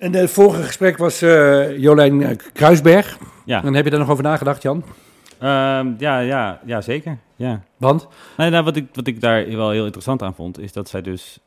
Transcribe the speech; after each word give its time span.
En 0.00 0.14
het 0.14 0.30
vorige 0.30 0.62
gesprek 0.62 0.96
was 0.98 1.22
eh, 1.22 1.78
Jolijn 1.78 2.22
eh, 2.22 2.36
Kruisberg. 2.52 3.18
Ja, 3.44 3.60
Dan 3.60 3.74
heb 3.74 3.84
je 3.84 3.90
daar 3.90 4.00
nog 4.00 4.10
over 4.10 4.24
nagedacht, 4.24 4.62
Jan? 4.62 4.84
Ehm, 5.38 5.88
ja, 5.98 6.18
ja, 6.18 6.60
ja 6.66 6.80
zeker. 6.80 7.18
Ja. 7.36 7.62
Want? 7.76 8.08
Nee, 8.36 8.50
nou, 8.50 8.64
wat, 8.64 8.76
ik, 8.76 8.86
wat 8.92 9.06
ik 9.06 9.20
daar 9.20 9.56
wel 9.56 9.70
heel 9.70 9.84
interessant 9.84 10.22
aan 10.22 10.34
vond, 10.34 10.60
is 10.60 10.72
dat 10.72 10.88
zij 10.88 11.02
dus... 11.02 11.38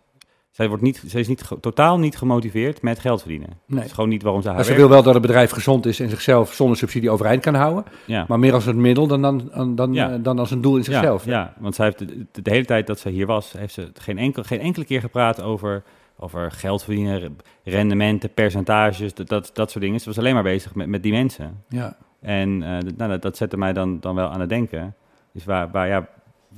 Zij, 0.52 0.68
wordt 0.68 0.84
niet, 0.84 1.04
zij 1.06 1.20
is 1.20 1.28
niet, 1.28 1.44
totaal 1.62 2.00
niet 2.00 2.18
gemotiveerd 2.18 2.82
met 2.82 3.00
geld 3.00 3.20
verdienen. 3.20 3.50
Nee. 3.50 3.78
Dat 3.80 3.86
is 3.88 3.92
gewoon 3.92 4.10
niet 4.10 4.24
waarom 4.24 4.42
ze 4.42 4.48
haar 4.48 4.56
Maar 4.56 4.66
ze 4.66 4.74
wil 4.76 4.90
wel 4.90 5.04
dat 5.04 5.14
het 5.14 5.22
bedrijf 5.22 5.52
gezond 5.52 5.86
is 5.86 6.00
en 6.00 6.10
zichzelf 6.10 6.54
zonder 6.54 6.78
subsidie 6.78 7.10
overeind 7.10 7.42
kan 7.42 7.54
houden. 7.56 7.84
Ja. 8.06 8.26
Maar 8.28 8.40
meer 8.40 8.54
als 8.54 8.66
een 8.66 8.82
middel 8.82 9.08
dan, 9.08 9.22
dan, 9.22 9.76
dan, 9.76 9.94
Ja. 9.94 10.12
eh, 10.12 10.20
dan 10.22 10.40
als 10.40 10.52
een 10.52 10.62
doel 10.62 10.78
in 10.78 10.84
zichzelf. 10.84 11.26
Ja, 11.26 11.32
ja, 11.32 11.54
want 11.60 11.76
zij 11.76 11.86
heeft 11.86 12.00
de, 12.00 12.06
de, 12.32 12.42
de 12.42 12.50
hele 12.52 12.66
tijd 12.66 12.88
dat 12.88 13.00
ze 13.00 13.10
hier 13.10 13.26
was, 13.26 13.54
heeft 13.58 13.74
ze 13.74 13.92
geen, 13.94 14.18
enkel, 14.18 14.44
geen 14.44 14.60
enkele 14.60 14.86
keer 14.86 15.00
gepraat 15.02 15.42
over, 15.42 15.84
over 16.24 16.52
geld 16.52 16.84
verdienen, 16.84 17.20
re- 17.20 17.30
rendementen, 17.64 18.34
percentages, 18.34 19.14
dat, 19.14 19.28
dat, 19.28 19.50
dat 19.54 19.72
soort 19.72 19.84
dingen. 19.84 20.00
Ze 20.00 20.06
was 20.06 20.18
alleen 20.18 20.34
maar 20.34 20.44
bezig 20.44 20.76
met, 20.76 20.88
met 20.88 21.04
die 21.04 21.12
mensen. 21.12 21.64
Ja. 21.70 21.98
En 22.22 22.64
eh, 22.64 22.80
dat- 22.80 22.98
nou, 22.98 23.10
dat, 23.12 23.22
dat 23.22 23.38
zette 23.38 23.58
mij 23.58 23.74
dan, 23.74 24.00
dan 24.00 24.16
wel 24.16 24.30
aan 24.30 24.40
het 24.40 24.50
denken. 24.50 24.96
Dus 25.32 25.46
waar, 25.46 25.72
waar 25.72 25.88
ja, 25.88 26.08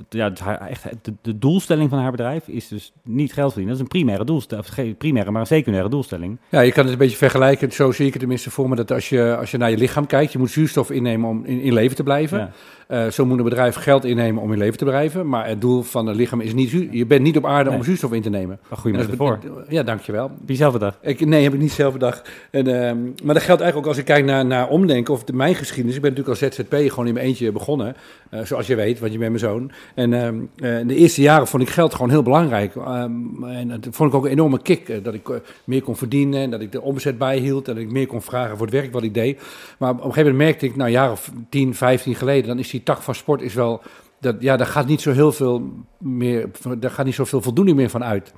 ja, 0.08 0.30
dus 0.30 0.38
haar, 0.40 0.60
echt, 0.60 0.82
de, 1.02 1.12
de 1.22 1.38
doelstelling 1.38 1.90
van 1.90 1.98
haar 1.98 2.10
bedrijf 2.10 2.48
is 2.48 2.68
dus 2.68 2.92
niet 3.02 3.32
geld 3.32 3.52
verdienen. 3.52 3.66
Dat 3.78 3.86
is 3.86 3.92
een 3.92 3.98
primaire 3.98 4.24
doelstelling, 4.24 4.66
geen 4.68 4.96
primaire, 4.96 5.30
maar 5.30 5.40
een 5.40 5.46
secundaire 5.46 5.90
doelstelling. 5.90 6.38
Ja, 6.48 6.60
je 6.60 6.72
kan 6.72 6.82
het 6.84 6.92
een 6.92 6.98
beetje 6.98 7.16
vergelijken. 7.16 7.72
Zo 7.72 7.92
zie 7.92 8.04
ik 8.06 8.10
het 8.12 8.20
tenminste 8.20 8.50
voor 8.50 8.68
me. 8.68 8.76
Dat 8.76 8.92
als 8.92 9.08
je, 9.08 9.36
als 9.36 9.50
je 9.50 9.56
naar 9.58 9.70
je 9.70 9.76
lichaam 9.76 10.06
kijkt, 10.06 10.32
je 10.32 10.38
moet 10.38 10.50
zuurstof 10.50 10.90
innemen 10.90 11.28
om 11.28 11.44
in, 11.44 11.60
in 11.60 11.72
leven 11.72 11.96
te 11.96 12.02
blijven. 12.02 12.38
Ja. 12.38 12.50
Eh, 12.86 13.10
zo 13.10 13.26
moet 13.26 13.38
een 13.38 13.44
bedrijf 13.44 13.74
geld 13.74 14.04
innemen 14.04 14.42
om 14.42 14.52
in 14.52 14.58
leven 14.58 14.78
te 14.78 14.84
blijven. 14.84 15.28
Maar 15.28 15.48
het 15.48 15.60
doel 15.60 15.82
van 15.82 16.06
het 16.06 16.16
lichaam 16.16 16.40
is 16.40 16.54
niet. 16.54 16.70
Je 16.90 17.06
bent 17.06 17.22
niet 17.22 17.36
op 17.36 17.46
aarde 17.46 17.70
om 17.70 17.84
zuurstof 17.84 18.12
in 18.12 18.22
te 18.22 18.30
nemen. 18.30 18.58
Een 18.70 18.76
goede 18.76 18.98
metafoor. 18.98 19.38
bet- 19.38 19.64
Ja, 19.68 19.82
dankjewel. 19.82 20.30
Heb 20.40 20.48
je 20.48 20.54
zelf 20.54 20.72
bedacht? 20.72 20.98
Ik, 21.02 21.26
nee, 21.26 21.42
heb 21.42 21.54
ik 21.54 21.60
niet 21.60 21.72
zelf 21.72 21.92
bedacht. 21.92 22.30
En, 22.50 22.66
ehm, 22.66 22.98
maar 23.24 23.34
dat 23.34 23.42
geldt 23.42 23.60
eigenlijk 23.62 23.76
ook 23.76 23.86
als 23.86 23.96
ik 23.96 24.04
kijk 24.04 24.24
naar, 24.24 24.46
naar 24.46 24.68
omdenken 24.68 25.14
of 25.14 25.24
de, 25.24 25.32
mijn 25.32 25.54
geschiedenis. 25.54 25.96
Ik 25.96 26.02
ben 26.02 26.10
natuurlijk 26.14 26.40
als 26.42 26.54
ZZP 26.54 26.74
gewoon 26.90 27.06
in 27.06 27.14
mijn 27.14 27.26
eentje 27.26 27.52
begonnen. 27.52 27.96
eh, 28.30 28.40
zoals 28.44 28.66
je 28.66 28.74
weet, 28.74 28.98
want 28.98 29.12
je 29.12 29.18
bent 29.18 29.30
mijn 29.30 29.42
zoon. 29.44 29.70
En 29.94 30.12
ehm, 30.12 30.36
eh, 30.56 30.86
de 30.86 30.94
eerste 30.94 31.20
jaren 31.20 31.46
vond 31.46 31.62
ik 31.62 31.68
geld 31.68 31.94
gewoon 31.94 32.10
heel 32.10 32.22
belangrijk. 32.22 32.76
Ehm, 32.76 33.44
en 33.44 33.68
dat 33.68 33.88
vond 33.90 34.10
ik 34.10 34.16
ook 34.16 34.24
een 34.24 34.30
enorme 34.30 34.62
kick. 34.62 34.88
eh, 34.88 34.96
dat 35.02 35.14
ik 35.14 35.28
eh, 35.28 35.36
meer 35.64 35.82
kon 35.82 35.96
verdienen 35.96 36.40
en 36.40 36.50
dat 36.50 36.60
ik 36.60 36.72
de 36.72 36.80
omzet 36.80 37.18
bijhield. 37.18 37.68
En 37.68 37.74
dat 37.74 37.82
ik 37.82 37.90
meer 37.90 38.06
kon 38.06 38.22
vragen 38.22 38.56
voor 38.56 38.66
het 38.66 38.74
werk 38.74 38.92
wat 38.92 39.02
ik 39.02 39.14
deed. 39.14 39.42
Maar 39.78 39.90
op 39.90 39.96
een 39.96 40.02
gegeven 40.02 40.30
moment 40.30 40.44
merkte 40.48 40.66
ik, 40.66 40.76
nou 40.76 40.86
een 40.86 40.94
jaar 40.94 41.10
of 41.10 41.32
10, 41.48 41.74
15 41.74 42.14
geleden, 42.14 42.48
dan 42.48 42.58
is 42.58 42.70
die 42.70 42.82
tak 42.82 43.02
van 43.02 43.14
sport 43.14 43.42
is 43.42 43.54
wel. 43.54 43.82
Dat, 44.20 44.36
ja, 44.38 44.56
daar 44.56 44.66
gaat 44.66 44.86
niet 44.86 45.00
zo 45.00 45.12
heel 45.12 45.32
veel 45.32 45.72
meer, 45.98 46.48
daar 46.78 46.90
gaat 46.90 47.04
niet 47.04 47.14
zoveel 47.14 47.42
voldoening 47.42 47.76
meer 47.76 47.90
van 47.90 48.04
uit. 48.04 48.32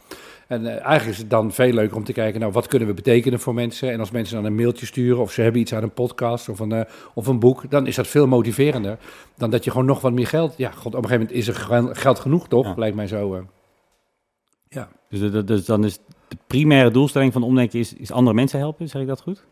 En 0.49 0.67
eh, 0.67 0.73
eigenlijk 0.73 1.07
is 1.07 1.19
het 1.19 1.31
dan 1.31 1.53
veel 1.53 1.73
leuker 1.73 1.97
om 1.97 2.05
te 2.05 2.13
kijken, 2.13 2.41
nou, 2.41 2.53
wat 2.53 2.67
kunnen 2.67 2.89
we 2.89 2.95
betekenen 2.95 3.41
voor 3.41 3.55
mensen? 3.55 3.91
En 3.93 4.01
als 4.01 4.11
mensen 4.11 4.35
dan 4.37 4.45
een 4.45 4.55
mailtje 4.55 4.87
sturen 4.87 5.23
of 5.23 5.33
ze 5.33 5.43
hebben 5.43 5.61
iets 5.61 5.75
aan 5.75 5.83
een 5.83 5.93
podcast 5.93 6.49
of 6.49 6.59
een, 6.59 6.73
eh, 6.73 6.81
of 7.15 7.27
een 7.27 7.39
boek, 7.39 7.71
dan 7.71 7.87
is 7.87 7.97
dat 7.97 8.07
veel 8.07 8.27
motiverender 8.27 8.99
dan 9.37 9.51
dat 9.51 9.65
je 9.65 9.71
gewoon 9.71 9.87
nog 9.87 10.01
wat 10.01 10.13
meer 10.13 10.27
geld... 10.27 10.55
Ja, 10.57 10.71
god, 10.71 10.95
op 10.95 11.03
een 11.03 11.09
gegeven 11.09 11.19
moment 11.21 11.37
is 11.37 11.49
er 11.49 11.55
ge- 11.55 11.95
geld 12.01 12.19
genoeg, 12.19 12.49
toch? 12.49 12.67
Ja. 12.67 12.75
Lijkt 12.77 12.97
mij 12.97 13.07
zo. 13.07 13.35
eh. 13.35 13.41
ja. 14.69 14.89
Dus, 15.09 15.45
dus 15.45 15.65
dan 15.65 15.85
is 15.85 15.99
de 16.29 16.37
primaire 16.47 16.91
doelstelling 16.91 17.33
van 17.33 17.43
omdenken 17.43 17.79
is, 17.79 17.95
is 17.95 18.13
andere 18.13 18.37
mensen 18.37 18.59
helpen, 18.59 18.89
zeg 18.89 19.03
ik 19.03 19.09
dat 19.09 19.21
goed? 19.21 19.45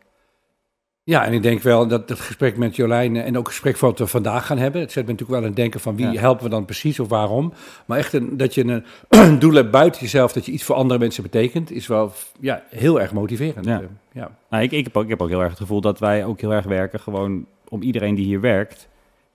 Ja, 1.07 1.25
en 1.25 1.33
ik 1.33 1.43
denk 1.43 1.63
wel 1.63 1.87
dat 1.87 2.09
het 2.09 2.21
gesprek 2.21 2.57
met 2.57 2.77
Jolijn 2.77 3.17
eh, 3.17 3.27
en 3.27 3.39
ook 3.39 3.45
het 3.45 3.53
gesprek 3.53 3.77
wat 3.77 3.99
we 3.99 4.07
vandaag 4.07 4.47
gaan 4.47 4.59
hebben, 4.59 4.81
het 4.81 4.93
zet 4.93 5.05
me 5.05 5.11
natuurlijk 5.11 5.39
wel 5.39 5.49
aan 5.49 5.55
het 5.55 5.63
denken 5.63 5.81
van 5.81 5.97
wie 5.97 6.11
Ja. 6.11 6.21
helpen 6.21 6.45
we 6.45 6.51
dan 6.51 6.65
precies 6.65 7.01
of 7.01 7.09
waarom. 7.09 7.53
Maar 7.87 7.99
echt 7.99 8.13
een, 8.13 8.37
dat 8.37 8.55
je 8.55 8.83
een 9.09 9.39
doel 9.39 9.53
hebt 9.55 9.71
buiten 9.71 10.01
jezelf, 10.01 10.33
dat 10.33 10.47
je 10.47 10.53
iets 10.53 10.65
voor 10.65 10.75
andere 10.77 11.01
mensen 11.01 11.23
betekent, 11.23 11.71
is 11.71 11.87
wel 11.87 12.13
ja, 12.41 12.63
heel 12.71 13.01
erg 13.01 13.13
motiverend. 13.13 13.65
Ja. 13.65 13.81
Eh, 13.81 13.87
ja. 14.13 14.31
Nou, 14.51 14.63
ik, 14.63 14.73
ik, 14.73 14.85
heb 14.85 14.97
ook, 14.97 15.05
ik 15.05 15.11
heb 15.11 15.23
ook 15.23 15.29
heel 15.29 15.41
erg 15.41 15.51
het 15.51 15.59
gevoel 15.59 15.81
dat 15.81 15.99
wij 15.99 16.25
ook 16.25 16.41
heel 16.41 16.53
erg 16.53 16.65
werken, 16.65 17.01
gewoon 17.01 17.47
om 17.69 17.83
iedereen 17.83 18.15
die 18.15 18.25
hier 18.25 18.41
werkt, 18.41 18.89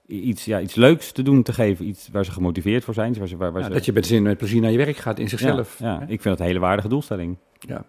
iets, 0.06 0.44
ja, 0.44 0.60
iets 0.60 0.74
leuks 0.74 1.12
te 1.12 1.22
doen 1.22 1.42
te 1.42 1.52
geven. 1.52 1.86
Iets 1.86 2.08
waar 2.12 2.24
ze 2.24 2.32
gemotiveerd 2.32 2.84
voor 2.84 2.94
zijn. 2.94 3.14
Waar 3.18 3.28
ze, 3.28 3.36
waar, 3.36 3.52
waar 3.52 3.60
Ja, 3.60 3.66
ze, 3.66 3.72
dat 3.72 3.84
je 3.84 3.92
met 3.92 4.06
zin 4.06 4.22
met 4.22 4.38
plezier 4.38 4.60
naar 4.60 4.70
je 4.70 4.76
werk 4.76 4.96
gaat 4.96 5.18
in 5.18 5.28
zichzelf. 5.28 5.78
Ja, 5.78 5.86
ja, 5.86 6.00
ik 6.00 6.06
vind 6.08 6.24
dat 6.24 6.38
een 6.40 6.46
hele 6.46 6.58
waardige 6.58 6.88
doelstelling. 6.88 7.36
Ja. 7.58 7.84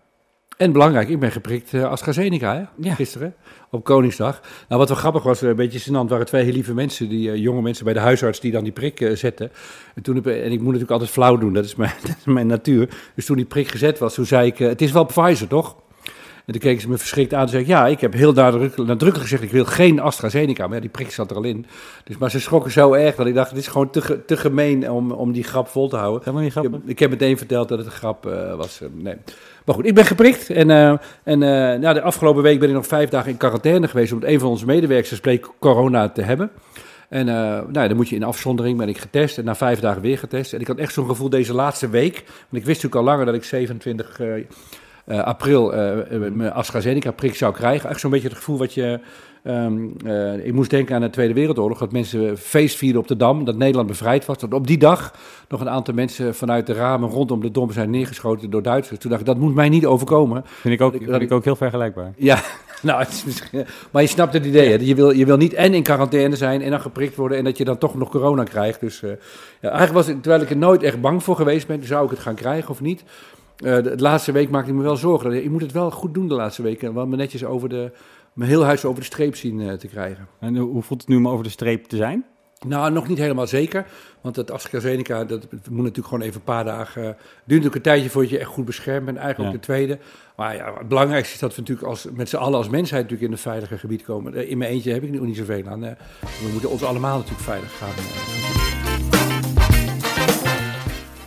En 0.58 0.72
belangrijk, 0.72 1.10
ik 1.10 1.20
ben 1.20 1.32
geprikt 1.32 1.74
eh 1.74 1.84
AstraZeneca 1.84 2.56
hè? 2.56 2.64
Ja. 2.90 2.94
gisteren 2.94 3.36
op 3.70 3.84
Koningsdag. 3.84 4.42
Nou, 4.68 4.80
wat 4.80 4.90
wel 4.90 4.98
grappig 4.98 5.24
was, 5.24 5.42
eh, 5.42 5.50
een 5.50 5.56
beetje 5.56 5.80
gênant, 5.80 6.08
waren 6.10 6.26
twee 6.26 6.44
heel 6.44 6.54
lieve 6.54 6.74
mensen, 6.74 7.10
die 7.10 7.32
eh, 7.32 7.38
jonge 7.38 7.62
mensen 7.62 7.86
bij 7.86 7.94
de 7.94 8.00
huisarts 8.00 8.40
die 8.40 8.52
dan 8.52 8.64
die 8.64 8.72
prik 8.72 9.12
zetten. 9.14 9.52
En, 9.96 10.02
toen 10.02 10.16
heb, 10.16 10.26
en 10.26 10.52
ik 10.52 10.58
moet 10.58 10.66
natuurlijk 10.66 10.92
altijd 10.92 11.10
flauw 11.10 11.38
doen, 11.38 11.54
dat 11.54 11.66
is, 11.66 11.76
mijn, 11.76 11.92
dat 12.08 12.16
is 12.18 12.26
mijn 12.26 12.48
natuur. 12.48 12.90
Dus 13.16 13.26
toen 13.26 13.36
die 13.36 13.46
prik 13.46 13.68
gezet 13.68 14.00
was, 14.00 14.14
toen 14.14 14.26
zei 14.26 14.48
ik, 14.48 14.58
het 14.58 14.82
is 14.82 14.92
wel 14.92 15.06
Pfizer 15.06 15.48
toch? 15.48 15.76
En 16.46 16.54
toen 16.54 16.62
keken 16.62 16.82
ze 16.82 16.90
me 16.90 16.98
verschrikt 16.98 17.34
aan 17.34 17.42
en 17.42 17.50
zei 17.50 17.62
ik, 17.62 17.68
ja, 17.68 17.88
ik 17.88 18.00
heb 18.00 18.14
heel 18.14 18.34
nadrukkelijk, 18.34 18.90
nadrukkelijk 18.90 19.22
gezegd, 19.22 19.44
ik 19.44 19.52
wil 19.52 19.66
geen 19.66 20.00
AstraZeneca. 20.00 20.66
Maar 20.66 20.76
ja, 20.76 20.82
die 20.82 20.90
prik 20.90 21.12
zat 21.12 21.32
er 21.32 21.38
al 21.38 21.44
in. 21.44 21.66
Dus, 22.04 22.18
maar 22.18 22.32
ze 22.32 22.40
schrokken 22.40 22.72
zo 22.72 22.94
erg 22.94 23.16
dat 23.16 23.26
ik 23.26 23.34
dacht, 23.34 23.50
dit 23.50 23.60
is 23.60 23.68
gewoon 23.68 23.90
te, 23.90 24.26
te 24.26 24.38
gemeen 24.38 24.92
om, 24.92 25.12
om 25.12 25.32
die 25.32 25.44
grap 25.44 25.68
vol 25.68 25.88
te 25.90 25.96
houden. 25.96 26.20
Helemaal 26.20 26.42
niet 26.42 26.56
Ik 26.56 26.58
grappig. 26.58 26.80
heb, 26.82 26.90
ik 26.90 27.00
heb 27.00 27.10
meteen 27.10 27.38
verteld 27.38 27.68
dat 27.70 27.78
het 27.78 27.88
een 27.88 27.94
grap 27.94 28.24
was. 28.58 28.82
nee. 28.94 29.16
Maar 29.66 29.76
goed, 29.76 29.86
ik 29.86 29.94
ben 29.94 30.06
geprikt. 30.06 30.50
En, 30.50 30.70
eh, 30.70 30.90
en 31.24 31.44
eh, 31.44 31.80
nou, 31.80 31.94
de 31.94 32.02
afgelopen 32.02 32.44
week 32.44 32.60
ben 32.60 32.70
ik 32.70 32.76
nog 32.76 32.88
vijf 32.88 33.10
dagen 33.10 33.32
in 33.32 33.38
quarantaine 33.38 33.88
geweest... 33.88 34.12
omdat 34.12 34.30
een 34.30 34.40
van 34.40 34.50
onze 34.50 34.66
medewerkers 34.66 35.20
bleek 35.20 35.50
corona 35.60 36.10
te 36.10 36.22
hebben. 36.22 36.52
En 37.10 37.30
eh, 37.30 37.36
nou, 37.72 37.88
dan 37.88 37.96
moet 37.96 38.10
je 38.10 38.16
in 38.16 38.24
afzondering, 38.24 38.78
ben 38.78 38.90
ik 38.90 38.98
getest. 38.98 39.38
En 39.38 39.46
na 39.46 39.56
vijf 39.56 39.80
dagen 39.80 40.02
weer 40.02 40.18
getest. 40.18 40.54
En 40.54 40.60
ik 40.60 40.68
had 40.68 40.78
echt 40.78 40.94
zo'n 40.94 41.08
gevoel 41.08 41.30
deze 41.30 41.54
laatste 41.54 41.90
week... 41.90 42.24
want 42.26 42.62
ik 42.62 42.66
wist 42.66 42.84
natuurlijk 42.84 42.96
al 42.96 43.04
langer 43.04 43.26
dat 43.26 43.36
ik 43.36 43.44
27 43.44 44.20
eh, 45.06 45.20
april 45.20 45.74
eh, 45.74 46.00
eh, 46.16 46.34
mijn 46.34 46.52
AstraZeneca-prik 46.52 47.36
zou 47.36 47.54
krijgen. 47.54 47.90
Echt 47.90 48.00
zo'n 48.00 48.12
beetje 48.12 48.28
het 48.28 48.38
gevoel 48.38 48.58
wat 48.58 48.74
je... 48.74 49.00
ehm, 49.44 49.88
eh, 50.06 50.46
ik 50.46 50.54
moest 50.54 50.70
denken 50.70 50.96
aan 50.96 51.02
de 51.02 51.10
Tweede 51.10 51.34
Wereldoorlog, 51.34 51.78
dat 51.78 51.92
mensen 51.92 52.38
feest 52.38 52.78
vierden 52.78 53.02
op 53.02 53.08
de 53.08 53.16
Dam, 53.16 53.46
dat 53.46 53.56
Nederland 53.58 53.88
bevrijd 53.88 54.26
was. 54.26 54.38
Dat 54.38 54.54
op 54.54 54.68
die 54.68 54.78
dag 54.78 55.14
nog 55.48 55.62
een 55.62 55.70
aantal 55.70 55.94
mensen 55.94 56.36
vanuit 56.36 56.68
de 56.68 56.74
ramen 56.74 57.10
rondom 57.10 57.42
de 57.42 57.52
Dom 57.52 57.72
zijn 57.72 57.90
neergeschoten 57.90 58.50
door 58.50 58.62
Duitsers. 58.62 59.00
Toen 59.00 59.10
dacht 59.10 59.22
ik, 59.22 59.28
dat 59.28 59.38
moet 59.38 59.56
mij 59.56 59.70
niet 59.70 59.86
overkomen. 59.86 60.44
Vind 60.46 60.74
ik 60.74 60.82
ook, 60.82 60.92
dat 60.92 61.02
vind 61.10 61.22
ik 61.22 61.32
ook 61.32 61.44
heel 61.44 61.56
vergelijkbaar. 61.56 62.14
Ja, 62.18 62.40
nou, 62.82 63.00
het 63.00 63.50
maar 63.92 64.02
je 64.02 64.08
snapt 64.08 64.34
het 64.34 64.46
idee. 64.46 64.70
Hè? 64.70 64.78
Je, 64.82 64.96
wil, 64.96 65.12
je 65.12 65.26
wil 65.26 65.38
niet 65.38 65.54
en 65.54 65.74
in 65.74 65.84
quarantaine 65.84 66.36
zijn 66.36 66.62
en 66.62 66.70
dan 66.70 66.82
geprikt 66.82 67.16
worden 67.16 67.38
en 67.38 67.44
dat 67.44 67.58
je 67.58 67.66
dan 67.66 67.78
toch 67.78 67.96
nog 67.96 68.10
corona 68.10 68.44
krijgt. 68.44 68.80
Dus 68.80 69.00
ja, 69.00 69.70
eigenlijk 69.70 69.94
was 69.94 70.08
het, 70.08 70.22
terwijl 70.22 70.44
ik 70.44 70.50
er 70.50 70.58
nooit 70.58 70.84
echt 70.84 71.02
bang 71.02 71.24
voor 71.24 71.36
geweest 71.36 71.68
ben, 71.68 71.86
zou 71.86 72.06
ik 72.06 72.10
het 72.10 72.20
gaan 72.20 72.36
krijgen 72.36 72.70
of 72.70 72.82
niet. 72.82 73.04
Eh, 73.64 73.76
de, 73.76 73.82
de 73.96 74.02
laatste 74.04 74.32
week 74.32 74.50
maakte 74.50 74.70
ik 74.70 74.76
me 74.76 74.84
wel 74.84 74.96
zorgen. 74.98 75.44
Ik 75.44 75.50
moet 75.50 75.62
het 75.62 75.72
wel 75.72 75.92
goed 75.92 76.14
doen 76.14 76.28
de 76.28 76.34
laatste 76.34 76.62
weken. 76.62 76.94
Want 76.94 77.10
me 77.10 77.16
netjes 77.16 77.44
over 77.46 77.70
de, 77.70 77.92
mijn 78.34 78.50
heel 78.50 78.64
huis 78.66 78.86
over 78.86 79.00
de 79.00 79.06
streep 79.06 79.36
zien 79.36 79.62
eh, 79.62 79.74
te 79.74 79.88
krijgen. 79.88 80.28
En 80.40 80.56
hoe 80.58 80.82
voelt 80.84 81.02
het 81.02 81.10
nu 81.10 81.16
om 81.16 81.28
over 81.28 81.44
de 81.44 81.50
streep 81.50 81.86
te 81.86 81.96
zijn? 81.96 82.26
Nou, 82.68 82.92
nog 82.92 83.08
niet 83.08 83.18
helemaal 83.18 83.48
zeker. 83.48 83.86
Want 84.22 84.36
het 84.36 84.52
AstraZeneca, 84.52 85.24
dat 85.24 85.48
moet 85.52 85.78
natuurlijk 85.84 86.08
gewoon 86.08 86.22
even 86.22 86.36
een 86.36 86.44
paar 86.44 86.64
dagen... 86.64 87.04
Het 87.04 87.16
duurt 87.18 87.64
natuurlijk 87.64 87.76
een 87.76 87.82
tijdje 87.82 88.10
voordat 88.10 88.32
je 88.32 88.40
echt 88.40 88.50
goed 88.50 88.66
beschermd 88.66 89.06
bent. 89.06 89.18
Eigenlijk 89.18 89.50
Ja. 89.50 89.56
ook 89.56 89.62
de 89.62 89.68
tweede. 89.68 89.98
Maar 90.36 90.56
ja, 90.56 90.74
het 90.78 90.88
belangrijkste 90.88 91.34
is 91.34 91.40
dat 91.40 91.56
we 91.56 91.62
natuurlijk 91.62 91.88
als, 91.88 92.08
met 92.14 92.30
z'n 92.30 92.36
allen 92.36 92.58
als 92.58 92.70
mensheid 92.70 93.02
natuurlijk 93.02 93.28
in 93.30 93.36
een 93.38 93.44
veilige 93.44 93.78
gebied 93.78 94.04
komen. 94.04 94.34
Eh, 94.36 94.50
In 94.50 94.58
mijn 94.58 94.72
eentje 94.72 94.92
heb 94.94 95.04
ik 95.04 95.10
nu 95.10 95.20
niet 95.20 95.38
zoveel 95.38 95.68
aan. 95.68 95.84
eh. 95.84 95.92
We 96.22 96.50
moeten 96.52 96.70
ons 96.70 96.84
allemaal 96.84 97.18
natuurlijk 97.18 97.44
veilig 97.44 97.78
gaan. 97.78 97.90
eh. 97.90 99.34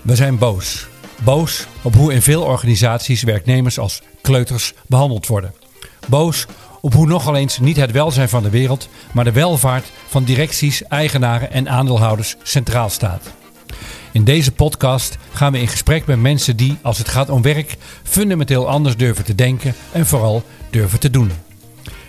We 0.03 0.15
zijn 0.15 0.39
boos. 0.39 0.89
Boos 1.25 1.67
op 1.83 1.95
hoe 1.95 2.13
in 2.13 2.23
veel 2.23 2.43
organisaties 2.43 3.23
werknemers 3.23 3.79
als 3.79 4.03
kleuters 4.21 4.75
behandeld 4.87 5.27
worden. 5.27 5.55
Boos 6.09 6.47
op 6.81 6.95
hoe 6.95 7.07
nogal 7.07 7.37
eens 7.37 7.59
niet 7.59 7.77
het 7.77 7.91
welzijn 7.91 8.29
van 8.29 8.43
de 8.43 8.51
wereld, 8.51 8.89
maar 9.13 9.25
de 9.25 9.33
welvaart 9.33 9.93
van 10.07 10.25
directies, 10.25 10.83
eigenaren 10.83 11.53
en 11.53 11.69
aandeelhouders 11.69 12.37
centraal 12.43 12.91
staat. 12.91 13.31
In 14.13 14.25
deze 14.25 14.53
podcast 14.53 15.19
gaan 15.33 15.53
we 15.53 15.61
in 15.61 15.69
gesprek 15.69 16.07
met 16.07 16.21
mensen 16.21 16.57
die, 16.57 16.79
als 16.83 16.99
het 16.99 17.09
gaat 17.09 17.31
om 17.31 17.43
werk, 17.43 17.77
fundamenteel 18.03 18.69
anders 18.69 18.97
durven 18.97 19.25
te 19.25 19.35
denken 19.35 19.75
en 19.93 20.07
vooral 20.07 20.45
durven 20.71 21.01
te 21.01 21.11
doen. 21.11 21.31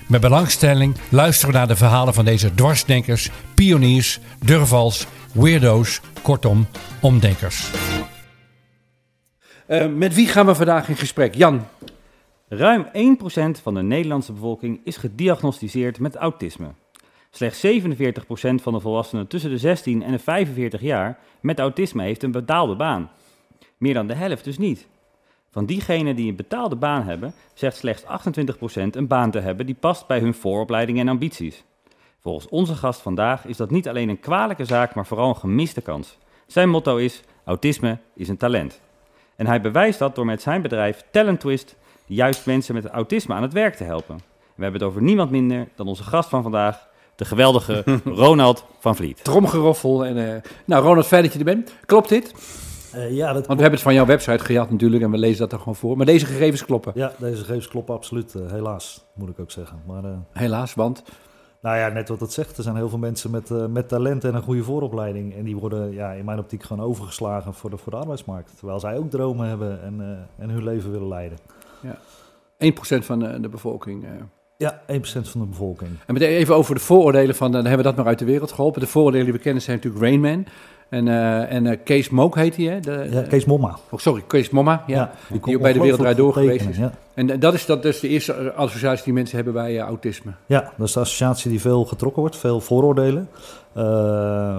Met 0.07 0.21
belangstelling 0.21 0.95
luisteren 1.09 1.51
we 1.51 1.57
naar 1.57 1.67
de 1.67 1.75
verhalen 1.75 2.13
van 2.13 2.25
deze 2.25 2.55
dwarsdenkers, 2.55 3.29
pioniers, 3.53 4.19
durvals, 4.39 5.05
weirdo's, 5.33 6.01
kortom, 6.21 6.67
omdenkers. 6.99 7.69
Eh, 9.67 9.87
met 9.87 10.15
wie 10.15 10.27
gaan 10.27 10.45
we 10.45 10.55
vandaag 10.55 10.89
in 10.89 10.95
gesprek? 10.95 11.35
Jan, 11.35 11.65
Ruim 12.47 12.87
1% 12.93 13.59
van 13.61 13.73
de 13.73 13.81
Nederlandse 13.81 14.33
bevolking 14.33 14.81
is 14.83 14.97
gediagnosticeerd 14.97 15.99
met 15.99 16.15
autisme. 16.15 16.67
Slechts 17.31 17.59
47% 17.59 18.61
van 18.61 18.73
de 18.73 18.79
volwassenen 18.79 19.27
tussen 19.27 19.49
de 19.49 19.57
16 19.57 20.03
en 20.03 20.11
de 20.11 20.19
45 20.19 20.81
jaar 20.81 21.17
met 21.39 21.59
autisme 21.59 22.03
heeft 22.03 22.23
een 22.23 22.31
betaalde 22.31 22.75
baan. 22.75 23.11
Meer 23.77 23.93
dan 23.93 24.07
de 24.07 24.13
helft 24.13 24.43
dus 24.43 24.57
niet. 24.57 24.87
Van 25.51 25.65
diegenen 25.65 26.15
die 26.15 26.29
een 26.29 26.35
betaalde 26.35 26.75
baan 26.75 27.03
hebben, 27.03 27.33
zegt 27.53 27.77
slechts 27.77 28.03
28% 28.03 28.95
een 28.95 29.07
baan 29.07 29.31
te 29.31 29.39
hebben 29.39 29.65
die 29.65 29.77
past 29.79 30.07
bij 30.07 30.19
hun 30.19 30.33
vooropleiding 30.33 30.99
en 30.99 31.07
ambities. 31.07 31.63
Volgens 32.19 32.49
onze 32.49 32.75
gast 32.75 33.01
vandaag 33.01 33.45
is 33.45 33.57
dat 33.57 33.71
niet 33.71 33.87
alleen 33.87 34.09
een 34.09 34.19
kwalijke 34.19 34.65
zaak, 34.65 34.95
maar 34.95 35.05
vooral 35.05 35.29
een 35.29 35.35
gemiste 35.35 35.81
kans. 35.81 36.17
Zijn 36.45 36.69
motto 36.69 36.97
is: 36.97 37.21
autisme 37.43 37.97
is 38.15 38.27
een 38.27 38.37
talent. 38.37 38.85
En 39.37 39.47
hij 39.47 39.61
bewijst 39.61 39.99
dat 39.99 40.15
door 40.15 40.25
met 40.25 40.41
zijn 40.41 40.61
bedrijf 40.61 41.03
Talent 41.11 41.39
Twist 41.39 41.75
juist 42.05 42.45
mensen 42.45 42.73
met 42.73 42.85
autisme 42.85 43.33
aan 43.33 43.41
het 43.41 43.53
werk 43.53 43.75
te 43.75 43.83
helpen. 43.83 44.15
We 44.55 44.63
hebben 44.63 44.81
het 44.81 44.89
over 44.89 45.01
niemand 45.01 45.31
minder 45.31 45.67
dan 45.75 45.87
onze 45.87 46.03
gast 46.03 46.29
van 46.29 46.43
vandaag, 46.43 46.87
de 47.15 47.25
geweldige 47.25 47.83
Ronald 48.23 48.65
van 48.79 48.95
Vliet. 48.95 49.23
Tromgeroffel. 49.23 50.05
En, 50.05 50.33
eh, 50.33 50.41
nou, 50.65 50.83
Ronald, 50.83 51.05
fijn 51.07 51.23
dat 51.23 51.33
je 51.33 51.39
er 51.39 51.45
bent. 51.45 51.73
Klopt 51.85 52.09
dit? 52.09 52.33
Eh, 52.91 53.11
ja, 53.15 53.25
dat 53.33 53.33
Want 53.33 53.45
we 53.45 53.53
hebben 53.53 53.71
het 53.71 53.81
van 53.81 53.93
jouw 53.93 54.05
website 54.05 54.43
gejat 54.43 54.71
natuurlijk 54.71 55.03
en 55.03 55.11
we 55.11 55.17
lezen 55.17 55.39
dat 55.39 55.51
er 55.51 55.57
gewoon 55.57 55.75
voor. 55.75 55.97
Maar 55.97 56.05
deze 56.05 56.25
gegevens 56.25 56.65
kloppen. 56.65 56.91
ja, 56.95 57.11
deze 57.17 57.37
gegevens 57.37 57.67
kloppen 57.67 57.95
absoluut. 57.95 58.35
eh, 58.35 58.51
helaas, 58.51 59.05
moet 59.13 59.29
ik 59.29 59.39
ook 59.39 59.51
zeggen. 59.51 59.81
Maar 59.87 60.03
eh, 60.03 60.11
Helaas, 60.33 60.73
want 60.73 61.03
nou 61.67 61.79
ja, 61.79 61.87
net 61.89 62.09
wat 62.09 62.19
het 62.19 62.31
zegt. 62.33 62.57
Er 62.57 62.63
zijn 62.63 62.75
heel 62.75 62.89
veel 62.89 62.97
mensen 62.97 63.31
met, 63.31 63.51
eh, 63.51 63.65
met 63.65 63.87
talent 63.87 64.23
en 64.23 64.35
een 64.35 64.41
goede 64.41 64.63
vooropleiding. 64.63 65.35
En 65.35 65.43
die 65.43 65.57
worden 65.57 65.91
ja, 65.91 66.11
in 66.11 66.25
mijn 66.25 66.39
optiek 66.39 66.63
gewoon 66.63 66.85
overgeslagen 66.85 67.53
voor 67.53 67.69
de, 67.69 67.77
voor 67.77 67.91
de 67.91 67.97
arbeidsmarkt. 67.97 68.57
Terwijl 68.57 68.79
zij 68.79 68.97
ook 68.97 69.09
dromen 69.09 69.47
hebben 69.47 69.81
en, 69.83 70.01
eh, 70.01 70.43
en 70.43 70.49
hun 70.49 70.63
leven 70.63 70.91
willen 70.91 71.07
leiden. 71.07 71.37
1% 72.57 73.05
van 73.05 73.19
de, 73.19 73.39
de 73.39 73.49
bevolking. 73.49 74.03
eh. 74.03 74.09
Ja, 74.57 74.81
1% 74.87 75.29
van 75.29 75.41
de 75.41 75.47
bevolking. 75.47 75.89
En 76.05 76.13
meteen 76.13 76.29
even 76.29 76.55
over 76.55 76.75
de 76.75 76.81
vooroordelen 76.81 77.35
van, 77.35 77.51
dan 77.51 77.61
hebben 77.61 77.77
we 77.77 77.83
dat 77.83 77.95
maar 77.95 78.05
uit 78.05 78.19
de 78.19 78.25
wereld 78.25 78.51
geholpen. 78.51 78.81
De 78.81 78.87
vooroordelen 78.87 79.25
die 79.25 79.35
we 79.35 79.41
kennen 79.41 79.61
zijn 79.61 79.75
natuurlijk 79.75 80.03
Rainman. 80.03 80.45
En, 80.89 81.07
eh, 81.07 81.51
en 81.51 81.67
eh, 81.67 81.77
Kees 81.83 82.09
Mook 82.09 82.35
heet 82.35 82.55
hij, 82.55 82.65
hè? 82.65 82.79
De, 82.79 83.07
Ja, 83.11 83.21
Kees 83.21 83.45
Momma. 83.45 83.77
oh, 83.89 83.99
sorry, 83.99 84.23
Kees 84.27 84.49
Momma. 84.49 84.83
Ja. 84.87 85.11
die, 85.31 85.41
die 85.43 85.55
ook 85.55 85.61
bij 85.61 85.73
de 85.73 85.79
Wereld 85.79 85.99
Draait 85.99 86.17
Door 86.17 86.33
geweest 86.33 86.65
is. 86.69 86.77
Ja. 86.77 86.91
En 87.13 87.29
eh, 87.29 87.39
dat 87.39 87.53
is, 87.53 87.65
dat 87.65 87.85
is 87.85 87.99
de 87.99 88.07
eerste 88.07 88.33
eh, 88.33 88.57
associatie 88.57 89.03
die 89.03 89.13
mensen 89.13 89.35
hebben 89.35 89.53
bij 89.53 89.77
eh, 89.79 89.83
autisme. 89.85 90.31
Ja, 90.45 90.71
dat 90.77 90.87
is 90.87 90.93
de 90.93 90.99
associatie 90.99 91.49
die 91.51 91.61
veel 91.61 91.85
getrokken 91.85 92.21
wordt, 92.21 92.37
veel 92.37 92.59
vooroordelen. 92.61 93.29
Eh, 93.73 93.83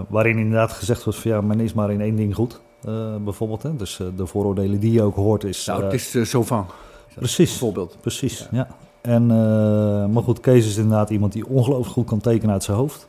waarin 0.09 0.39
inderdaad 0.39 0.73
gezegd 0.73 1.05
wordt 1.05 1.19
van 1.19 1.31
ja, 1.31 1.41
men 1.41 1.61
is 1.61 1.73
maar 1.73 1.91
in 1.93 2.01
één 2.01 2.17
ding 2.17 2.35
goed, 2.35 2.61
eh, 2.85 3.17
bijvoorbeeld. 3.25 3.63
Hè. 3.63 3.77
Dus 3.77 4.01
eh, 4.01 4.07
de 4.17 4.27
vooroordelen 4.27 4.79
die 4.81 4.93
je 4.93 5.03
ook 5.03 5.15
hoort 5.17 5.45
is... 5.45 5.65
De 5.65 5.73
eh, 5.73 5.79
autist 5.79 6.15
uh, 6.15 6.25
Sauvant, 6.25 6.71
precies, 7.15 7.51
bijvoorbeeld. 7.51 7.97
precies, 8.01 8.49
ja. 8.51 8.67
En, 9.01 9.23
eh, 9.31 10.07
maar 10.07 10.23
goed, 10.23 10.41
Kees 10.41 10.67
is 10.67 10.77
inderdaad 10.77 11.11
iemand 11.11 11.33
die 11.33 11.47
ongelooflijk 11.49 11.93
goed 11.93 12.07
kan 12.07 12.21
tekenen 12.21 12.53
uit 12.53 12.65
zijn 12.65 12.77
hoofd. 12.77 13.09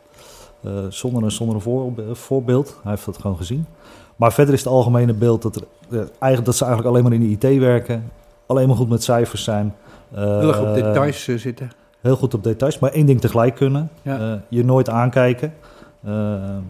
Eh, 0.63 0.71
zonder 0.89 1.23
een, 1.23 1.31
zonder 1.31 1.55
een 1.55 1.61
voor- 1.61 1.91
voorbeeld, 2.11 2.79
hij 2.83 2.91
heeft 2.91 3.05
dat 3.05 3.17
gewoon 3.17 3.37
gezien. 3.37 3.65
Maar 4.15 4.33
verder 4.33 4.53
is 4.53 4.59
het 4.63 4.69
algemene 4.73 5.13
beeld 5.13 5.41
dat, 5.41 5.55
er, 5.55 5.61
eh, 5.89 5.97
eigenlijk, 5.97 6.45
dat 6.45 6.55
ze 6.55 6.65
eigenlijk 6.65 6.95
alleen 6.95 7.03
maar 7.09 7.19
in 7.19 7.37
de 7.39 7.47
IT 7.47 7.59
werken. 7.59 8.11
Alleen 8.45 8.67
maar 8.67 8.77
goed 8.77 8.89
met 8.89 9.03
cijfers 9.03 9.43
zijn. 9.43 9.75
eh, 10.13 10.23
Heel 10.39 10.47
erg 10.47 10.59
op 10.61 10.73
details 10.73 11.27
eh, 11.27 11.37
zitten. 11.37 11.71
Heel 12.01 12.15
goed 12.15 12.33
op 12.33 12.43
details, 12.43 12.79
maar 12.79 12.91
één 12.91 13.05
ding 13.05 13.21
tegelijk 13.21 13.55
kunnen. 13.55 13.89
Ja. 14.01 14.19
Eh, 14.19 14.33
je 14.47 14.65
nooit 14.65 14.89
aankijken. 14.89 15.53
Eh, 16.03 16.11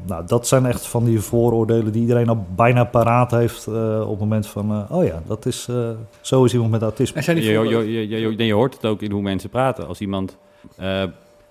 nou, 0.06 0.24
dat 0.25 0.47
zijn 0.47 0.65
echt 0.65 0.88
van 0.88 1.03
die 1.03 1.19
vooroordelen 1.21 1.91
die 1.91 2.01
iedereen 2.01 2.30
al 2.30 2.45
bijna 2.56 2.83
paraat 2.83 3.31
heeft 3.31 3.68
eh, 3.68 4.01
op 4.03 4.09
het 4.09 4.19
moment 4.19 4.47
van... 4.47 4.71
eh, 4.71 4.97
oh 4.97 5.06
ja, 5.06 5.21
dat 5.27 5.45
is, 5.45 5.68
eh, 5.69 5.89
zo 6.21 6.44
is 6.44 6.53
iemand 6.53 6.71
met 6.71 6.81
autisme. 6.81 7.18
En 7.18 7.24
zijn 7.24 7.36
Je, 7.36 7.41
die 7.41 7.51
je, 7.51 7.57
vooroordelen- 7.57 7.94
je, 7.94 8.07
je, 8.07 8.19
je- 8.30 8.36
nee, 8.36 8.47
je 8.47 8.53
hoort 8.53 8.74
het 8.74 8.86
ook 8.86 9.01
in 9.01 9.12
hoe 9.12 9.21
mensen 9.21 9.50
praten. 9.50 9.88
Als 9.88 10.00
iemand 10.00 10.38
eh, 10.75 11.03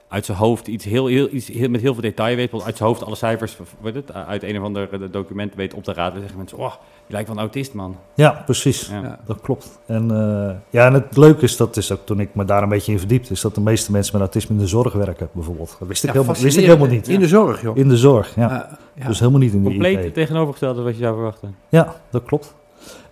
uit 0.09 0.25
zijn 0.25 0.39
hoofd 0.39 0.67
iets, 0.67 0.85
heel, 0.85 1.07
heel, 1.07 1.29
iets 1.33 1.49
heel, 1.49 1.69
met 1.69 1.81
heel 1.81 1.93
veel 1.93 2.03
detail 2.03 2.37
weet, 2.37 2.51
bijvoorbeeld 2.51 2.67
uit 2.67 2.77
zijn 2.77 2.89
hoofd 2.89 3.05
alle 3.05 3.17
cijfers 3.17 3.57
weet 3.81 3.95
het, 3.95 4.13
uit 4.13 4.43
een 4.43 4.59
of 4.59 4.65
ander 4.65 4.89
eh, 4.93 5.01
document 5.11 5.55
weet 5.55 5.75
op 5.75 5.85
te 5.85 5.93
raden, 5.93 6.13
dan 6.13 6.21
zeggen 6.21 6.39
mensen, 6.39 6.59
oh, 6.59 6.73
je 7.07 7.13
lijkt 7.13 7.29
wel 7.29 7.37
een 7.37 7.43
autist, 7.43 7.75
man. 7.75 7.97
Ja, 8.15 8.43
precies. 8.45 8.89
Ja. 8.89 9.03
Ja. 9.03 9.19
Dat 9.27 9.41
klopt. 9.41 9.79
En, 9.87 10.11
eh, 10.11 10.55
ja, 10.71 10.87
en 10.87 10.93
het 10.93 11.17
leuke 11.17 11.43
is, 11.43 11.57
dat 11.57 11.77
is 11.77 11.93
ook 11.93 12.01
toen 12.05 12.21
ik 12.21 12.35
me 12.35 12.45
daar 12.45 12.63
een 12.63 12.69
beetje 12.69 12.93
in 12.93 12.99
verdiepte, 12.99 13.33
is 13.33 13.41
dat 13.41 13.55
de 13.55 13.61
meeste 13.61 13.93
mensen 13.93 14.13
met 14.13 14.23
autisme 14.23 14.55
in 14.55 14.61
de 14.61 14.67
zorg 14.67 14.93
werken, 14.93 15.29
bijvoorbeeld. 15.33 15.77
Dat 15.79 15.89
wist 15.89 16.03
ik, 16.05 16.09
Ja, 16.09 16.15
helemaal, 16.15 16.43
wist 16.43 16.57
ik 16.57 16.65
helemaal 16.65 16.89
niet. 16.89 17.09
In 17.09 17.21
de 17.21 17.29
zorg, 17.29 17.63
joh. 17.63 17.77
In 17.77 17.89
de 17.89 17.97
zorg, 17.97 18.35
ja. 18.35 18.79
Ja. 18.95 19.07
Dus 19.07 19.19
helemaal 19.19 19.41
niet 19.41 19.53
in 19.53 19.63
de 19.63 19.69
Compleet 19.69 20.05
IT. 20.05 20.15
tegenovergestelde 20.15 20.83
wat 20.83 20.97
je 20.97 21.03
zou 21.03 21.15
verwachten. 21.15 21.57
Ja, 21.69 21.95
dat 22.11 22.25
klopt. 22.25 22.55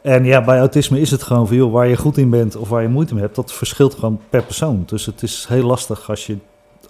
En 0.01 0.25
ja, 0.25 0.45
bij 0.45 0.59
autisme 0.59 1.01
is 1.01 1.11
het 1.11 1.23
gewoon 1.23 1.47
joh, 1.51 1.73
waar 1.73 1.89
je 1.89 1.97
goed 1.97 2.17
in 2.17 2.31
bent 2.31 2.57
of 2.57 2.69
waar 2.69 2.83
je 2.83 2.89
moeite 2.89 3.15
mee 3.15 3.23
hebt, 3.23 3.37
dat 3.37 3.53
verschilt 3.53 3.95
gewoon 3.95 4.21
per 4.31 4.43
persoon. 4.43 4.83
Dus 4.87 5.07
het 5.07 5.23
is 5.23 5.47
heel 5.49 5.67
lastig 5.67 6.11
als 6.11 6.27
je 6.27 6.37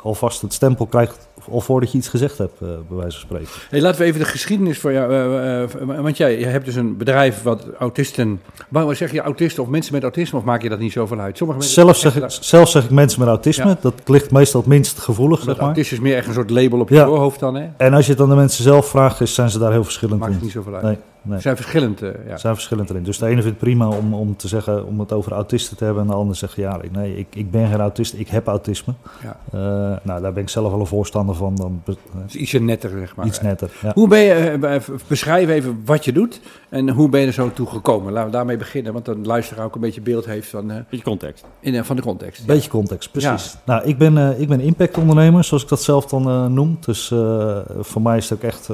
alvast 0.02 0.42
het 0.42 0.52
stempel 0.52 0.86
krijgt, 0.86 1.28
al 1.50 1.60
voordat 1.60 1.92
je 1.92 1.98
iets 1.98 2.08
gezegd 2.08 2.38
hebt, 2.38 2.60
eh, 2.60 2.68
bij 2.88 2.96
wijze 2.96 3.18
van 3.18 3.20
spreken. 3.28 3.48
Hey, 3.70 3.80
laten 3.80 4.00
we 4.00 4.06
even 4.06 4.20
de 4.20 4.26
geschiedenis 4.26 4.78
voor 4.78 4.92
jou. 4.92 5.12
eh, 5.12 5.62
eh, 5.62 5.70
want 6.00 6.16
jij 6.16 6.38
je 6.38 6.46
hebt 6.46 6.64
dus 6.64 6.74
een 6.74 6.96
bedrijf 6.96 7.42
wat 7.42 7.66
autisten. 7.78 8.40
Waarom 8.68 8.94
zeg 8.94 9.12
je 9.12 9.20
autisten 9.20 9.62
of 9.62 9.68
mensen 9.68 9.92
met 9.94 10.02
autisme 10.02 10.38
of 10.38 10.44
maak 10.44 10.62
je 10.62 10.68
dat 10.68 10.78
niet 10.78 10.92
zoveel 10.92 11.18
uit? 11.18 11.36
Sommige 11.36 11.58
mensen 11.58 11.74
Zelf 11.82 11.96
zeg, 11.96 12.32
zelf 12.44 12.68
zeg 12.68 12.84
ik 12.84 12.90
mensen 12.90 13.20
met 13.20 13.28
autisme, 13.28 13.64
Ja. 13.68 13.76
dat 13.80 13.94
ligt 14.04 14.30
meestal 14.30 14.60
het 14.60 14.68
minst 14.68 14.98
gevoelig, 14.98 15.42
zeg 15.42 15.56
maar. 15.56 15.66
autist 15.66 15.92
is 15.92 16.00
meer 16.00 16.16
echt 16.16 16.26
een 16.26 16.34
soort 16.34 16.50
label 16.50 16.80
op 16.80 16.88
je 16.88 16.94
Ja. 16.94 17.06
voorhoofd 17.06 17.40
dan, 17.40 17.54
hè? 17.54 17.66
En 17.76 17.94
als 17.94 18.06
je 18.06 18.12
het 18.12 18.20
aan 18.20 18.28
de 18.28 18.34
mensen 18.34 18.62
zelf 18.64 18.86
vraagt, 18.86 19.20
is, 19.20 19.34
zijn 19.34 19.50
ze 19.50 19.58
daar 19.58 19.72
heel 19.72 19.84
verschillend 19.84 20.20
Maakt 20.20 20.32
in. 20.32 20.38
niet 20.42 20.50
zoveel 20.52 20.74
uit. 20.74 20.82
Nee, 20.82 20.98
nee. 21.26 21.40
Zijn 21.40 21.56
verschillend, 21.56 22.02
eh, 22.02 22.08
ja. 22.26 22.32
Ze 22.32 22.38
zijn 22.38 22.54
verschillend 22.54 22.90
erin. 22.90 23.02
Dus 23.02 23.18
de 23.18 23.26
ene 23.26 23.42
vindt 23.42 23.48
het 23.48 23.58
prima 23.58 23.88
om, 23.88 24.14
om 24.14 24.36
te 24.36 24.48
zeggen, 24.48 24.86
om 24.86 25.00
het 25.00 25.12
over 25.12 25.32
autisten 25.32 25.76
te 25.76 25.84
hebben. 25.84 26.02
En 26.02 26.08
de 26.08 26.14
ander 26.14 26.36
zegt, 26.36 26.54
ja, 26.54 26.80
nee, 26.92 27.16
ik, 27.16 27.26
ik 27.30 27.50
ben 27.50 27.68
geen 27.68 27.80
autist, 27.80 28.14
ik 28.14 28.28
heb 28.28 28.46
autisme. 28.46 28.94
ja. 29.22 29.36
Eh, 29.52 29.58
nou, 30.02 30.20
daar 30.22 30.32
ben 30.32 30.42
ik 30.42 30.48
zelf 30.48 30.70
wel 30.70 30.80
een 30.80 30.86
voorstander 30.86 31.34
van. 31.34 31.54
Dan 31.56 31.82
is 32.26 32.34
ietsje 32.34 32.58
netter, 32.58 32.90
zeg 32.90 33.16
maar. 33.16 33.26
iets 33.26 33.40
netter. 33.40 33.70
Ja. 33.82 33.90
Hoe 33.94 34.08
ben 34.08 34.18
je, 34.20 34.80
beschrijf 35.08 35.48
even 35.48 35.82
wat 35.84 36.04
je 36.04 36.12
doet 36.12 36.40
en 36.68 36.88
hoe 36.88 37.08
ben 37.08 37.20
je 37.20 37.26
er 37.26 37.32
zo 37.32 37.50
toe 37.52 37.66
gekomen? 37.66 38.12
Laten 38.12 38.30
we 38.30 38.36
daarmee 38.36 38.56
beginnen, 38.56 38.92
want 38.92 39.04
dan 39.04 39.26
luisteraar 39.26 39.64
ook 39.64 39.74
een 39.74 39.80
beetje 39.80 40.00
beeld 40.00 40.24
heeft 40.26 40.48
van, 40.48 40.70
eh, 40.70 40.76
Beetje 40.90 41.04
context. 41.04 41.44
in, 41.60 41.84
van 41.84 41.96
de 41.96 42.02
context. 42.02 42.46
Beetje 42.46 42.70
context, 42.70 43.10
precies. 43.10 43.56
Nou, 43.64 43.84
ik 43.84 43.98
ben, 43.98 44.18
eh, 44.18 44.40
ik 44.40 44.48
ben 44.48 44.60
impactondernemer, 44.60 45.44
zoals 45.44 45.62
ik 45.62 45.68
dat 45.68 45.82
zelf 45.82 46.06
dan 46.06 46.28
eh, 46.28 46.46
noem. 46.46 46.76
Dus 46.80 47.10
eh, 47.10 47.58
voor 47.80 48.02
mij 48.02 48.16
is 48.16 48.28
het 48.28 48.38
ook 48.38 48.44
echt... 48.44 48.70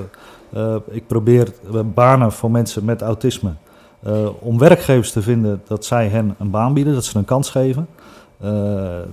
eh, 0.52 0.74
ik 0.90 1.06
probeer 1.06 1.52
banen 1.94 2.32
voor 2.32 2.50
mensen 2.50 2.84
met 2.84 3.02
autisme... 3.02 3.50
eh, 4.02 4.26
om 4.38 4.58
werkgevers 4.58 5.12
te 5.12 5.22
vinden 5.22 5.62
dat 5.66 5.84
zij 5.84 6.08
hen 6.08 6.34
een 6.38 6.50
baan 6.50 6.74
bieden, 6.74 6.94
dat 6.94 7.04
ze 7.04 7.18
een 7.18 7.24
kans 7.24 7.50
geven. 7.50 7.86
Eh, 8.40 8.50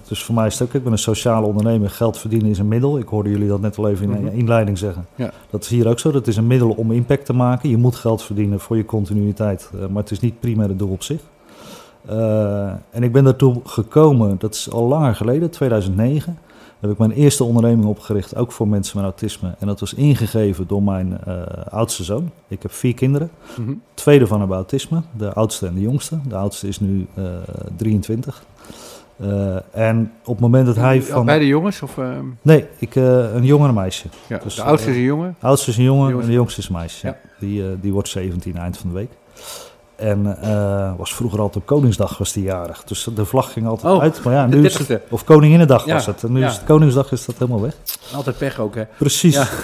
dus 0.08 0.24
voor 0.24 0.36
mij 0.36 0.46
is 0.48 0.60
het 0.60 0.68
ook, 0.68 0.74
ik 0.74 0.84
ben 0.84 0.92
een 0.92 0.98
sociale 0.98 1.46
ondernemer. 1.46 1.90
Geld 1.90 2.18
verdienen 2.18 2.50
is 2.50 2.60
een 2.60 2.68
middel. 2.68 2.98
Ik 2.98 3.08
hoorde 3.08 3.30
jullie 3.30 3.48
dat 3.48 3.62
net 3.62 3.78
al 3.78 3.88
even 3.90 4.04
in 4.12 4.12
Mhm. 4.22 4.24
de 4.32 4.38
inleiding 4.38 4.78
zeggen. 4.78 5.06
Ja. 5.16 5.32
Dat 5.50 5.62
is 5.64 5.70
hier 5.70 5.88
ook 5.88 6.00
zo. 6.00 6.12
Dat 6.12 6.28
is 6.28 6.38
een 6.38 6.48
middel 6.48 6.70
om 6.70 6.92
impact 6.92 7.26
te 7.26 7.34
maken. 7.34 7.70
Je 7.70 7.78
moet 7.78 7.96
geld 7.96 8.24
verdienen 8.24 8.60
voor 8.60 8.78
je 8.78 8.86
continuïteit. 8.86 9.70
maar 9.90 10.02
het 10.02 10.12
is 10.12 10.20
niet 10.20 10.40
primair 10.40 10.70
het 10.70 10.80
doel 10.80 10.90
op 10.92 11.04
zich. 11.04 11.22
En 12.90 13.04
ik 13.04 13.12
ben 13.12 13.24
daartoe 13.24 13.62
gekomen, 13.64 14.36
dat 14.40 14.54
is 14.54 14.72
al 14.72 14.88
langer 14.88 15.16
geleden, 15.16 15.50
2009. 15.50 16.38
Heb 16.80 16.92
ik 16.92 16.98
mijn 16.98 17.12
eerste 17.12 17.44
onderneming 17.44 17.86
opgericht, 17.88 18.36
ook 18.36 18.52
voor 18.52 18.68
mensen 18.68 18.96
met 18.98 19.06
autisme. 19.06 19.56
En 19.60 19.68
dat 19.68 19.80
was 19.80 19.94
ingegeven 19.94 20.68
door 20.68 20.84
mijn 20.84 21.18
eh, 21.26 21.42
oudste 21.70 22.04
zoon. 22.04 22.32
Ik 22.48 22.62
heb 22.62 22.72
vier 22.72 22.94
kinderen. 22.94 23.30
Mhm. 23.58 23.74
Twee 23.94 24.18
daarvan 24.20 24.40
hebben 24.40 24.58
autisme, 24.58 25.02
de 25.18 25.34
oudste 25.34 25.68
en 25.68 25.74
de 25.74 25.82
jongste. 25.82 26.20
De 26.28 26.36
oudste 26.36 26.68
is 26.68 26.80
nu 26.80 27.08
eh 27.14 27.24
23. 27.78 28.44
Eh, 29.18 29.56
en 29.72 30.12
op 30.22 30.34
het 30.34 30.40
moment 30.40 30.66
dat 30.66 30.76
hij 30.76 31.02
van... 31.02 31.26
Beide 31.26 31.48
jongens? 31.48 31.82
Of, 31.82 31.98
eh, 31.98 32.10
Nee, 32.42 32.66
ik, 32.78 32.96
eh, 32.96 33.34
een 33.34 33.46
jongen 33.46 33.64
en 33.64 33.70
een 33.76 33.82
meisje. 33.82 34.08
ja. 34.28 34.38
Dus, 34.44 34.56
de 34.56 34.64
oudste 34.64 34.88
eh, 34.88 34.94
is 34.94 35.00
een 35.00 35.06
jongen. 35.08 35.36
De 35.40 35.46
oudste 35.48 35.70
is 35.70 35.78
een 35.78 35.84
jongen 35.84 36.04
Jongens. 36.08 36.22
en 36.24 36.28
de 36.30 36.36
jongste 36.38 36.60
is 36.60 36.68
een 36.70 36.76
meisje. 36.76 37.08
Ja. 37.08 37.18
Die, 37.40 37.64
eh, 37.64 37.70
die 37.82 37.94
wordt 37.94 38.08
17 38.10 38.58
eind 38.58 38.78
van 38.78 38.90
de 38.90 38.96
week. 38.96 39.10
En 40.00 40.42
eh, 40.42 40.92
was 40.98 41.16
vroeger 41.16 41.40
altijd 41.40 41.56
op 41.58 41.66
Koningsdag 41.66 42.18
was 42.18 42.34
die 42.34 42.44
jarig. 42.44 42.84
Dus 42.84 43.08
de 43.16 43.26
vlag 43.26 43.54
ging 43.54 43.68
altijd 43.68 43.94
Oh, 43.94 44.02
uit. 44.02 44.24
Maar 44.24 44.34
ja, 44.34 44.46
nu 44.46 44.66
is 44.66 44.78
het, 44.78 45.00
30e. 45.00 45.10
of 45.10 45.24
Koninginnedag 45.24 45.86
Ja, 45.86 45.94
was 45.94 46.06
het. 46.06 46.24
En 46.24 46.32
nu 46.32 46.40
ja. 46.40 46.48
is 46.48 46.54
het 46.56 46.64
Koningsdag 46.64 47.12
is 47.12 47.26
dat 47.26 47.36
helemaal 47.38 47.62
weg. 47.62 47.74
Altijd 48.14 48.38
pech 48.38 48.60
ook, 48.60 48.76
hè? 48.76 48.84
Precies. 48.98 49.36
Ja. 49.36 49.48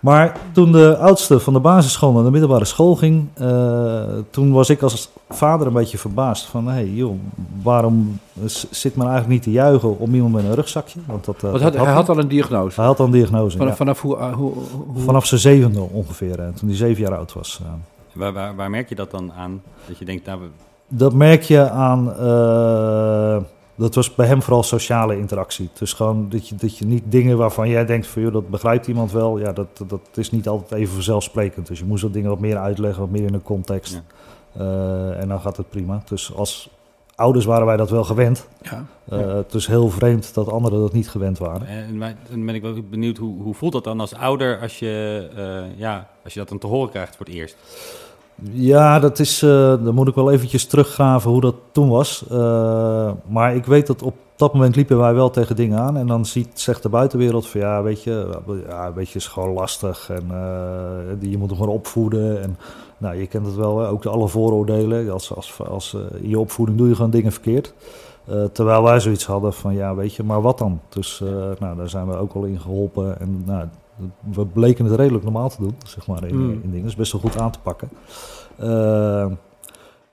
Maar 0.00 0.36
toen 0.52 0.72
de 0.72 0.96
oudste 0.98 1.40
van 1.40 1.52
de 1.52 1.60
basisschool 1.60 2.12
naar 2.12 2.24
de 2.24 2.30
middelbare 2.30 2.64
school 2.64 2.94
ging, 2.96 3.28
eh, 3.34 4.02
toen 4.30 4.52
was 4.52 4.70
ik 4.70 4.82
als 4.82 5.08
vader 5.28 5.66
een 5.66 5.72
beetje 5.72 5.98
verbaasd 5.98 6.44
van, 6.44 6.66
hé 6.66 6.72
hey, 6.72 6.88
joh, 6.88 7.14
waarom 7.62 8.18
zit 8.70 8.96
men 8.96 9.06
eigenlijk 9.06 9.34
niet 9.34 9.42
te 9.42 9.50
juichen 9.50 9.98
om 9.98 10.14
iemand 10.14 10.34
met 10.34 10.44
een 10.44 10.54
rugzakje? 10.54 11.00
Want 11.06 11.24
dat, 11.24 11.36
eh, 11.36 11.42
Want 11.50 11.62
had, 11.62 11.74
hij 11.74 11.84
hij. 11.84 11.92
had 11.94 12.08
al 12.08 12.18
een 12.18 12.28
diagnose. 12.28 12.76
Hij 12.80 12.88
had 12.88 12.98
al 13.00 13.04
een 13.06 13.10
diagnose. 13.12 13.56
Vanaf, 13.56 13.70
ja. 13.72 13.76
vanaf 13.76 14.00
hoe, 14.00 14.16
hoe, 14.16 14.52
hoe- 14.92 15.02
Vanaf 15.02 15.26
zijn 15.26 15.40
zevende 15.40 15.80
ongeveer, 15.80 16.36
toen 16.36 16.68
hij 16.68 16.76
zeven 16.76 17.02
jaar 17.02 17.16
oud 17.16 17.32
was. 17.32 17.60
Waar, 18.16 18.32
waar, 18.32 18.56
waar 18.56 18.70
merk 18.70 18.88
je 18.88 18.94
dat 18.94 19.10
dan 19.10 19.32
aan? 19.32 19.62
Dat 19.86 19.98
je 19.98 20.04
denkt, 20.04 20.26
nou, 20.26 20.40
we- 20.40 20.48
Dat 20.88 21.12
merk 21.14 21.42
je 21.42 21.70
aan. 21.70 22.12
eh, 22.12 23.42
dat 23.74 23.94
was 23.94 24.14
bij 24.14 24.26
hem 24.26 24.42
vooral 24.42 24.62
sociale 24.62 25.18
interactie. 25.18 25.70
Dus 25.78 25.92
gewoon 25.92 26.28
dat 26.28 26.48
je, 26.48 26.54
dat 26.54 26.78
je 26.78 26.86
niet 26.86 27.02
dingen 27.06 27.36
waarvan 27.38 27.68
jij 27.68 27.84
denkt 27.86 28.06
van 28.06 28.22
joh, 28.22 28.32
dat 28.32 28.48
begrijpt 28.48 28.86
iemand 28.86 29.12
wel. 29.12 29.38
Ja, 29.38 29.52
dat, 29.52 29.66
dat 29.86 30.00
is 30.14 30.30
niet 30.30 30.48
altijd 30.48 30.80
even 30.80 30.94
vanzelfsprekend. 30.94 31.66
Dus 31.66 31.78
je 31.78 31.84
moest 31.84 32.02
dat 32.02 32.12
dingen 32.12 32.30
wat 32.30 32.38
meer 32.40 32.56
uitleggen, 32.56 33.00
wat 33.00 33.10
meer 33.10 33.26
in 33.26 33.34
een 33.34 33.42
context. 33.42 33.92
Ja. 33.92 34.60
Eh, 34.60 35.20
en 35.20 35.28
dan 35.28 35.40
gaat 35.40 35.56
het 35.56 35.68
prima. 35.68 36.02
Dus 36.08 36.34
als 36.34 36.70
ouders 37.14 37.44
waren 37.44 37.66
wij 37.66 37.76
dat 37.76 37.90
wel 37.90 38.04
gewend. 38.04 38.48
ja. 38.62 38.84
Eh, 39.08 39.18
Het 39.34 39.54
is 39.54 39.66
heel 39.66 39.88
vreemd 39.90 40.34
dat 40.34 40.48
anderen 40.50 40.80
dat 40.80 40.92
niet 40.92 41.08
gewend 41.10 41.38
waren. 41.38 41.66
en, 41.66 41.98
dan 42.30 42.44
ben 42.46 42.54
ik 42.54 42.62
wel 42.62 42.74
benieuwd, 42.90 43.16
hoe, 43.16 43.42
hoe 43.42 43.54
voelt 43.54 43.72
dat 43.72 43.84
dan 43.84 44.00
als 44.00 44.14
ouder 44.14 44.60
als 44.60 44.78
je, 44.78 45.28
eh, 45.36 45.78
ja, 45.78 46.08
als 46.24 46.32
je 46.32 46.38
dat 46.38 46.48
dan 46.48 46.58
te 46.58 46.66
horen 46.66 46.90
krijgt 46.90 47.16
voor 47.16 47.26
het 47.26 47.34
eerst? 47.34 47.56
Ja, 48.42 48.98
dat 48.98 49.18
is, 49.18 49.42
eh 49.42 49.48
dan 49.84 49.94
moet 49.94 50.08
ik 50.08 50.14
wel 50.14 50.30
eventjes 50.30 50.66
teruggraven 50.66 51.30
hoe 51.30 51.40
dat 51.40 51.54
toen 51.72 51.88
was. 51.88 52.24
Eh, 52.30 53.10
maar 53.28 53.54
ik 53.54 53.64
weet 53.64 53.86
dat 53.86 54.02
op 54.02 54.14
dat 54.36 54.52
moment 54.52 54.76
liepen 54.76 54.98
wij 54.98 55.14
wel 55.14 55.30
tegen 55.30 55.56
dingen 55.56 55.78
aan. 55.78 55.96
En 55.96 56.06
dan 56.06 56.26
ziet, 56.26 56.48
zegt 56.60 56.82
de 56.82 56.88
buitenwereld 56.88 57.46
van 57.46 57.60
ja, 57.60 57.82
weet 57.82 58.02
je, 58.02 58.40
ja, 58.68 58.92
weet 58.92 59.08
je, 59.08 59.18
is 59.18 59.26
gewoon 59.26 59.52
lastig. 59.52 60.10
En 60.10 60.24
die- 61.18 61.30
je 61.30 61.38
moet 61.38 61.50
hem 61.50 61.58
gewoon 61.58 61.74
opvoeden. 61.74 62.42
En 62.42 62.58
Nou, 62.98 63.16
je 63.16 63.26
kent 63.26 63.46
het 63.46 63.54
wel, 63.54 63.86
ook 63.86 64.02
de 64.02 64.08
alle 64.08 64.28
vooroordelen. 64.28 65.10
Als, 65.12 65.34
als, 65.34 65.58
als, 65.68 65.96
in 66.20 66.28
je 66.28 66.38
opvoeding 66.38 66.78
doe 66.78 66.88
je 66.88 66.94
gewoon 66.94 67.10
dingen 67.10 67.32
verkeerd. 67.32 67.74
Terwijl 68.52 68.82
wij 68.82 69.00
zoiets 69.00 69.26
hadden 69.26 69.52
van, 69.52 69.74
ja, 69.74 69.94
weet 69.94 70.14
je, 70.14 70.22
maar 70.22 70.42
wat 70.42 70.58
dan? 70.58 70.80
Dus 70.88 71.22
nou, 71.58 71.76
daar 71.76 71.88
zijn 71.88 72.06
we 72.08 72.16
ook 72.16 72.32
al 72.34 72.44
in 72.44 72.60
geholpen. 72.60 73.20
En 73.20 73.42
nou, 73.46 73.64
we 74.32 74.46
bleken 74.46 74.84
het 74.84 74.94
redelijk 74.94 75.24
normaal 75.24 75.48
te 75.48 75.60
doen, 75.60 75.76
zeg 75.86 76.06
maar, 76.06 76.24
in, 76.24 76.36
Mm. 76.36 76.50
in 76.62 76.70
dingen. 76.70 76.84
Dus 76.84 76.94
best 76.96 77.12
wel 77.12 77.20
goed 77.20 77.38
aan 77.40 77.50
te 77.50 77.58
pakken. 77.60 77.88
Eh, 78.56 79.26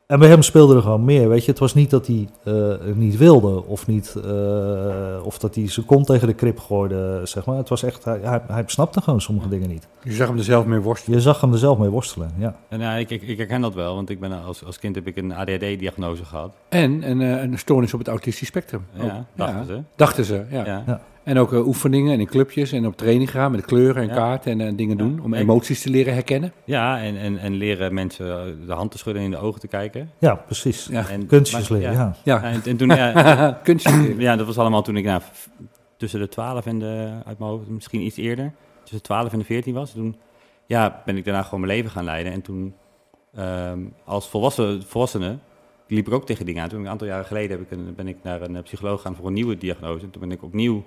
en 0.07 0.19
bij 0.19 0.27
hem 0.29 0.41
speelde 0.41 0.75
er 0.75 0.81
gewoon 0.81 1.05
meer, 1.05 1.29
weet 1.29 1.45
je. 1.45 1.51
Het 1.51 1.59
was 1.59 1.73
niet 1.73 1.89
dat 1.89 2.07
hij 2.07 2.29
eh, 2.43 2.73
niet 2.93 3.17
wilde 3.17 3.65
of, 3.65 3.87
niet, 3.87 4.15
eh, 4.25 5.25
of 5.25 5.37
dat 5.37 5.55
hij 5.55 5.69
zijn 5.69 5.85
kont 5.85 6.05
tegen 6.05 6.27
de 6.27 6.33
krip 6.33 6.59
gooide, 6.59 7.21
zeg 7.23 7.45
maar. 7.45 7.57
Het 7.57 7.69
was 7.69 7.83
echt, 7.83 8.03
hij, 8.05 8.19
hij, 8.21 8.41
hij 8.47 8.63
snapte 8.65 9.01
gewoon 9.01 9.21
sommige 9.21 9.49
dingen 9.49 9.69
niet. 9.69 9.87
Je 10.03 10.11
zag 10.11 10.27
hem 10.27 10.37
er 10.37 10.43
zelf 10.43 10.65
mee 10.65 10.79
worstelen. 10.79 11.17
Je 11.17 11.23
zag 11.23 11.41
hem 11.41 11.51
er 11.51 11.57
zelf 11.57 11.77
mee 11.77 11.89
worstelen, 11.89 12.31
ja. 12.37 12.55
En 12.69 12.79
ja, 12.79 12.93
ik, 12.95 13.09
ik, 13.09 13.21
ik 13.21 13.37
herken 13.37 13.61
dat 13.61 13.73
wel, 13.73 13.95
want 13.95 14.09
ik 14.09 14.19
ben 14.19 14.43
als, 14.43 14.65
als 14.65 14.79
kind 14.79 14.95
heb 14.95 15.07
ik 15.07 15.17
een 15.17 15.33
ADHD-diagnose 15.33 16.25
gehad. 16.25 16.53
En 16.69 17.09
een, 17.09 17.21
eh, 17.21 17.41
een 17.41 17.57
stoornis 17.59 17.93
op 17.93 17.99
het 17.99 18.07
autistisch 18.07 18.47
spectrum. 18.47 18.85
Ja, 18.93 19.25
dachten 19.35 19.65
ze. 19.65 19.79
Dachten 19.95 20.25
ze, 20.25 20.43
ja. 20.49 20.65
Ja. 20.65 21.01
En 21.23 21.37
ook 21.37 21.53
eh, 21.53 21.67
oefeningen 21.67 22.13
en 22.13 22.19
in 22.19 22.25
clubjes 22.27 22.71
en 22.71 22.85
op 22.85 22.97
training 22.97 23.31
gaan 23.31 23.51
met 23.51 23.65
kleuren 23.65 24.01
en 24.01 24.07
Ja. 24.07 24.13
kaarten 24.15 24.51
en 24.51 24.67
eh, 24.67 24.77
dingen 24.77 24.97
Ja. 24.97 25.03
doen. 25.03 25.19
Om 25.23 25.33
emoties 25.33 25.81
te 25.81 25.89
leren 25.89 26.13
herkennen. 26.13 26.53
Ja, 26.65 27.01
en, 27.01 27.17
en, 27.17 27.37
en 27.37 27.53
leren 27.53 27.93
mensen 27.93 28.27
eh, 28.39 28.67
de 28.67 28.73
hand 28.73 28.91
te 28.91 28.97
schudden 28.97 29.23
en 29.23 29.31
in 29.31 29.35
de 29.39 29.41
ogen 29.45 29.59
te 29.59 29.67
kijken. 29.67 30.09
Ja, 30.17 30.35
precies. 30.35 30.87
Ja, 30.91 31.09
En, 31.09 31.25
Kunstjes 31.25 31.69
maar- 31.69 31.79
leren, 31.79 31.93
ja. 31.93 32.15
ja. 32.23 32.43
En, 32.43 32.61
en 32.65 32.77
toen, 32.77 32.87
ja, 32.87 33.59
kunstjes 33.63 33.95
leren. 33.95 34.19
ja, 34.19 34.35
dat 34.35 34.45
was 34.45 34.57
allemaal 34.57 34.81
toen 34.81 34.97
ik 34.97 35.05
nou, 35.05 35.21
f- 35.21 35.49
tussen 35.97 36.19
de 36.19 36.27
12 36.29 36.65
en 36.65 36.79
de, 36.79 37.11
uit 37.25 37.39
mijn 37.39 37.51
hoofd, 37.51 37.67
misschien 37.69 38.01
iets 38.01 38.17
eerder, 38.17 38.53
tussen 38.79 38.97
de 38.97 39.03
12 39.03 39.31
en 39.33 39.39
de 39.39 39.45
14 39.45 39.73
was. 39.73 39.91
Toen 39.91 40.15
ja, 40.65 41.01
ben 41.05 41.17
ik 41.17 41.25
daarna 41.25 41.41
gewoon 41.43 41.59
mijn 41.59 41.73
leven 41.73 41.91
gaan 41.91 42.03
leiden. 42.03 42.31
En 42.33 42.41
toen, 42.41 42.73
ehm, 43.35 43.79
als 44.05 44.29
volwassen, 44.29 44.83
volwassene, 44.83 45.37
liep 45.87 46.07
ik 46.07 46.13
ook 46.13 46.25
tegen 46.25 46.45
dingen 46.45 46.63
aan. 46.63 46.69
Toen 46.69 46.79
een 46.79 46.87
aantal 46.89 47.07
jaren 47.07 47.25
geleden 47.25 47.49
heb 47.57 47.61
ik 47.61 47.77
een, 47.77 47.93
ben 47.95 48.07
ik 48.07 48.17
naar 48.23 48.41
een 48.41 48.61
psycholoog 48.63 49.01
gegaan 49.01 49.15
voor 49.15 49.27
een 49.27 49.33
nieuwe 49.33 49.57
diagnose. 49.57 50.03
En 50.03 50.09
toen 50.11 50.21
ben 50.21 50.31
ik 50.31 50.43
opnieuw 50.43 50.83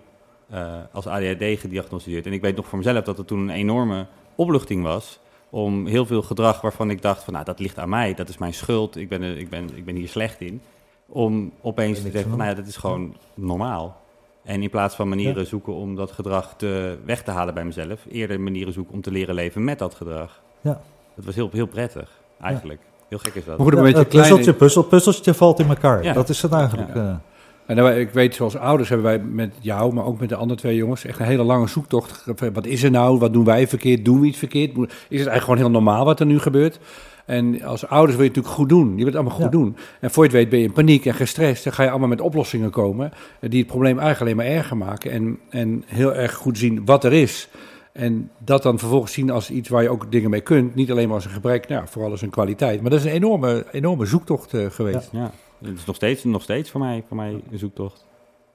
eh, 0.50 0.72
als 0.92 1.06
ADHD 1.06 1.60
gediagnosticeerd. 1.60 2.26
En 2.26 2.32
ik 2.32 2.40
weet 2.40 2.56
nog 2.56 2.66
voor 2.66 2.78
mezelf 2.78 3.04
dat 3.04 3.16
het 3.18 3.26
toen 3.26 3.38
een 3.40 3.50
enorme 3.50 4.06
opluchting 4.34 4.82
was 4.82 5.18
om 5.50 5.86
heel 5.86 6.06
veel 6.06 6.22
gedrag 6.22 6.60
waarvan 6.60 6.90
ik 6.90 7.02
dacht 7.02 7.24
van 7.24 7.32
nou 7.32 7.44
dat 7.44 7.58
ligt 7.60 7.78
aan 7.78 7.88
mij, 7.88 8.14
dat 8.14 8.28
is 8.28 8.38
mijn 8.38 8.54
schuld, 8.54 8.96
ik 8.96 9.08
ben, 9.08 9.22
er, 9.22 9.38
ik 9.38 9.48
ben, 9.50 9.68
ik 9.76 9.84
ben 9.84 9.94
hier 9.94 10.08
slecht 10.08 10.40
in. 10.40 10.60
Om 11.08 11.52
opeens 11.60 11.96
te 12.02 12.10
denken 12.10 12.28
van 12.30 12.38
nou 12.38 12.50
ja, 12.50 12.56
dat 12.56 12.66
is 12.66 12.76
gewoon 12.76 13.14
normaal. 13.34 14.00
En 14.44 14.62
in 14.62 14.70
plaats 14.70 14.94
van 14.94 15.08
manieren 15.08 15.42
Ja. 15.42 15.48
zoeken 15.48 15.74
om 15.74 15.94
dat 15.96 16.12
gedrag 16.12 16.54
te, 16.56 16.98
weg 17.04 17.22
te 17.22 17.30
halen 17.30 17.54
bij 17.54 17.64
mezelf, 17.64 18.00
eerder 18.10 18.40
manieren 18.40 18.72
zoeken 18.72 18.94
om 18.94 19.00
te 19.00 19.10
leren 19.10 19.34
leven 19.34 19.64
met 19.64 19.78
dat 19.78 19.94
gedrag. 19.94 20.40
Ja. 20.60 20.80
Dat 21.14 21.24
was 21.24 21.34
heel, 21.34 21.48
heel 21.52 21.66
prettig, 21.66 22.10
eigenlijk. 22.40 22.80
Heel 23.08 23.18
gek 23.18 23.34
is 23.34 23.44
dat. 23.44 23.56
Maar 23.58 23.66
goed, 23.66 23.76
een 23.78 23.84
Ja, 23.86 23.92
beetje 23.92 24.04
klein. 24.06 24.26
puzzeltje, 24.26 24.52
puzzel, 24.52 24.82
puzzeltje 24.82 25.34
valt 25.34 25.58
in 25.58 25.68
elkaar. 25.68 26.02
Ja. 26.04 26.12
Dat 26.12 26.28
is 26.28 26.42
het 26.42 26.52
eigenlijk. 26.52 26.94
Ja. 26.94 27.20
En 27.66 27.98
ik 27.98 28.10
weet, 28.10 28.34
zoals 28.34 28.56
ouders 28.56 28.88
hebben 28.88 29.06
wij 29.06 29.18
met 29.18 29.54
jou, 29.60 29.94
maar 29.94 30.04
ook 30.04 30.20
met 30.20 30.28
de 30.28 30.36
andere 30.36 30.60
twee 30.60 30.76
jongens, 30.76 31.04
echt 31.04 31.18
een 31.18 31.26
hele 31.26 31.42
lange 31.42 31.66
zoektocht. 31.68 32.24
Wat 32.52 32.66
is 32.66 32.82
er 32.82 32.90
nou? 32.90 33.18
Wat 33.18 33.32
doen 33.32 33.44
wij 33.44 33.68
verkeerd? 33.68 34.04
Doen 34.04 34.20
we 34.20 34.26
iets 34.26 34.38
verkeerd? 34.38 34.70
Is 34.78 34.84
het 34.88 35.10
eigenlijk 35.10 35.42
gewoon 35.42 35.58
heel 35.58 35.70
normaal 35.70 36.04
wat 36.04 36.20
er 36.20 36.26
nu 36.26 36.38
gebeurt? 36.38 36.78
En 37.26 37.62
als 37.62 37.86
ouders 37.86 38.16
wil 38.16 38.24
je 38.24 38.30
het 38.30 38.36
natuurlijk 38.36 38.54
goed 38.54 38.68
doen. 38.68 38.88
Je 38.90 38.96
wil 38.96 39.04
het 39.06 39.14
allemaal 39.14 39.34
goed 39.34 39.44
Ja. 39.44 39.50
doen. 39.50 39.76
En 40.00 40.10
voor 40.10 40.24
je 40.24 40.28
het 40.30 40.38
weet 40.38 40.48
ben 40.48 40.58
je 40.58 40.64
in 40.64 40.72
paniek 40.72 41.06
en 41.06 41.14
gestrest. 41.14 41.64
Dan 41.64 41.72
ga 41.72 41.82
je 41.82 41.90
allemaal 41.90 42.08
met 42.08 42.20
oplossingen 42.20 42.70
komen 42.70 43.12
eh, 43.40 43.50
die 43.50 43.58
het 43.58 43.68
probleem 43.68 43.98
eigenlijk 43.98 44.20
alleen 44.20 44.46
maar 44.48 44.56
erger 44.56 44.76
maken. 44.76 45.10
En, 45.10 45.38
en 45.50 45.82
heel 45.86 46.14
erg 46.14 46.34
goed 46.34 46.58
zien 46.58 46.84
wat 46.84 47.04
er 47.04 47.12
is. 47.12 47.48
En 47.92 48.30
dat 48.38 48.62
dan 48.62 48.78
vervolgens 48.78 49.12
zien 49.12 49.30
als 49.30 49.50
iets 49.50 49.68
waar 49.68 49.82
je 49.82 49.88
ook 49.90 50.12
dingen 50.12 50.30
mee 50.30 50.40
kunt. 50.40 50.74
Niet 50.74 50.90
alleen 50.90 51.06
maar 51.06 51.14
als 51.16 51.24
een 51.24 51.30
gebrek, 51.30 51.68
nou, 51.68 51.84
vooral 51.88 52.10
als 52.10 52.22
een 52.22 52.30
kwaliteit. 52.30 52.80
Maar 52.80 52.90
dat 52.90 52.98
is 52.98 53.04
een 53.06 53.12
enorme, 53.12 53.66
enorme 53.72 54.06
zoektocht 54.06 54.54
eh, 54.54 54.66
geweest. 54.70 55.08
Ja, 55.12 55.30
het 55.58 55.78
is 55.78 55.84
nog 55.84 55.96
steeds, 55.96 56.24
nog 56.24 56.42
steeds 56.42 56.70
voor 56.70 56.80
mij, 56.80 57.04
voor 57.08 57.16
mij 57.16 57.42
een 57.50 57.58
zoektocht. 57.58 58.06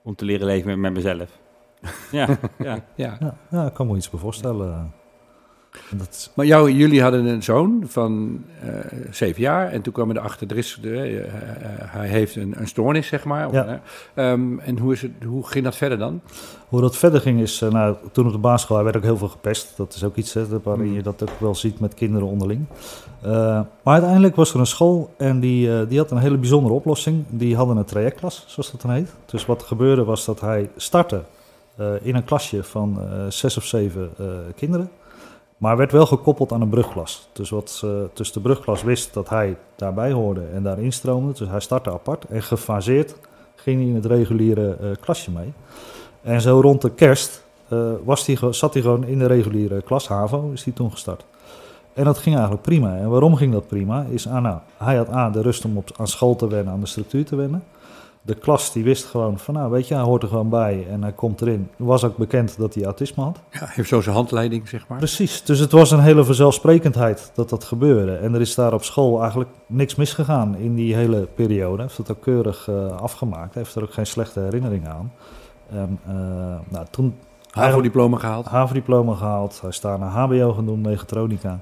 Om 0.04 0.16
te 0.16 0.26
leren 0.26 0.46
leven 0.46 0.68
met, 0.68 0.78
met 0.78 0.94
mezelf. 0.94 1.40
ja, 2.12 2.28
ja. 2.60 2.84
Ja. 2.96 3.18
Ja, 3.20 3.38
ja, 3.50 3.66
ik 3.66 3.74
kan 3.74 3.88
me 3.88 3.96
iets 3.96 4.10
bij 4.10 4.20
voorstellen. 4.20 4.94
Dat 5.96 6.32
Maar 6.34 6.46
jou, 6.46 6.72
jullie 6.72 7.02
hadden 7.02 7.26
een 7.26 7.44
zoon 7.44 7.84
van 7.86 8.44
eh, 8.62 8.70
zeven 9.12 9.42
jaar. 9.42 9.72
En 9.72 9.82
toen 9.82 9.94
kwam 9.94 10.10
er 10.10 10.20
achter, 10.20 10.48
er 10.50 10.58
is, 10.58 10.80
de, 10.82 11.20
eh, 11.22 11.32
hij 11.86 12.08
heeft 12.08 12.36
een, 12.36 12.54
een 12.58 12.68
stoornis, 12.68 13.08
zeg 13.08 13.24
maar. 13.24 13.54
Ja. 13.54 13.82
eh, 14.14 14.32
ehm, 14.32 14.60
en 14.60 14.78
hoe, 14.78 14.94
is 14.94 15.02
het, 15.02 15.12
hoe 15.26 15.48
ging 15.48 15.64
dat 15.64 15.76
verder 15.76 15.98
dan? 15.98 16.22
Hoe 16.68 16.82
dat 16.82 16.98
verder 16.98 17.22
ging 17.22 17.42
is, 17.42 17.60
nou, 17.60 17.96
toen 18.12 18.26
op 18.26 18.32
de 18.32 18.38
basisschool, 18.38 18.76
hij 18.76 18.86
werd 18.86 18.98
ook 18.98 19.04
heel 19.04 19.18
veel 19.18 19.28
gepest. 19.28 19.74
Dat 19.78 19.94
is 19.94 20.04
ook 20.04 20.16
iets 20.16 20.34
hè, 20.34 20.46
waarin 20.64 20.88
Mm. 20.88 20.94
je 20.94 21.02
dat 21.02 21.22
ook 21.22 21.40
wel 21.40 21.56
ziet 21.56 21.80
met 21.80 21.94
kinderen 21.94 22.28
onderling. 22.28 22.66
Maar 23.22 23.66
uiteindelijk 23.84 24.36
was 24.36 24.54
er 24.54 24.60
een 24.60 24.66
school 24.66 25.14
en 25.18 25.40
die, 25.40 25.88
die 25.88 25.98
had 25.98 26.12
een 26.12 26.18
hele 26.18 26.38
bijzondere 26.38 26.74
oplossing. 26.74 27.24
Die 27.30 27.56
hadden 27.56 27.78
een 27.78 27.86
trajectklas, 27.86 28.44
zoals 28.48 28.72
dat 28.72 28.82
dan 28.82 28.92
heet. 28.92 29.14
Dus 29.26 29.46
wat 29.46 29.62
er 29.62 29.68
gebeurde 29.68 30.04
was 30.04 30.26
dat 30.26 30.40
hij 30.40 30.70
startte 30.76 31.22
in 32.02 32.16
een 32.16 32.24
klasje 32.24 32.64
van 32.64 33.00
zes 33.30 33.58
of 33.58 33.66
zeven 33.66 34.10
kinderen. 34.56 34.90
Maar 35.62 35.78
werd 35.78 35.92
wel 35.92 36.06
gekoppeld 36.06 36.52
aan 36.52 36.62
een 36.62 36.70
brugklas. 36.70 37.30
Dus 37.34 37.50
wat 37.50 37.70
ze 37.70 38.10
tussen 38.14 38.36
de 38.36 38.42
brugklas 38.42 38.84
wist 38.84 39.14
dat 39.14 39.30
hij 39.30 39.58
daarbij 39.76 40.12
hoorde 40.12 40.46
en 40.54 40.64
daarin 40.64 40.92
stroomde. 40.92 41.34
Dus 41.34 41.50
hij 41.50 41.60
startte 41.60 41.92
apart 41.92 42.26
en 42.26 42.44
gefaseerd 42.44 43.16
ging 43.56 43.80
hij 43.80 43.90
in 43.90 43.96
het 43.96 44.06
reguliere 44.06 44.76
eh, 44.76 44.90
klasje 45.00 45.32
mee. 45.32 45.54
En 46.22 46.42
zo 46.42 46.60
rond 46.60 46.82
de 46.82 46.92
kerst 46.92 47.44
eh, 47.68 47.92
was 48.04 48.26
die, 48.26 48.38
zat 48.50 48.74
hij 48.74 48.82
gewoon 48.82 49.06
in 49.06 49.20
de 49.20 49.26
reguliere 49.26 49.82
klas, 49.82 50.08
HAVO, 50.08 50.52
is 50.52 50.64
hij 50.64 50.74
toen 50.74 50.92
gestart. 50.92 51.26
En 51.94 52.04
dat 52.04 52.18
ging 52.18 52.36
eigenlijk 52.36 52.64
prima. 52.64 52.98
En 52.98 53.10
waarom 53.10 53.36
ging 53.36 53.52
dat 53.52 53.68
prima? 53.68 54.06
Is 54.10 54.28
ah, 54.28 54.42
nou, 54.42 54.58
hij 54.78 54.96
had 54.96 55.10
A, 55.10 55.30
de 55.30 55.42
rust 55.42 55.66
om 55.66 55.78
op, 55.78 55.90
aan 55.98 56.08
school 56.08 56.36
te 56.36 56.48
wennen, 56.48 56.74
aan 56.74 56.80
de 56.80 56.86
structuur 56.86 57.26
te 57.26 57.36
wennen. 57.36 57.64
De 58.24 58.36
klas 58.36 58.74
die 58.74 58.84
wist 58.84 59.06
gewoon 59.06 59.40
van, 59.40 59.54
nou 59.54 59.72
weet 59.72 59.88
je, 59.88 59.94
hij 59.94 60.04
hoort 60.04 60.24
er 60.24 60.30
gewoon 60.30 60.50
bij 60.50 60.88
en 60.90 61.02
hij 61.02 61.12
komt 61.12 61.42
erin. 61.42 61.70
Was 61.78 62.04
ook 62.04 62.18
bekend 62.18 62.58
dat 62.58 62.74
hij 62.74 62.84
autisme 62.84 63.24
had. 63.24 63.40
Ja, 63.52 63.66
heeft 63.66 63.90
zo 63.90 64.02
zijn 64.02 64.16
handleiding, 64.16 64.68
zeg 64.68 64.88
maar. 64.88 64.98
Precies, 64.98 65.44
dus 65.44 65.60
het 65.60 65.72
was 65.72 65.92
een 65.92 66.00
hele 66.00 66.24
vanzelfsprekendheid 66.24 67.32
dat 67.34 67.50
dat 67.50 67.64
gebeurde. 67.64 68.16
En 68.16 68.34
er 68.34 68.42
is 68.42 68.56
daar 68.56 68.74
op 68.74 68.84
school 68.84 69.20
eigenlijk 69.22 69.50
niks 69.68 69.96
misgegaan 69.96 70.56
in 70.56 70.76
die 70.76 70.96
hele 70.96 71.28
periode. 71.36 71.76
Hij 71.76 71.86
heeft 71.86 71.98
het 71.98 72.12
ook 72.12 72.22
keurig 72.22 72.68
eh, 72.68 72.86
afgemaakt. 72.86 73.54
Hij 73.54 73.64
heeft 73.64 73.76
er 73.76 73.84
ook 73.84 73.94
geen 73.94 74.08
slechte 74.08 74.40
herinneringen 74.40 74.92
aan. 74.92 75.12
En, 75.70 76.00
eh, 76.06 76.14
nou, 76.70 76.86
toen 76.90 77.16
HAVO-diploma 77.52 78.18
gehaald. 78.18 78.46
HAVO-diploma 78.46 79.16
gehaald. 79.16 79.62
Hij 79.62 79.70
is 79.70 79.80
daar 79.80 80.00
naar 80.00 80.10
HBO 80.10 80.54
gaan 80.54 80.66
doen, 80.66 80.82
mechatronica. 80.82 81.60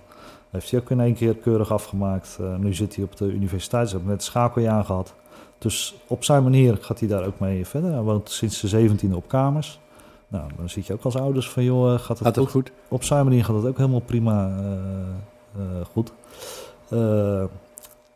Heeft 0.49 0.71
hij 0.71 0.79
ook 0.79 0.89
in 0.89 0.99
één 0.99 1.13
keer 1.13 1.35
keurig 1.35 1.71
afgemaakt. 1.71 2.37
Eh, 2.41 2.55
nu 2.55 2.73
zit 2.73 2.95
hij 2.95 3.03
op 3.03 3.15
de 3.17 3.25
universiteit, 3.25 3.89
ze 3.89 3.95
hebben 3.95 4.11
net 4.11 4.21
een 4.21 4.27
schakeljaar 4.27 4.83
gehad. 4.83 5.13
Dus 5.59 5.95
op 6.07 6.23
zijn 6.23 6.43
manier 6.43 6.77
gaat 6.81 6.99
hij 6.99 7.07
daar 7.07 7.25
ook 7.25 7.39
mee 7.39 7.65
verder. 7.65 7.91
Hij 7.91 8.01
woont 8.01 8.29
sinds 8.29 8.61
de 8.61 8.89
17e 8.89 9.13
op 9.13 9.27
kamers. 9.27 9.79
Nou, 10.27 10.49
dan 10.57 10.69
zit 10.69 10.85
je 10.85 10.93
ook 10.93 11.03
als 11.03 11.17
ouders 11.17 11.49
van, 11.49 11.63
joh, 11.63 11.93
eh, 11.93 11.99
gaat 11.99 12.17
het 12.17 12.27
Gaat 12.27 12.37
goed? 12.37 12.49
goed? 12.49 12.71
Op 12.87 13.03
zijn 13.03 13.23
manier 13.23 13.45
gaat 13.45 13.55
het 13.55 13.65
ook 13.65 13.77
helemaal 13.77 13.99
prima 13.99 14.47
eh, 14.47 15.61
eh, 15.61 15.85
goed. 15.91 16.11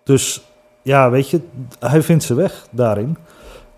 Dus 0.03 0.41
ja, 0.81 1.09
weet 1.09 1.29
je, 1.29 1.41
hij 1.79 2.01
vindt 2.01 2.23
zijn 2.23 2.37
weg 2.37 2.67
daarin. 2.69 3.17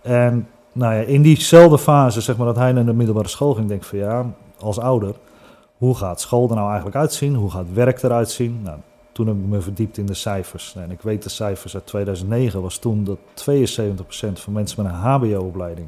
En 0.01 0.47
nou 0.71 0.93
ja, 0.93 1.01
in 1.01 1.21
diezelfde 1.21 1.77
fase, 1.77 2.21
zeg 2.21 2.37
maar, 2.37 2.45
dat 2.45 2.55
hij 2.55 2.71
naar 2.71 2.85
de 2.85 2.93
middelbare 2.93 3.27
school 3.27 3.53
ging, 3.53 3.67
denk 3.67 3.81
ik 3.81 3.87
van 3.87 3.97
ja, 3.97 4.25
als 4.59 4.79
ouder, 4.79 5.15
hoe 5.77 5.95
gaat 5.95 6.21
school 6.21 6.49
er 6.49 6.55
nou 6.55 6.67
eigenlijk 6.67 6.97
uitzien? 6.97 7.35
Hoe 7.35 7.51
gaat 7.51 7.73
werk 7.73 8.03
eruit 8.03 8.29
zien? 8.29 8.59
Nou, 8.63 8.77
toen 9.15 9.27
heb 9.27 9.35
ik 9.35 9.45
me 9.45 9.61
verdiept 9.61 9.97
in 9.97 10.05
de 10.05 10.13
cijfers. 10.13 10.75
En 10.75 10.91
ik 10.91 11.01
weet 11.01 11.23
de 11.23 11.29
cijfers 11.29 11.75
uit 11.75 11.85
2009 11.85 12.61
was 12.61 12.77
toen 12.77 13.03
dat 13.03 13.17
72% 13.17 14.33
van 14.33 14.53
mensen 14.53 14.83
met 14.83 14.91
een 14.91 14.99
HBO-opleiding 14.99 15.87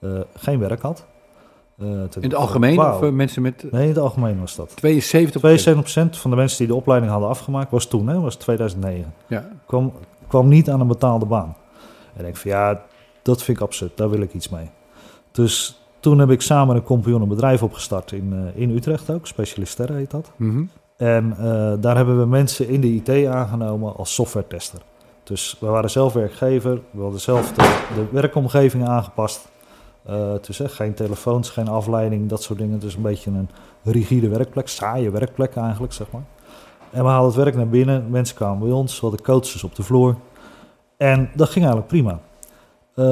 eh, 0.00 0.10
geen 0.36 0.58
werk 0.58 0.82
had. 0.82 1.06
Eh, 1.78 1.86
In 1.88 2.08
het 2.22 2.34
algemeen 2.34 2.76
wauw. 2.76 2.96
of 2.96 3.02
eh, 3.02 3.10
mensen 3.10 3.42
met 3.42 3.64
Nee, 3.70 3.82
in 3.82 3.88
het 3.88 3.98
algemeen 3.98 4.40
was 4.40 4.56
dat. 4.56 4.76
72 4.76 5.40
72% 6.16 6.18
van 6.20 6.30
de 6.30 6.36
mensen 6.36 6.58
die 6.58 6.66
de 6.66 6.74
opleiding 6.74 7.12
hadden 7.12 7.30
afgemaakt, 7.30 7.70
was 7.70 7.86
toen, 7.86 8.08
hè, 8.08 8.20
was 8.20 8.36
2009. 8.36 9.14
Ja. 9.26 9.48
Kwam, 9.66 9.92
kwam 10.26 10.48
niet 10.48 10.70
aan 10.70 10.80
een 10.80 10.86
betaalde 10.86 11.26
baan. 11.26 11.56
En 12.12 12.18
ik 12.18 12.22
denk 12.22 12.36
van 12.36 12.50
ja, 12.50 12.82
dat 13.22 13.42
vind 13.42 13.56
ik 13.56 13.62
absurd, 13.62 13.96
daar 13.96 14.10
wil 14.10 14.20
ik 14.20 14.34
iets 14.34 14.48
mee. 14.48 14.70
Dus 15.30 15.82
toen 16.00 16.18
heb 16.18 16.30
ik 16.30 16.40
samen 16.40 16.76
een 16.76 16.82
compagnon 16.82 17.22
een 17.22 17.28
bedrijf 17.28 17.62
opgestart 17.62 18.12
in, 18.12 18.52
in 18.54 18.70
Utrecht 18.70 19.10
ook, 19.10 19.26
Specialisterre 19.26 19.92
heet 19.92 20.10
dat. 20.10 20.30
Mhm. 20.36 20.62
En 20.98 21.36
eh, 21.38 21.72
daar 21.80 21.96
hebben 21.96 22.18
we 22.18 22.26
mensen 22.26 22.68
in 22.68 22.80
de 22.80 22.88
IT 22.88 23.26
aangenomen 23.26 23.96
als 23.96 24.14
software-tester. 24.14 24.80
Dus 25.22 25.56
we 25.60 25.66
waren 25.66 25.90
zelf 25.90 26.12
werkgever, 26.12 26.80
we 26.90 27.02
hadden 27.02 27.20
zelf 27.20 27.52
de, 27.52 27.62
de 27.94 28.06
werkomgeving 28.10 28.88
aangepast. 28.88 29.48
Dus 30.40 30.60
geen 30.64 30.94
telefoons, 30.94 31.50
geen 31.50 31.68
afleiding, 31.68 32.28
dat 32.28 32.42
soort 32.42 32.58
dingen. 32.58 32.78
Dus 32.78 32.94
een 32.94 33.02
beetje 33.02 33.30
een 33.30 33.48
rigide 33.84 34.28
werkplek, 34.28 34.68
saaie 34.68 35.10
werkplek 35.10 35.56
eigenlijk, 35.56 35.92
zeg 35.92 36.06
maar. 36.10 36.24
En 36.90 37.02
we 37.02 37.08
haalden 37.08 37.32
het 37.34 37.44
werk 37.44 37.56
naar 37.56 37.68
binnen, 37.68 38.10
mensen 38.10 38.36
kwamen 38.36 38.58
bij 38.58 38.76
ons, 38.76 39.00
we 39.00 39.06
hadden 39.06 39.24
coaches 39.24 39.64
op 39.64 39.74
de 39.74 39.82
vloer. 39.82 40.16
En 40.96 41.30
dat 41.34 41.48
ging 41.48 41.64
eigenlijk 41.64 41.86
prima. 41.86 42.20
Eh, 42.94 43.04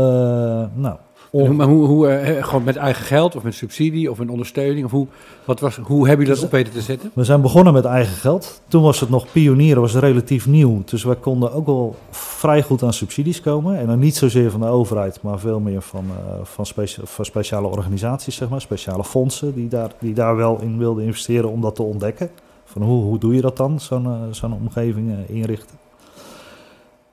nou, 0.74 0.96
Maar 1.32 1.66
hoe, 1.66 1.86
hoe 1.86 2.08
eh, 2.08 2.44
gewoon 2.44 2.64
met 2.64 2.76
eigen 2.76 3.04
geld 3.04 3.36
of 3.36 3.42
met 3.42 3.54
subsidie 3.54 4.10
of 4.10 4.18
een 4.18 4.30
ondersteuning? 4.30 4.84
Of 4.84 4.90
hoe, 4.90 5.06
wat 5.44 5.60
was, 5.60 5.76
hoe 5.76 6.08
hebben 6.08 6.26
jullie 6.26 6.40
dat 6.40 6.50
op 6.50 6.54
weten 6.56 6.72
te 6.72 6.80
zetten? 6.80 7.10
We 7.14 7.24
zijn 7.24 7.40
begonnen 7.40 7.72
met 7.72 7.84
eigen 7.84 8.16
geld. 8.16 8.60
Toen 8.68 8.82
was 8.82 9.00
het 9.00 9.08
nog 9.08 9.26
pionieren, 9.32 9.80
was 9.80 9.92
het 9.92 10.02
relatief 10.02 10.46
nieuw. 10.46 10.82
Dus 10.84 11.04
wij 11.04 11.16
konden 11.16 11.52
ook 11.52 11.66
wel 11.66 11.96
vrij 12.10 12.62
goed 12.62 12.82
aan 12.82 12.92
subsidies 12.92 13.40
komen. 13.40 13.78
En 13.78 13.86
dan 13.86 13.98
niet 13.98 14.16
zozeer 14.16 14.50
van 14.50 14.60
de 14.60 14.66
overheid, 14.66 15.22
maar 15.22 15.38
veel 15.38 15.60
meer 15.60 15.82
van, 15.82 16.04
eh, 16.08 16.34
van, 16.42 16.66
specia- 16.66 17.02
van 17.04 17.24
speciale 17.24 17.66
organisaties, 17.66 18.36
zeg 18.36 18.48
maar. 18.48 18.60
Speciale 18.60 19.04
fondsen 19.04 19.54
die 19.54 19.68
daar, 19.68 19.90
die 19.98 20.14
daar 20.14 20.36
wel 20.36 20.60
in 20.60 20.78
wilden 20.78 21.04
investeren 21.04 21.50
om 21.50 21.60
dat 21.60 21.74
te 21.74 21.82
ontdekken. 21.82 22.30
Van 22.64 22.82
hoe, 22.82 23.02
hoe 23.04 23.18
doe 23.18 23.34
je 23.34 23.40
dat 23.40 23.56
dan, 23.56 23.80
zo'n 23.80 24.06
eh, 24.06 24.12
zo'n 24.30 24.52
omgeving 24.52 25.28
inrichten. 25.28 25.76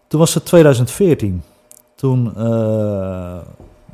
Toen 0.08 0.20
was 0.20 0.34
het 0.34 0.46
2014. 0.46 1.41
Toen 1.96 2.34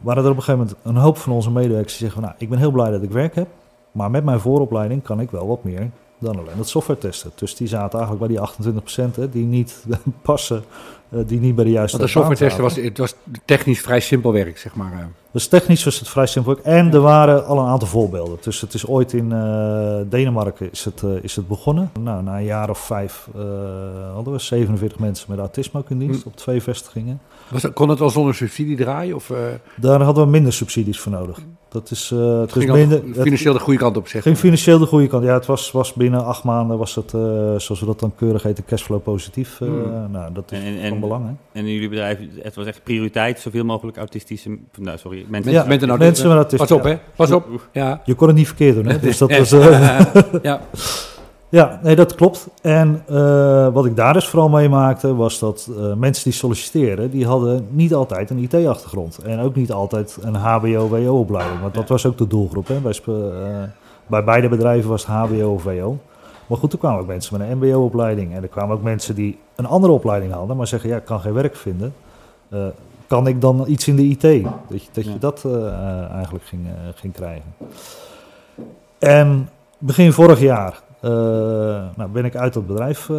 waren 0.01 0.23
er 0.23 0.29
op 0.29 0.37
een 0.37 0.43
gegeven 0.43 0.65
moment 0.65 0.77
een 0.83 1.03
hoop 1.03 1.17
van 1.17 1.33
onze 1.33 1.51
medewerkers 1.51 1.97
die 1.97 2.07
zeggen 2.07 2.21
van... 2.21 2.29
Nou, 2.29 2.35
ik 2.41 2.49
ben 2.49 2.59
heel 2.59 2.71
blij 2.71 2.91
dat 2.91 3.03
ik 3.03 3.11
werk 3.11 3.35
heb. 3.35 3.47
Maar 3.91 4.11
met 4.11 4.23
mijn 4.23 4.39
vooropleiding 4.39 5.03
kan 5.03 5.19
ik 5.19 5.31
wel 5.31 5.47
wat 5.47 5.63
meer 5.63 5.89
dan 6.19 6.39
alleen 6.39 6.57
het 6.57 6.69
software 6.69 6.99
testen. 6.99 7.31
Dus 7.35 7.55
die 7.55 7.67
zaten 7.67 7.99
eigenlijk 7.99 8.27
bij 8.27 8.37
die 8.37 8.73
28% 9.11 9.15
hè, 9.15 9.29
die 9.29 9.45
niet 9.45 9.85
passen, 10.21 10.63
eh, 11.09 11.19
die 11.25 11.39
niet 11.39 11.55
bij 11.55 11.63
de 11.63 11.71
juiste 11.71 11.97
Want 11.97 12.09
de 12.09 12.19
software 12.19 12.39
testen 12.39 12.63
was, 12.63 12.75
het 12.75 12.97
was 12.97 13.15
technisch 13.45 13.81
vrij 13.81 13.99
simpel 13.99 14.33
werk, 14.33 14.57
zeg 14.57 14.75
maar. 14.75 15.09
Dus 15.31 15.47
technisch 15.47 15.83
was 15.83 15.99
het 15.99 16.07
vrij 16.09 16.25
simpel. 16.25 16.57
En 16.63 16.93
er 16.93 16.99
waren 17.01 17.45
al 17.45 17.59
een 17.59 17.67
aantal 17.67 17.87
voorbeelden. 17.87 18.37
Dus 18.41 18.61
het 18.61 18.73
is 18.73 18.87
ooit 18.87 19.13
in 19.13 19.31
eh, 19.31 19.97
Denemarken 20.09 20.71
is 20.71 20.85
het, 20.85 21.03
eh, 21.03 21.09
is 21.21 21.35
het 21.35 21.47
begonnen. 21.47 21.91
Nou, 21.99 22.23
na 22.23 22.37
een 22.37 22.43
jaar 22.43 22.69
of 22.69 22.79
vijf 22.79 23.27
eh, 23.35 23.41
hadden 24.13 24.33
we 24.33 24.39
47 24.39 24.99
mensen 24.99 25.25
met 25.29 25.39
autisme 25.39 25.79
ook 25.79 25.89
in 25.89 25.97
dienst 25.99 26.25
op 26.25 26.35
twee 26.35 26.61
vestigingen. 26.61 27.19
Was, 27.47 27.61
dat- 27.61 27.73
kon 27.73 27.89
het 27.89 28.01
al 28.01 28.09
zonder 28.09 28.35
subsidie 28.35 28.77
draaien? 28.77 29.15
Of 29.15 29.29
eh, 29.29 29.37
Daar 29.75 30.01
hadden 30.01 30.23
we 30.23 30.29
minder 30.29 30.53
subsidies 30.53 30.99
voor 30.99 31.11
nodig. 31.11 31.39
Dat 31.69 31.91
is, 31.91 32.11
eh, 32.13 32.39
het 32.39 32.55
is 32.55 32.63
ging 32.63 32.71
minder, 32.73 33.03
financieel 33.21 33.53
de 33.53 33.59
goede 33.59 33.79
kant 33.79 33.97
op, 33.97 34.07
zeg 34.07 34.21
ging 34.21 34.35
maar? 34.35 34.43
financieel 34.43 34.79
de 34.79 34.85
goede 34.85 35.07
kant. 35.07 35.23
Ja, 35.23 35.33
het 35.33 35.45
was, 35.45 35.71
was 35.71 35.93
binnen 35.93 36.25
acht 36.25 36.43
maanden 36.43 36.77
was 36.77 36.95
het, 36.95 37.13
eh, 37.13 37.19
zoals 37.57 37.79
we 37.79 37.85
dat 37.85 37.99
dan 37.99 38.15
keurig 38.15 38.43
heten, 38.43 38.65
cashflow 38.65 39.01
positief. 39.03 39.61
eh, 39.61 39.67
Hmm. 39.67 40.11
Nou, 40.11 40.33
dat 40.33 40.51
is 40.51 40.59
En- 40.59 40.79
en- 40.79 40.89
van 40.89 40.99
belang. 40.99 41.25
Hè? 41.25 41.31
En 41.59 41.65
in 41.65 41.73
jullie 41.73 41.89
bedrijf, 41.89 42.19
het 42.41 42.55
was 42.55 42.65
echt 42.65 42.83
prioriteit, 42.83 43.39
zoveel 43.39 43.63
mogelijk 43.65 43.97
autistische, 43.97 44.57
nou 44.79 44.97
sorry, 44.97 45.18
mensen. 45.27 45.51
Een 45.51 45.57
autisme. 45.57 45.97
mensen 45.97 46.27
met 46.27 46.37
autisme. 46.37 46.67
Pas 46.67 46.77
op, 46.77 46.83
ja. 46.83 46.89
hè? 46.89 46.97
Pas 47.15 47.31
op. 47.31 47.45
Ja. 47.71 48.01
Je 48.05 48.13
kon 48.13 48.27
het 48.27 48.35
niet 48.35 48.47
verkeerd 48.47 48.75
doen, 48.75 48.85
hè? 48.85 48.99
Dus 48.99 49.17
dat 49.17 49.37
was... 49.37 49.51
eh, 49.51 49.99
ja. 50.41 50.61
Ja, 51.51 51.79
nee, 51.83 51.95
dat 51.95 52.15
klopt. 52.15 52.47
En 52.61 53.03
eh, 53.07 53.67
wat 53.73 53.85
ik 53.85 53.95
daar 53.95 54.13
dus 54.13 54.27
vooral 54.27 54.49
meemaakte, 54.49 55.15
was 55.15 55.39
dat 55.39 55.69
eh, 55.77 55.93
mensen 55.93 56.23
die 56.23 56.33
solliciteerden, 56.33 57.09
die 57.09 57.25
hadden 57.25 57.67
niet 57.69 57.93
altijd 57.93 58.29
een 58.29 58.37
IT-achtergrond. 58.37 59.17
En 59.17 59.39
ook 59.39 59.55
niet 59.55 59.71
altijd 59.71 60.17
een 60.21 60.35
HBO-WO-opleiding. 60.35 61.61
Want 61.61 61.73
dat 61.73 61.89
was 61.89 62.05
ook 62.05 62.17
de 62.17 62.27
doelgroep. 62.27 62.67
Hè. 62.67 62.79
Bij, 62.79 62.99
eh, 63.05 63.13
bij 64.07 64.23
beide 64.23 64.49
bedrijven 64.49 64.89
was 64.89 65.05
het 65.05 65.15
HBO 65.15 65.53
of 65.53 65.63
WO. 65.63 65.97
Maar 66.47 66.57
goed, 66.57 66.73
er 66.73 66.79
kwamen 66.79 67.01
ook 67.01 67.07
mensen 67.07 67.37
met 67.37 67.49
een 67.49 67.57
MBO-opleiding. 67.57 68.35
En 68.35 68.41
er 68.41 68.49
kwamen 68.49 68.75
ook 68.75 68.83
mensen 68.83 69.15
die 69.15 69.37
een 69.55 69.65
andere 69.65 69.93
opleiding 69.93 70.33
hadden, 70.33 70.57
maar 70.57 70.67
zeggen, 70.67 70.89
ja, 70.89 70.97
ik 70.97 71.05
kan 71.05 71.19
geen 71.19 71.33
werk 71.33 71.55
vinden. 71.55 71.93
Kan 73.09 73.27
ik 73.27 73.41
dan 73.41 73.63
iets 73.67 73.87
in 73.87 73.95
de 73.95 74.03
IT? 74.03 74.21
Dat 74.21 74.83
je 74.83 74.89
dat, 74.91 75.05
je 75.05 75.17
dat 75.17 75.45
eh, 75.45 75.67
eh, 75.67 76.11
eigenlijk 76.11 76.45
ging, 76.45 76.67
eh, 76.67 76.73
ging 76.95 77.13
krijgen. 77.13 77.53
En 78.99 79.49
begin 79.77 80.13
vorig 80.13 80.39
jaar 80.39 80.81
nou, 81.95 82.09
ben 82.11 82.25
ik 82.25 82.35
uit 82.35 82.53
dat 82.53 82.67
bedrijf 82.67 83.09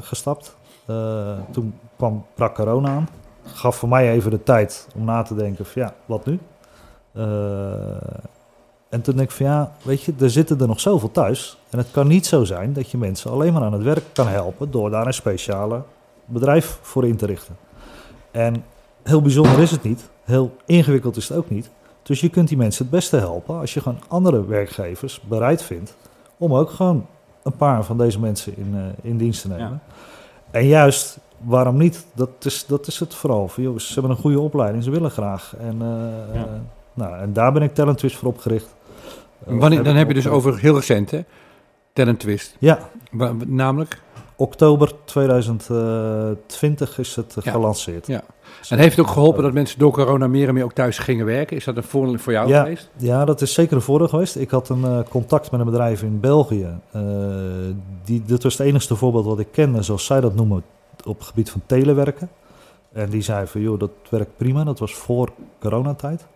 gestapt. 0.00 0.56
Toen 1.50 1.74
kwam 1.96 2.24
brak 2.34 2.54
corona 2.54 2.88
aan. 2.88 3.08
Gaf 3.44 3.76
voor 3.76 3.88
mij 3.88 4.12
even 4.12 4.30
de 4.30 4.42
tijd 4.42 4.88
om 4.94 5.04
na 5.04 5.22
te 5.22 5.34
denken 5.34 5.66
van 5.66 5.82
ja, 5.82 5.94
wat 6.06 6.26
nu? 6.26 6.38
En 8.88 9.02
toen 9.02 9.16
denk 9.16 9.30
ik 9.30 9.36
van 9.36 9.46
ja, 9.46 9.72
weet 9.82 10.02
je, 10.02 10.12
er 10.20 10.30
zitten 10.30 10.60
er 10.60 10.66
nog 10.66 10.80
zoveel 10.80 11.10
thuis. 11.10 11.58
En 11.70 11.78
het 11.78 11.90
kan 11.90 12.06
niet 12.06 12.26
zo 12.26 12.44
zijn 12.44 12.72
dat 12.72 12.90
je 12.90 12.98
mensen 12.98 13.30
alleen 13.30 13.52
maar 13.52 13.62
aan 13.62 13.72
het 13.72 13.82
werk 13.82 14.04
kan 14.12 14.28
helpen 14.28 14.70
door 14.70 14.90
daar 14.90 15.06
een 15.06 15.14
speciale 15.14 15.82
bedrijf 16.24 16.78
voor 16.82 17.06
in 17.06 17.16
te 17.16 17.26
richten. 17.26 17.56
En 18.30 18.64
heel 19.08 19.22
bijzonder 19.22 19.58
is 19.58 19.70
het 19.70 19.82
niet. 19.82 20.08
Heel 20.24 20.56
ingewikkeld 20.66 21.16
is 21.16 21.28
het 21.28 21.38
ook 21.38 21.50
niet. 21.50 21.70
Dus 22.02 22.20
je 22.20 22.28
kunt 22.28 22.48
die 22.48 22.56
mensen 22.56 22.82
het 22.82 22.90
beste 22.94 23.16
helpen 23.16 23.58
als 23.58 23.74
je 23.74 23.80
gewoon 23.80 23.98
andere 24.08 24.44
werkgevers 24.46 25.20
bereid 25.28 25.62
vindt 25.62 25.96
om 26.36 26.54
ook 26.54 26.70
gewoon 26.70 27.06
een 27.42 27.56
paar 27.56 27.84
van 27.84 27.98
deze 27.98 28.20
mensen 28.20 28.56
in, 28.56 28.72
eh, 28.74 29.10
in 29.10 29.16
dienst 29.16 29.40
te 29.42 29.48
nemen. 29.48 29.82
En 30.50 30.66
juist, 30.66 31.18
waarom 31.38 31.76
niet? 31.76 32.06
Dat 32.14 32.30
is, 32.42 32.66
dat 32.66 32.86
is 32.86 32.98
het 33.00 33.14
vooral. 33.14 33.48
Van, 33.48 33.62
joh, 33.62 33.78
ze 33.78 33.92
hebben 33.92 34.10
een 34.10 34.16
goede 34.22 34.40
opleiding, 34.40 34.84
ze 34.84 34.90
willen 34.90 35.10
graag. 35.10 35.54
En, 35.58 35.82
eh, 35.82 36.34
Ja. 36.40 36.46
nou, 36.94 37.16
en 37.18 37.32
daar 37.32 37.52
ben 37.52 37.62
ik 37.62 37.74
Talent 37.74 37.98
Twist 37.98 38.16
voor 38.16 38.28
opgericht. 38.28 38.74
Wanneer, 39.44 39.84
dan 39.84 39.96
heb 39.96 40.08
je 40.08 40.14
dus 40.14 40.26
over 40.26 40.58
heel 40.58 40.74
recent, 40.74 41.10
hè? 41.10 41.24
Talent 41.92 42.20
Twist. 42.20 42.56
Ja, 42.58 42.78
Wa- 43.10 43.32
Namelijk? 43.46 44.02
Oktober 44.36 44.92
2020 45.04 46.98
is 46.98 47.16
het 47.16 47.34
eh, 47.38 47.44
Ja. 47.44 47.50
gelanceerd. 47.50 48.06
Ja. 48.06 48.22
En 48.68 48.78
heeft 48.78 48.96
het 48.96 49.06
ook 49.06 49.12
geholpen 49.12 49.42
dat 49.42 49.52
mensen 49.52 49.78
door 49.78 49.92
corona 49.92 50.26
meer 50.26 50.48
en 50.48 50.54
meer 50.54 50.64
ook 50.64 50.72
thuis 50.72 50.98
gingen 50.98 51.26
werken? 51.26 51.56
Is 51.56 51.64
dat 51.64 51.76
een 51.76 51.82
voordeel 51.82 52.18
voor 52.18 52.32
jou 52.32 52.48
Ja. 52.48 52.62
geweest? 52.62 52.90
Ja, 52.96 53.24
dat 53.24 53.40
is 53.40 53.54
zeker 53.54 53.76
een 53.76 53.82
voordeel 53.82 54.08
geweest. 54.08 54.36
Ik 54.36 54.50
had 54.50 54.68
een 54.68 54.84
eh, 54.84 54.98
contact 55.08 55.50
met 55.50 55.60
een 55.60 55.66
bedrijf 55.66 56.02
in 56.02 56.20
België. 56.20 56.68
eh, 56.92 57.02
die, 58.04 58.22
dat 58.26 58.42
was 58.42 58.58
het 58.58 58.66
enigste 58.66 58.96
voorbeeld 58.96 59.24
wat 59.24 59.38
ik 59.38 59.48
kende, 59.52 59.82
zoals 59.82 60.04
zij 60.04 60.20
dat 60.20 60.34
noemen, 60.34 60.62
op 61.06 61.18
het 61.18 61.26
gebied 61.28 61.50
van 61.50 61.62
telewerken. 61.66 62.28
En 62.92 63.10
die 63.10 63.22
zei 63.22 63.46
van, 63.46 63.60
joh, 63.60 63.78
dat 63.78 63.90
werkt 64.08 64.36
prima. 64.36 64.64
Dat 64.64 64.78
was 64.78 64.94
voor 64.94 65.30
coronatijd. 65.60 66.26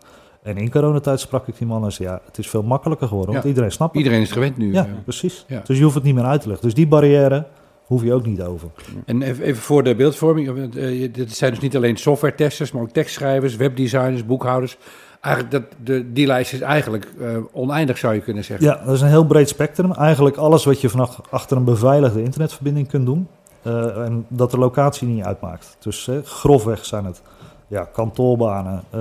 En 0.43 0.57
in 0.57 0.71
coronatijd 0.71 1.21
sprak 1.21 1.49
ik 1.49 1.59
die 1.59 1.67
man 1.67 1.85
en 1.85 1.93
zei, 1.93 2.09
ja, 2.09 2.21
het 2.27 2.39
is 2.39 2.49
veel 2.51 2.63
makkelijker 2.63 3.07
geworden, 3.09 3.33
want 3.33 3.45
Ja. 3.45 3.51
iedereen 3.51 3.73
snapt 3.73 3.93
het. 3.95 4.03
Iedereen 4.03 4.23
is 4.23 4.33
gewend 4.33 4.57
nu. 4.57 4.73
Ja, 4.73 4.85
eh. 4.87 4.91
precies. 5.05 5.45
Ja. 5.49 5.61
Dus 5.65 5.77
je 5.77 5.83
hoeft 5.83 5.95
het 5.95 6.05
niet 6.05 6.15
meer 6.15 6.25
uit 6.25 6.41
te 6.41 6.47
leggen. 6.49 6.67
Dus 6.67 6.75
die 6.77 6.87
barrière 6.87 7.47
hoef 7.91 8.03
je 8.03 8.13
ook 8.15 8.27
niet 8.27 8.43
over. 8.43 8.69
En 9.07 9.23
even, 9.23 9.57
voor 9.57 9.83
de 9.83 9.95
beeldvorming. 9.95 10.75
eh, 10.77 11.01
je- 11.01 11.11
dit 11.11 11.37
zijn 11.37 11.51
dus 11.51 11.61
niet 11.61 11.77
alleen 11.77 11.97
software-testers, 11.97 12.73
maar 12.73 12.83
ook 12.83 12.91
tekstschrijvers, 12.91 13.57
webdesigners, 13.57 14.27
boekhouders. 14.27 14.77
Eigenlijk, 15.21 15.53
dat, 15.55 15.63
de, 15.85 16.13
die 16.13 16.27
lijst 16.27 16.53
is 16.53 16.61
eigenlijk 16.61 17.13
eh, 17.21 17.37
oneindig, 17.53 17.99
zou 17.99 18.15
je 18.15 18.21
kunnen 18.21 18.45
zeggen. 18.45 18.67
Ja, 18.67 18.83
dat 18.85 18.95
is 18.95 19.01
een 19.01 19.09
heel 19.09 19.27
breed 19.27 19.49
spectrum. 19.49 19.93
Eigenlijk 19.93 20.37
alles 20.37 20.65
wat 20.65 20.81
je 20.81 20.89
vanaf 20.89 21.21
achter 21.31 21.57
een 21.57 21.65
beveiligde 21.65 22.23
internetverbinding 22.23 22.89
kunt 22.89 23.07
doen. 23.07 23.29
eh, 23.63 24.05
en 24.05 24.25
dat 24.29 24.51
de 24.51 24.59
locatie 24.59 25.09
niet 25.09 25.25
uitmaakt. 25.25 25.77
Dus 25.81 26.09
eh, 26.09 26.17
grofweg 26.25 26.85
zijn 26.85 27.05
het 27.05 27.23
ja, 27.69 27.89
kantoorbanen. 27.93 28.83
eh, 28.91 29.01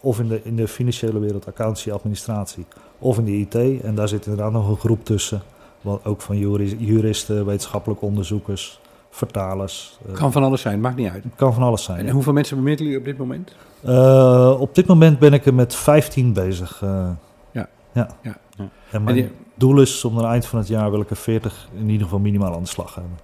of 0.00 0.20
in 0.20 0.28
de, 0.28 0.40
in 0.44 0.56
de 0.56 0.68
financiële 0.68 1.18
wereld, 1.18 1.46
accountancy, 1.46 1.90
administratie. 1.90 2.66
Of 2.98 3.18
in 3.18 3.24
de 3.24 3.32
IT. 3.32 3.82
En 3.82 3.94
daar 3.94 4.08
zit 4.08 4.26
inderdaad 4.26 4.52
nog 4.52 4.68
een 4.68 4.76
groep 4.76 5.04
tussen. 5.04 5.42
Wat 5.82 6.04
ook 6.04 6.20
van 6.20 6.38
juris- 6.38 6.74
juristen, 6.78 7.46
wetenschappelijke 7.46 8.04
onderzoekers, 8.04 8.80
vertalers. 9.10 9.98
eh, 10.08 10.14
Kan 10.14 10.32
van 10.32 10.42
alles 10.42 10.60
zijn, 10.60 10.80
maakt 10.80 10.96
niet 10.96 11.10
uit. 11.10 11.24
kan 11.36 11.54
van 11.54 11.62
alles 11.62 11.84
zijn. 11.84 11.98
En 11.98 12.06
ja. 12.06 12.12
hoeveel 12.12 12.32
mensen 12.32 12.56
bemiddelen 12.56 12.92
jullie 12.92 13.06
op 13.08 13.12
dit 13.12 13.26
moment? 13.26 13.54
Eh, 13.82 14.56
op 14.60 14.74
dit 14.74 14.86
moment 14.86 15.18
ben 15.18 15.32
ik 15.32 15.46
er 15.46 15.54
met 15.54 15.74
15 15.74 16.32
bezig. 16.32 16.82
eh. 16.82 17.08
Ja. 17.52 17.68
ja. 17.92 18.08
Ja. 18.22 18.36
Ja. 18.56 18.68
En 18.90 19.02
mijn 19.04 19.16
En 19.16 19.22
die- 19.22 19.32
doel 19.54 19.80
is 19.80 20.04
om 20.04 20.12
aan 20.16 20.22
het 20.22 20.32
eind 20.32 20.46
van 20.46 20.58
het 20.58 20.68
jaar 20.68 20.90
wil 20.90 21.00
ik 21.00 21.10
er 21.10 21.16
40 21.16 21.68
in 21.78 21.88
ieder 21.88 22.02
geval 22.04 22.18
minimaal 22.20 22.54
aan 22.54 22.62
de 22.62 22.68
slag 22.68 22.94
hebben. 22.94 23.16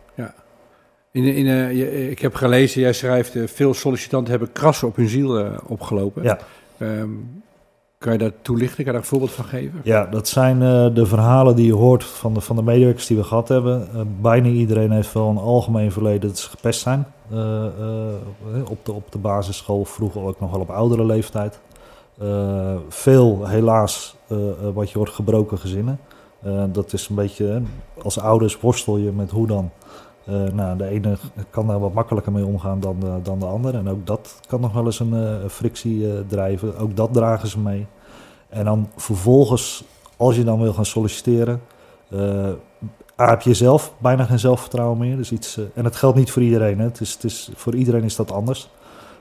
In, 1.13 1.25
in, 1.25 1.47
eh, 1.47 1.73
je- 1.77 2.11
ik 2.11 2.19
heb 2.19 2.35
gelezen, 2.35 2.81
jij 2.81 2.93
schrijft, 2.93 3.35
veel 3.45 3.75
sollicitanten 3.75 4.31
hebben 4.31 4.53
krassen 4.53 4.89
op 4.89 4.97
hun 4.97 5.09
ziel 5.09 5.47
opgelopen. 5.67 6.23
Ja. 6.23 6.39
Ehm, 6.79 7.09
kan 7.99 8.13
je 8.13 8.19
dat 8.19 8.33
toelichten? 8.43 8.77
Kan 8.77 8.85
je 8.85 8.91
daar 8.91 9.01
een 9.01 9.07
voorbeeld 9.07 9.31
van 9.31 9.45
geven? 9.45 9.81
Ja, 9.85 10.07
dat 10.07 10.29
zijn 10.29 10.63
eh, 10.63 10.95
de 10.95 11.07
verhalen 11.07 11.57
die 11.57 11.67
je 11.67 11.75
hoort 11.75 12.05
van 12.05 12.35
de, 12.35 12.41
van 12.41 12.57
de 12.57 12.63
medewerkers 12.63 13.07
die 13.07 13.17
we 13.17 13.25
gehad 13.25 13.49
hebben. 13.49 13.89
Eh, 13.93 14.01
bijna 14.21 14.49
iedereen 14.49 14.91
heeft 14.91 15.13
wel 15.13 15.29
een 15.29 15.39
algemeen 15.39 15.93
verleden 15.93 16.29
dat 16.29 16.39
ze 16.39 16.51
gepest 16.51 16.81
zijn. 16.81 17.07
Eh, 17.31 17.65
op, 18.69 18.85
de, 18.85 18.93
op 18.93 19.13
de 19.13 19.19
basisschool, 19.19 19.85
vroeger 19.85 20.23
ook 20.23 20.41
nog 20.41 20.51
wel 20.51 20.61
op 20.61 20.71
oudere 20.71 21.05
leeftijd. 21.05 21.61
Veel, 22.89 23.47
helaas, 23.47 24.17
wat 24.75 24.91
je 24.91 24.99
hoort, 24.99 25.11
gebroken 25.11 25.59
gezinnen. 25.59 26.01
Dat 26.73 26.93
is 26.93 27.09
een 27.09 27.15
beetje, 27.15 27.63
als 28.03 28.21
ouders 28.21 28.61
worstel 28.61 28.97
je 28.97 29.13
met 29.13 29.31
hoe 29.31 29.47
dan. 29.47 29.71
Eh, 30.29 30.43
nou, 30.53 30.79
de 30.79 30.87
ene 30.87 31.17
kan 31.51 31.67
daar 31.67 31.81
wat 31.81 31.93
makkelijker 31.93 32.33
mee 32.33 32.47
omgaan 32.47 32.81
dan 32.81 33.01
de, 33.01 33.19
dan 33.23 33.39
de 33.39 33.47
ander. 33.47 33.75
En 33.75 33.89
ook 33.89 34.07
dat 34.07 34.41
kan 34.47 34.61
nog 34.61 34.73
wel 34.73 34.85
eens 34.85 35.01
een 35.01 35.15
eh, 35.15 35.49
frictie 35.49 36.13
eh, 36.13 36.21
drijven. 36.27 36.77
Ook 36.77 36.97
dat 36.97 37.13
dragen 37.13 37.49
ze 37.49 37.59
mee. 37.59 37.87
En 38.49 38.65
dan 38.65 38.89
vervolgens, 38.97 39.85
als 40.17 40.37
je 40.37 40.45
dan 40.45 40.61
wil 40.61 40.73
gaan 40.73 40.87
solliciteren, 40.87 41.61
eh, 42.11 42.51
A, 43.21 43.29
heb 43.29 43.43
je 43.43 43.55
zelf 43.55 43.95
bijna 43.99 44.25
geen 44.25 44.39
zelfvertrouwen 44.39 44.99
meer. 44.99 45.17
Dus 45.17 45.33
iets, 45.33 45.57
eh, 45.57 45.65
en 45.75 45.85
het 45.85 45.97
geldt 45.97 46.17
niet 46.17 46.31
voor 46.31 46.43
iedereen. 46.43 46.79
Hè. 46.79 46.85
Het 46.85 47.01
is, 47.01 47.13
het 47.13 47.25
is, 47.25 47.51
voor 47.55 47.75
iedereen 47.75 48.05
is 48.05 48.17
dat 48.17 48.33
anders. 48.33 48.71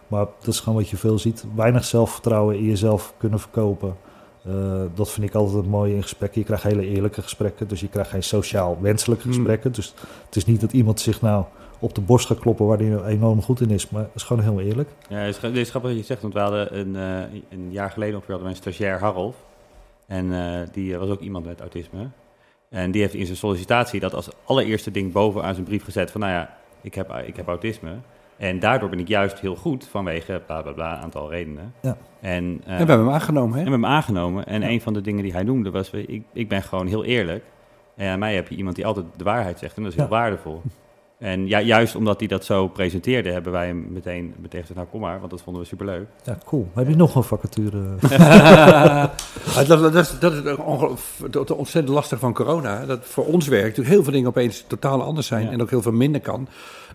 Maar 0.07 0.25
dat 0.39 0.47
is 0.47 0.59
gewoon 0.59 0.77
wat 0.77 0.89
je 0.89 0.97
veel 0.97 1.19
ziet. 1.19 1.45
Weinig 1.55 1.85
zelfvertrouwen 1.85 2.57
in 2.57 2.63
jezelf 2.63 3.13
kunnen 3.17 3.39
verkopen. 3.39 3.95
Eh, 4.47 4.81
dat 4.93 5.11
vind 5.11 5.27
ik 5.27 5.35
altijd 5.35 5.57
het 5.57 5.67
mooie 5.67 5.95
in 5.95 6.01
gesprekken. 6.01 6.39
Je 6.39 6.45
krijgt 6.45 6.63
hele 6.63 6.87
eerlijke 6.87 7.21
gesprekken. 7.21 7.67
Dus 7.67 7.79
je 7.79 7.87
krijgt 7.87 8.09
geen 8.09 8.23
sociaal 8.23 8.77
wenselijke 8.81 9.23
Hmm. 9.23 9.33
gesprekken. 9.33 9.71
Dus 9.71 9.93
het 10.25 10.35
is 10.35 10.45
niet 10.45 10.61
dat 10.61 10.73
iemand 10.73 10.99
zich 10.99 11.21
nou 11.21 11.45
op 11.79 11.95
de 11.95 12.01
borst 12.01 12.27
ga 12.27 12.35
kloppen 12.39 12.65
waar 12.65 12.77
hij 12.77 13.03
enorm 13.03 13.41
goed 13.41 13.61
in 13.61 13.69
is. 13.69 13.89
Maar 13.89 14.01
dat 14.01 14.11
is 14.15 14.23
gewoon 14.23 14.43
heel 14.43 14.61
eerlijk. 14.61 14.89
Ja, 15.09 15.17
het 15.17 15.43
is, 15.43 15.69
grappig 15.69 15.89
wat 15.89 15.99
je 15.99 16.05
zegt, 16.05 16.21
want 16.21 16.33
we 16.33 16.39
hadden 16.39 16.79
een, 16.79 16.95
eh, 16.95 17.39
een 17.49 17.71
jaar 17.71 17.91
geleden 17.91 18.15
ongeveer 18.15 18.33
hadden 18.33 18.53
we 18.53 18.55
een 18.57 18.61
stagiair, 18.61 18.99
Harolf. 18.99 19.35
En 20.07 20.33
eh, 20.33 20.67
die 20.71 20.97
was 20.97 21.09
ook 21.09 21.19
iemand 21.19 21.45
met 21.45 21.59
autisme. 21.59 22.09
En 22.69 22.91
die 22.91 23.01
heeft 23.01 23.13
in 23.13 23.25
zijn 23.25 23.37
sollicitatie 23.37 23.99
dat 23.99 24.13
als 24.13 24.29
allereerste 24.43 24.91
ding 24.91 25.11
bovenaan 25.11 25.53
zijn 25.53 25.65
brief 25.65 25.83
gezet 25.83 26.11
van, 26.11 26.21
nou 26.21 26.33
ja, 26.33 26.57
ik 26.81 26.93
heb, 26.93 27.21
ik 27.25 27.35
heb 27.35 27.47
autisme. 27.47 27.91
En 28.37 28.59
daardoor 28.59 28.89
ben 28.89 28.99
ik 28.99 29.07
juist 29.07 29.39
heel 29.39 29.55
goed 29.55 29.87
vanwege 29.87 30.41
bla 30.45 30.61
bla 30.61 30.71
bla, 30.71 30.97
aantal 30.99 31.29
redenen. 31.29 31.73
Ja. 31.81 31.97
En, 32.19 32.43
En 32.43 32.61
we 32.65 32.71
hebben 32.73 32.97
hem 32.97 33.09
aangenomen, 33.09 33.51
en 33.51 33.57
hè? 33.57 33.63
we 33.63 33.69
hebben 33.69 33.89
hem 33.89 33.97
aangenomen. 33.97 34.45
En 34.45 34.63
een 34.63 34.81
van 34.81 34.93
de 34.93 35.01
dingen 35.01 35.23
die 35.23 35.31
hij 35.33 35.43
noemde 35.43 35.71
was, 35.71 35.89
ik, 35.91 36.23
ik 36.33 36.49
ben 36.49 36.63
gewoon 36.63 36.87
heel 36.87 37.03
eerlijk. 37.05 37.43
En 37.95 38.09
aan 38.11 38.19
mij 38.19 38.35
heb 38.35 38.47
je 38.47 38.55
iemand 38.55 38.75
die 38.75 38.85
altijd 38.85 39.05
de 39.15 39.23
waarheid 39.23 39.59
zegt 39.59 39.77
en 39.77 39.81
dat 39.83 39.91
is 39.91 39.97
heel 39.97 40.07
Ja. 40.07 40.11
waardevol. 40.11 40.61
En 41.19 41.47
ja, 41.47 41.61
juist 41.61 41.95
omdat 41.95 42.19
hij 42.19 42.27
dat 42.27 42.45
zo 42.45 42.67
presenteerde, 42.67 43.31
hebben 43.31 43.51
wij 43.51 43.67
hem 43.67 43.85
meteen, 43.89 44.33
meteen 44.39 44.59
gezegd, 44.59 44.75
nou 44.79 44.87
kom 44.91 44.99
maar, 45.01 45.19
want 45.19 45.31
dat 45.31 45.41
vonden 45.41 45.61
we 45.61 45.67
superleuk. 45.67 46.07
Ja, 46.23 46.37
cool. 46.45 46.67
Heb 46.73 46.87
je 46.87 46.95
nog 46.95 47.15
een 47.15 47.23
vacature? 47.23 47.83
Dat, 49.67 49.67
dat, 49.67 49.95
is, 49.95 50.19
dat 50.19 50.31
is 50.33 50.37
het 50.43 50.55
ongeloof- 50.57 51.19
het- 51.23 51.33
het 51.33 51.51
ontzettend 51.51 51.95
lastig 51.95 52.19
van 52.19 52.33
corona. 52.33 52.85
Dat 52.85 52.99
voor 53.05 53.25
ons 53.25 53.47
werk 53.47 53.63
natuurlijk 53.63 53.89
heel 53.95 54.03
veel 54.03 54.13
dingen 54.13 54.27
opeens 54.29 54.63
totaal 54.67 55.01
anders 55.03 55.27
zijn 55.27 55.45
Ja. 55.45 55.51
en 55.51 55.61
ook 55.61 55.69
heel 55.69 55.81
veel 55.81 55.91
minder 55.91 56.21
kan. 56.21 56.47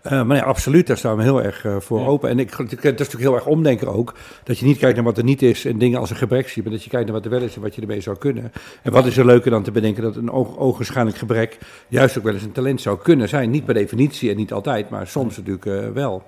Eh, 0.03 0.23
maar 0.23 0.37
ja, 0.37 0.43
absoluut, 0.43 0.87
daar 0.87 0.97
staan 0.97 1.17
we 1.17 1.23
heel 1.23 1.43
erg 1.43 1.65
eh, 1.65 1.75
voor 1.79 1.99
Ja. 1.99 2.05
open. 2.05 2.29
En 2.29 2.39
ik, 2.39 2.57
dat 2.57 2.71
is 2.71 2.81
natuurlijk 2.81 3.19
heel 3.21 3.33
erg 3.35 3.45
omdenken 3.45 3.87
ook. 3.87 4.13
Dat 4.43 4.57
je 4.57 4.65
niet 4.65 4.77
kijkt 4.77 4.95
naar 4.95 5.05
wat 5.05 5.17
er 5.17 5.23
niet 5.23 5.41
is 5.41 5.65
en 5.65 5.77
dingen 5.77 5.99
als 5.99 6.09
een 6.09 6.15
gebrek 6.15 6.49
ziet, 6.49 6.63
maar 6.63 6.73
dat 6.73 6.83
je 6.83 6.89
kijkt 6.89 7.05
naar 7.05 7.15
wat 7.15 7.25
er 7.25 7.31
wel 7.31 7.41
is 7.41 7.55
en 7.55 7.61
wat 7.61 7.75
je 7.75 7.81
ermee 7.81 8.01
zou 8.01 8.17
kunnen. 8.17 8.51
En 8.81 8.91
wat 8.91 9.05
is 9.05 9.17
er 9.17 9.25
leuker 9.25 9.51
dan 9.51 9.63
te 9.63 9.71
bedenken 9.71 10.03
dat 10.03 10.15
een 10.15 10.31
oog, 10.31 10.57
ogenschijnlijk 10.57 11.17
gebrek 11.17 11.57
juist 11.87 12.17
ook 12.17 12.23
wel 12.23 12.33
eens 12.33 12.43
een 12.43 12.51
talent 12.51 12.81
zou 12.81 12.97
kunnen 12.99 13.29
zijn. 13.29 13.49
Niet 13.49 13.65
per 13.65 13.73
definitie 13.73 14.12
en 14.21 14.35
niet 14.35 14.53
altijd, 14.53 14.89
maar 14.89 15.07
soms 15.07 15.37
natuurlijk 15.37 15.65
eh, 15.65 15.89
wel. 15.93 16.23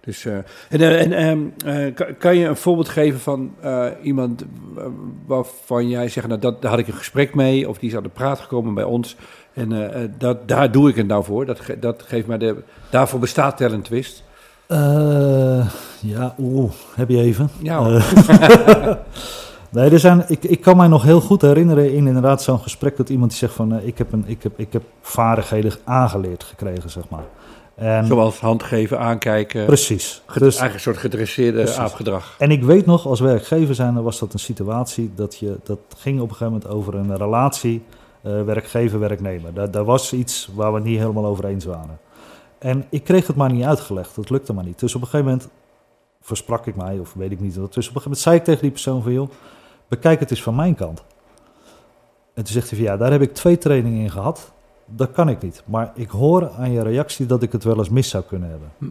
Dus, 0.00 0.24
eh, 0.24 0.34
en 0.68 0.80
eh, 0.80 1.00
en 1.00 1.12
ehm, 1.12 1.40
eh, 1.66 2.14
kan, 2.18 2.36
je 2.36 2.46
een 2.46 2.56
voorbeeld 2.56 2.88
geven 2.88 3.20
van 3.20 3.54
iemand 4.02 4.44
waarvan 5.26 5.88
jij 5.88 6.08
zegt, 6.08 6.26
nou, 6.26 6.40
dat, 6.40 6.62
daar 6.62 6.70
had 6.70 6.80
ik 6.80 6.88
een 6.88 6.94
gesprek 6.94 7.34
mee, 7.34 7.68
of 7.68 7.78
die 7.78 7.88
is 7.88 7.96
aan 7.96 8.02
de 8.02 8.08
praat 8.08 8.40
gekomen 8.40 8.74
bij 8.74 8.84
ons. 8.84 9.16
En 9.52 10.12
dat, 10.18 10.48
daar 10.48 10.72
doe 10.72 10.88
ik 10.88 10.96
het 10.96 11.06
nou 11.06 11.24
voor. 11.24 11.46
Dat, 11.46 11.60
dat 11.80 12.02
geeft 12.06 12.26
mij 12.26 12.38
de. 12.38 12.56
Daarvoor 12.90 13.20
bestaat 13.20 13.56
Talent 13.56 13.84
Twist. 13.84 14.24
Ja, 16.00 16.34
oeh, 16.38 16.72
heb 16.94 17.08
je 17.08 17.20
even. 17.20 17.48
Ja, 17.62 17.80
nee, 19.70 19.90
er 19.90 19.98
zijn, 19.98 20.24
ik, 20.28 20.44
ik 20.44 20.60
kan 20.60 20.76
mij 20.76 20.88
nog 20.88 21.02
heel 21.02 21.20
goed 21.20 21.42
herinneren 21.42 21.92
in 21.92 22.06
inderdaad 22.06 22.42
zo'n 22.42 22.58
gesprek 22.58 22.96
dat 22.96 23.08
iemand 23.08 23.30
die 23.30 23.38
zegt 23.38 23.54
van 23.54 23.74
eh, 23.74 23.86
ik, 23.86 23.98
heb 23.98 24.12
een, 24.12 24.24
ik, 24.26 24.42
heb, 24.42 24.58
ik 24.58 24.72
heb 24.72 24.82
vaardigheden 25.00 25.72
aangeleerd 25.84 26.44
gekregen, 26.44 26.90
zeg 26.90 27.08
maar. 27.08 27.24
En, 27.74 28.06
zoals 28.06 28.40
handgeven, 28.40 28.98
aankijken. 28.98 29.66
Precies. 29.66 30.22
Dus, 30.26 30.40
Eigenlijk 30.40 30.74
een 30.74 30.80
soort 30.80 30.96
gedresseerde 30.96 31.76
aapgedrag. 31.76 32.34
en 32.38 32.50
ik 32.50 32.62
weet 32.62 32.86
nog, 32.86 33.06
als 33.06 33.20
werkgever 33.20 33.74
zijn, 33.74 34.02
was 34.02 34.18
dat 34.18 34.32
een 34.32 34.38
situatie 34.38 35.12
dat 35.14 35.36
je, 35.36 35.56
dat 35.62 35.78
ging 35.96 36.20
op 36.20 36.30
een 36.30 36.36
gegeven 36.36 36.52
moment 36.52 36.70
over 36.70 36.94
een 36.94 37.16
relatie 37.16 37.82
eh, 38.22 38.42
werkgever-werknemer. 38.42 39.54
Daar, 39.54 39.70
daar 39.70 39.84
was 39.84 40.12
iets 40.12 40.48
waar 40.54 40.70
we 40.70 40.78
het 40.78 40.86
niet 40.86 40.98
helemaal 40.98 41.26
over 41.26 41.44
eens 41.44 41.64
waren. 41.64 41.98
En 42.58 42.84
ik 42.90 43.04
kreeg 43.04 43.26
het 43.26 43.36
maar 43.36 43.52
niet 43.52 43.64
uitgelegd, 43.64 44.16
dat 44.16 44.30
lukte 44.30 44.52
maar 44.52 44.64
niet. 44.64 44.78
Dus 44.78 44.94
op 44.94 45.00
een 45.00 45.08
gegeven 45.08 45.30
moment 45.30 45.48
versprak 46.20 46.66
ik 46.66 46.76
mij, 46.76 46.98
of 46.98 47.12
weet 47.14 47.32
ik 47.32 47.40
niet. 47.40 47.54
Dus 47.54 47.62
op 47.62 47.68
een 47.68 47.76
gegeven 47.76 48.02
moment 48.02 48.20
zei 48.20 48.36
ik 48.36 48.44
tegen 48.44 48.60
die 48.60 48.70
persoon 48.70 49.02
van, 49.02 49.12
joh, 49.12 49.30
bekijk 49.90 50.20
het 50.20 50.30
eens 50.30 50.42
van 50.42 50.54
mijn 50.54 50.74
kant. 50.74 51.02
En 52.34 52.44
toen 52.44 52.52
zegt 52.52 52.70
hij 52.70 52.78
van, 52.78 52.88
ja, 52.88 52.96
daar 52.96 53.10
heb 53.10 53.20
ik 53.20 53.34
twee 53.34 53.58
trainingen 53.58 54.02
in 54.02 54.10
gehad. 54.10 54.52
Dat 54.86 55.10
kan 55.10 55.28
ik 55.28 55.42
niet. 55.42 55.62
Maar 55.64 55.92
ik 55.94 56.10
hoor 56.10 56.50
aan 56.50 56.72
je 56.72 56.82
reactie 56.82 57.26
dat 57.26 57.42
ik 57.42 57.52
het 57.52 57.64
wel 57.64 57.78
eens 57.78 57.88
mis 57.88 58.08
zou 58.08 58.24
kunnen 58.24 58.50
hebben. 58.50 58.68
Hm. 58.78 58.84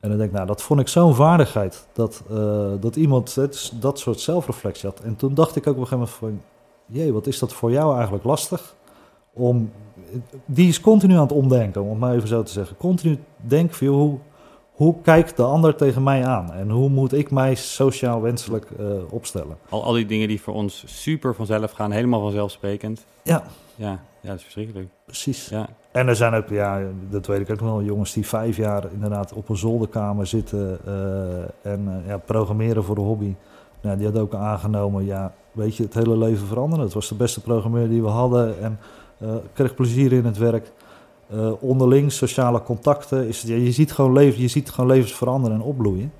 En 0.00 0.08
dan 0.08 0.18
denk 0.18 0.30
ik, 0.30 0.36
nou, 0.36 0.46
dat 0.46 0.62
vond 0.62 0.80
ik 0.80 0.88
zo'n 0.88 1.14
vaardigheid. 1.14 1.86
Dat, 1.92 2.22
eh, 2.30 2.70
dat 2.80 2.96
iemand 2.96 3.34
het, 3.34 3.72
dat 3.80 3.98
soort 3.98 4.20
zelfreflectie 4.20 4.88
had. 4.88 5.00
En 5.00 5.16
toen 5.16 5.34
dacht 5.34 5.56
ik 5.56 5.66
ook 5.66 5.74
op 5.74 5.80
een 5.80 5.86
gegeven 5.86 6.14
moment 6.20 6.40
van... 6.44 6.48
Jee, 6.86 7.12
wat 7.12 7.26
is 7.26 7.38
dat 7.38 7.52
voor 7.52 7.70
jou 7.70 7.94
eigenlijk 7.94 8.24
lastig? 8.24 8.74
Om, 9.32 9.72
die 10.44 10.68
is 10.68 10.80
continu 10.80 11.14
aan 11.14 11.20
het 11.20 11.32
omdenken, 11.32 11.82
om 11.82 11.88
het 11.88 11.98
maar 11.98 12.14
even 12.14 12.28
zo 12.28 12.42
te 12.42 12.52
zeggen. 12.52 12.76
Continu 12.76 13.18
denken 13.36 13.76
van, 13.76 13.86
joh, 13.86 13.96
hoe, 13.96 14.18
hoe 14.80 14.94
kijkt 15.02 15.36
de 15.36 15.42
ander 15.42 15.76
tegen 15.76 16.02
mij 16.02 16.26
aan? 16.26 16.52
En 16.52 16.70
hoe 16.70 16.88
moet 16.88 17.12
ik 17.12 17.30
mij 17.30 17.54
sociaal 17.54 18.20
wenselijk 18.20 18.66
eh, 18.78 18.86
opstellen? 19.10 19.56
Al, 19.68 19.84
al 19.84 19.92
die 19.92 20.06
dingen 20.06 20.28
die 20.28 20.40
voor 20.40 20.54
ons 20.54 20.84
super 20.86 21.34
vanzelf 21.34 21.72
gaan, 21.72 21.90
helemaal 21.90 22.20
vanzelfsprekend. 22.20 23.06
Ja. 23.22 23.42
Ja, 23.74 24.00
ja 24.20 24.28
dat 24.28 24.36
is 24.36 24.42
verschrikkelijk. 24.42 24.88
Precies. 25.04 25.48
Ja. 25.48 25.68
En 25.92 26.08
er 26.08 26.16
zijn 26.16 26.34
ook, 26.34 26.48
ja, 26.48 26.82
dat 27.10 27.26
weet 27.26 27.40
ik 27.40 27.50
ook 27.50 27.60
nog 27.60 27.70
wel, 27.70 27.82
jongens 27.82 28.12
die 28.12 28.26
vijf 28.26 28.56
jaar 28.56 28.84
inderdaad 28.92 29.32
op 29.32 29.48
een 29.48 29.56
zolderkamer 29.56 30.26
zitten 30.26 30.78
eh, 30.86 31.72
en 31.72 31.88
eh, 31.88 32.08
ja, 32.08 32.18
programmeren 32.18 32.84
voor 32.84 32.94
de 32.94 33.00
hobby. 33.00 33.34
Nou, 33.80 33.96
die 33.96 34.06
had 34.06 34.18
ook 34.18 34.34
aangenomen, 34.34 35.04
ja, 35.04 35.32
weet 35.52 35.76
je, 35.76 35.82
het 35.82 35.94
hele 35.94 36.16
leven 36.16 36.46
veranderen. 36.46 36.84
Het 36.84 36.94
was 36.94 37.08
de 37.08 37.14
beste 37.14 37.40
programmeur 37.40 37.88
die 37.88 38.02
we 38.02 38.08
hadden 38.08 38.62
en 38.62 38.78
kreeg 39.52 39.74
plezier 39.74 40.12
in 40.12 40.24
het 40.24 40.38
werk. 40.38 40.72
Eh, 41.30 41.52
onderling, 41.60 42.12
sociale 42.12 42.62
contacten, 42.62 43.28
is 43.28 43.42
je, 43.42 43.72
ziet 43.72 43.92
gewoon 43.92 44.12
leven, 44.12 44.40
je 44.40 44.48
ziet 44.48 44.70
gewoon 44.70 44.90
levens 44.90 45.14
veranderen 45.14 45.56
en 45.56 45.62
opbloeien. 45.62 46.12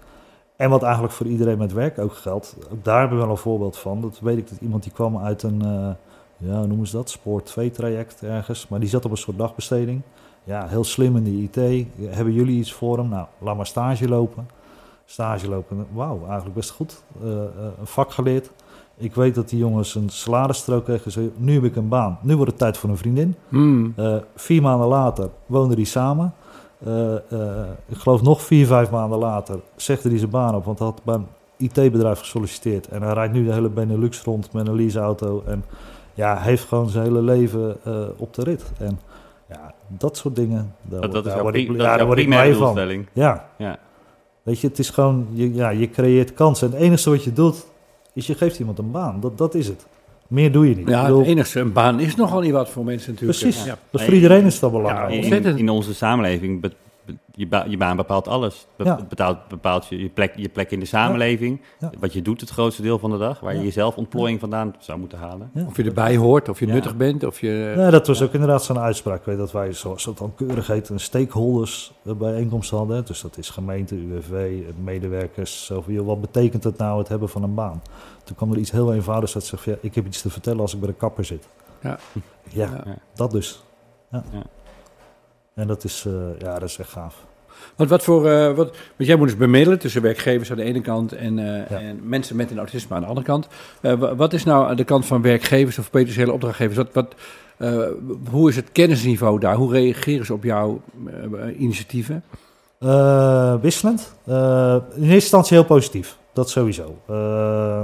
En 0.56 0.70
wat 0.70 0.82
eigenlijk 0.82 1.12
voor 1.12 1.26
iedereen 1.26 1.58
met 1.58 1.72
werk 1.72 1.98
ook 1.98 2.14
geldt, 2.14 2.56
daar 2.82 3.00
hebben 3.00 3.18
we 3.18 3.24
wel 3.24 3.32
een 3.32 3.40
voorbeeld 3.40 3.78
van. 3.78 4.00
Dat 4.00 4.18
weet 4.20 4.38
ik 4.38 4.48
dat 4.48 4.60
iemand 4.60 4.82
die 4.82 4.92
kwam 4.92 5.18
uit 5.18 5.42
een, 5.42 5.62
eh, 5.62 5.90
ja, 6.36 6.58
hoe 6.58 6.66
noemen 6.66 6.86
ze 6.86 6.96
dat? 6.96 7.10
Spoor 7.10 7.42
2 7.42 7.70
traject 7.70 8.22
ergens. 8.22 8.68
Maar 8.68 8.80
die 8.80 8.88
zat 8.88 9.04
op 9.04 9.10
een 9.10 9.16
soort 9.16 9.38
dagbesteding. 9.38 10.00
Ja, 10.44 10.66
heel 10.68 10.84
slim 10.84 11.16
in 11.16 11.24
de 11.24 11.30
IT. 11.30 11.86
Hebben 12.14 12.34
jullie 12.34 12.58
iets 12.58 12.72
voor 12.72 12.98
hem? 12.98 13.08
Nou, 13.08 13.26
laat 13.38 13.56
maar 13.56 13.66
stage 13.66 14.08
lopen. 14.08 14.48
Stage 15.04 15.48
lopen, 15.48 15.86
wauw, 15.92 16.20
eigenlijk 16.24 16.54
best 16.54 16.70
goed. 16.70 17.02
Eh, 17.22 17.28
een 17.80 17.86
vak 17.86 18.12
geleerd. 18.12 18.50
Ik 19.00 19.14
weet 19.14 19.34
dat 19.34 19.48
die 19.48 19.58
jongens 19.58 19.94
een 19.94 20.08
salarisstrook 20.08 20.84
kregen. 20.84 21.10
Ze, 21.10 21.30
nu 21.36 21.54
heb 21.54 21.64
ik 21.64 21.76
een 21.76 21.88
baan. 21.88 22.18
Nu 22.22 22.36
wordt 22.36 22.50
het 22.50 22.60
tijd 22.60 22.76
voor 22.76 22.90
een 22.90 22.96
vriendin. 22.96 23.34
Hmm. 23.48 23.92
Eh, 23.96 24.16
vier 24.36 24.62
maanden 24.62 24.88
later 24.88 25.28
woonden 25.46 25.76
die 25.76 25.86
samen. 25.86 26.34
Eh, 26.84 27.14
eh, 27.14 27.66
ik 27.86 27.96
geloof 27.96 28.22
nog 28.22 28.42
vier, 28.42 28.66
vijf 28.66 28.90
maanden 28.90 29.18
later 29.18 29.60
zegde 29.76 30.08
hij 30.08 30.18
zijn 30.18 30.30
baan 30.30 30.54
op. 30.54 30.64
Want 30.64 30.78
hij 30.78 30.88
had 30.88 31.04
bij 31.04 31.14
een 31.14 31.26
IT-bedrijf 31.56 32.18
gesolliciteerd. 32.18 32.88
En 32.88 33.02
hij 33.02 33.12
rijdt 33.12 33.32
nu 33.32 33.44
de 33.44 33.52
hele 33.52 33.68
Benelux 33.68 34.22
rond 34.22 34.52
met 34.52 34.68
een 34.68 34.74
leaseauto. 34.74 35.42
En 35.46 35.64
ja, 36.14 36.36
heeft 36.36 36.64
gewoon 36.64 36.88
zijn 36.88 37.04
hele 37.04 37.22
leven 37.22 37.76
op 38.16 38.34
de 38.34 38.42
rit. 38.42 38.72
En 38.78 39.00
ja, 39.48 39.74
dat 39.86 40.16
soort 40.16 40.36
dingen. 40.36 40.74
Daar, 40.82 41.00
Dat, 41.00 41.12
dat 41.12 41.26
is 41.26 41.32
daar 41.32 41.42
word 41.42 41.54
ik, 41.54 41.78
daar 41.78 42.06
word 42.06 42.26
blij 42.26 42.54
van. 42.54 43.06
Ja. 43.12 43.48
Ja. 43.58 43.78
Weet 44.42 44.60
je, 44.60 44.68
het 44.68 44.78
is 44.78 44.90
gewoon, 44.90 45.26
je, 45.32 45.54
ja, 45.54 45.68
je 45.68 45.90
creëert 45.90 46.34
kansen. 46.34 46.66
En 46.66 46.72
het 46.72 46.82
enige 46.82 47.10
wat 47.10 47.24
je 47.24 47.32
doet, 47.32 47.66
is 48.14 48.26
je 48.26 48.34
geeft 48.34 48.58
iemand 48.58 48.78
een 48.78 48.90
baan. 48.90 49.20
Dat, 49.20 49.38
dat 49.38 49.54
is 49.54 49.66
het. 49.66 49.86
Meer 50.28 50.52
doe 50.52 50.68
je 50.68 50.76
niet. 50.76 50.88
Ja, 50.88 50.92
Ik 50.92 50.98
het 50.98 51.06
bedoel, 51.06 51.24
enigste, 51.24 51.60
een 51.60 51.72
baan 51.72 52.00
is 52.00 52.16
nogal 52.16 52.40
niet 52.40 52.52
wat 52.52 52.68
voor 52.70 52.84
mensen 52.84 53.12
natuurlijk. 53.12 53.38
Precies. 53.38 53.64
Ja. 53.64 53.78
dus 53.90 54.02
voor 54.02 54.14
iedereen 54.14 54.44
is 54.44 54.60
dat 54.60 54.70
belangrijk. 54.72 55.08
Ja, 55.10 55.14
In, 55.16 55.22
ontzettend. 55.22 55.58
in 55.58 55.68
onze 55.68 55.94
samenleving, 55.94 56.60
je, 57.34 57.46
ba- 57.46 57.64
je 57.68 57.76
baan 57.76 57.96
bepaalt 57.96 58.28
alles. 58.28 58.66
Be- 58.76 58.84
Ja. 58.84 59.00
Bepaalt, 59.08 59.48
bepaalt 59.48 59.86
je, 59.86 59.98
je, 60.02 60.08
plek, 60.08 60.32
je 60.36 60.48
plek 60.48 60.70
in 60.70 60.80
de 60.80 60.86
samenleving. 60.86 61.60
Ja. 61.78 61.90
Wat 61.98 62.12
je 62.12 62.22
doet 62.22 62.40
het 62.40 62.50
grootste 62.50 62.82
deel 62.82 62.98
van 62.98 63.10
de 63.10 63.18
dag. 63.18 63.40
Waar 63.40 63.52
Ja. 63.52 63.58
je 63.58 63.64
jezelf 63.64 63.96
ontplooiing 63.96 64.40
vandaan 64.40 64.74
zou 64.78 64.98
moeten 64.98 65.18
halen. 65.18 65.50
Ja. 65.54 65.64
Of 65.66 65.76
je 65.76 65.84
erbij 65.84 66.16
hoort, 66.16 66.48
of 66.48 66.58
je 66.60 66.66
Ja. 66.66 66.72
nuttig 66.72 66.96
bent, 66.96 67.24
of 67.24 67.40
je... 67.40 67.74
Ja, 67.76 67.90
dat 67.90 68.06
was 68.06 68.22
ook 68.22 68.32
inderdaad 68.32 68.64
zo'n 68.64 68.78
uitspraak. 68.78 69.18
Ik 69.18 69.24
weet 69.24 69.38
dat 69.38 69.52
wij, 69.52 69.72
zoals 69.72 70.04
het 70.04 70.18
dan 70.18 70.32
keurig 70.34 70.66
heet, 70.66 70.88
een 70.88 71.00
stakeholders 71.00 71.92
eh, 72.04 72.12
bijeenkomst 72.12 72.70
hadden. 72.70 73.04
Dus 73.06 73.20
dat 73.20 73.38
is 73.38 73.50
gemeente, 73.50 73.94
UWV, 73.96 74.60
medewerkers. 74.82 75.64
Zo 75.66 75.80
van, 75.80 75.92
joh, 75.92 76.06
wat 76.06 76.20
betekent 76.20 76.64
het 76.64 76.76
nou 76.78 76.98
het 76.98 77.08
hebben 77.08 77.28
van 77.28 77.42
een 77.42 77.54
baan? 77.54 77.82
Toen 78.24 78.36
kwam 78.36 78.52
er 78.52 78.58
iets 78.58 78.70
heel 78.70 78.94
eenvoudigs 78.94 79.32
dat 79.32 79.44
zegt, 79.44 79.62
van, 79.62 79.72
ja, 79.72 79.78
ik 79.82 79.94
heb 79.94 80.06
iets 80.06 80.22
te 80.22 80.30
vertellen 80.30 80.60
als 80.60 80.72
ik 80.74 80.80
bij 80.80 80.88
de 80.88 80.94
kapper 80.94 81.24
zit. 81.24 81.48
Ja. 81.82 81.98
Ja, 82.48 82.82
Ja. 82.84 82.96
dat 83.14 83.30
dus. 83.30 83.62
Ja. 84.10 84.22
En 85.54 85.66
dat 85.66 85.84
is, 85.84 86.04
eh, 86.06 86.12
ja, 86.38 86.58
dat 86.58 86.68
is 86.68 86.78
echt 86.78 86.88
gaaf. 86.90 87.14
Want, 87.76 87.90
wat 87.90 88.02
voor, 88.02 88.28
eh, 88.30 88.46
wat, 88.46 88.56
want 88.96 89.08
jij 89.08 89.16
moet 89.16 89.28
dus 89.28 89.36
bemiddelen 89.36 89.78
tussen 89.78 90.02
werkgevers 90.02 90.50
aan 90.50 90.56
de 90.56 90.62
ene 90.62 90.80
kant 90.80 91.12
en, 91.12 91.38
eh, 91.38 91.70
Ja. 91.70 91.78
en 91.80 92.00
mensen 92.08 92.36
met 92.36 92.50
een 92.50 92.58
autisme 92.58 92.94
aan 92.94 93.00
de 93.02 93.06
andere 93.08 93.26
kant. 93.26 93.46
Wa- 93.80 94.14
wat 94.14 94.32
is 94.32 94.44
nou 94.44 94.68
aan 94.68 94.76
de 94.76 94.84
kant 94.84 95.06
van 95.06 95.22
werkgevers 95.22 95.78
of 95.78 95.90
potentiële 95.90 96.32
opdrachtgevers? 96.32 96.76
Wat, 96.76 96.92
wat, 96.92 97.14
hoe 98.30 98.48
is 98.48 98.56
het 98.56 98.72
kennisniveau 98.72 99.38
daar? 99.40 99.54
Hoe 99.54 99.72
reageren 99.72 100.26
ze 100.26 100.32
op 100.32 100.44
jouw 100.44 100.80
initiatieven? 101.58 102.22
Wisselend. 103.60 104.14
In 104.26 104.32
eerste 104.32 105.04
instantie 105.14 105.56
heel 105.56 105.66
positief. 105.66 106.18
Dat 106.32 106.50
sowieso. 106.50 106.82
Eh, 107.06 107.14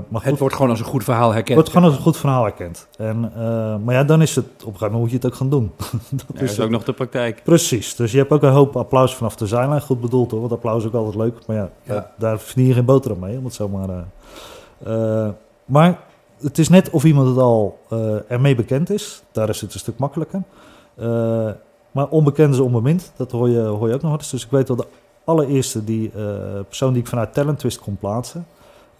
maar 0.08 0.24
Het 0.24 0.38
wordt 0.38 0.54
gewoon 0.54 0.70
als 0.70 0.78
een 0.80 0.86
goed 0.86 1.04
verhaal 1.04 1.32
herkend. 1.32 1.54
wordt 1.54 1.68
gewoon 1.70 1.84
als 1.86 1.96
een 1.96 2.02
goed 2.02 2.16
verhaal 2.16 2.42
herkend. 2.42 2.88
En, 2.98 3.32
eh, 3.36 3.76
maar 3.84 3.94
ja, 3.94 4.04
dan 4.04 4.22
is 4.22 4.36
het 4.36 4.44
op 4.44 4.52
een 4.52 4.64
gegeven 4.64 4.84
moment 4.92 5.00
moet 5.00 5.10
je 5.10 5.16
het 5.16 5.26
ook 5.26 5.34
gaan 5.34 5.50
doen. 5.50 5.72
dat 6.10 6.24
Ja, 6.34 6.40
is 6.40 6.50
het. 6.56 6.60
ook 6.60 6.70
nog 6.70 6.84
de 6.84 6.92
praktijk. 6.92 7.40
Precies, 7.44 7.94
dus 7.94 8.12
je 8.12 8.18
hebt 8.18 8.30
ook 8.30 8.42
een 8.42 8.50
hoop 8.52 8.76
applaus 8.76 9.14
vanaf 9.14 9.36
de 9.36 9.46
zijlijn. 9.46 9.80
Goed 9.80 10.00
bedoeld 10.00 10.30
hoor, 10.30 10.40
want 10.40 10.52
applaus 10.52 10.80
is 10.82 10.86
ook 10.88 10.94
altijd 10.94 11.14
leuk. 11.14 11.46
Maar 11.46 11.56
ja, 11.56 11.70
Ja. 11.82 11.92
daar- 11.94 12.10
daar 12.18 12.38
verdien 12.40 12.66
je 12.66 12.72
geen 12.74 12.84
boterham 12.84 13.20
mee, 13.20 13.38
om 13.38 13.44
het 13.44 13.54
zo 13.54 13.68
maar... 13.68 13.88
eh, 14.84 15.28
maar 15.64 15.98
het 16.40 16.58
is 16.58 16.68
net 16.68 16.90
of 16.90 17.04
iemand 17.04 17.28
het 17.28 17.38
al 17.38 17.78
eh, 17.90 18.30
ermee 18.30 18.54
bekend 18.54 18.90
is. 18.90 19.22
Daar 19.32 19.48
is 19.48 19.60
het 19.60 19.74
een 19.74 19.80
stuk 19.80 19.98
makkelijker. 19.98 20.42
Eh, 20.94 21.50
maar 21.90 22.08
onbekend 22.08 22.54
is 22.54 22.60
onbemind. 22.60 23.12
Dat 23.16 23.30
hoor 23.30 23.48
je, 23.48 23.60
hoor 23.60 23.88
je 23.88 23.94
ook 23.94 24.02
nog 24.02 24.12
eens. 24.12 24.30
Dus 24.30 24.44
ik 24.44 24.50
weet 24.50 24.68
wel 24.68 24.76
de 24.76 24.86
allereerste 25.26 25.84
die, 25.84 26.10
eh, 26.14 26.24
persoon 26.68 26.92
die 26.92 27.02
ik 27.02 27.08
vanuit 27.08 27.34
Talent 27.34 27.58
Twist 27.58 27.80
kon 27.80 27.96
plaatsen. 27.96 28.46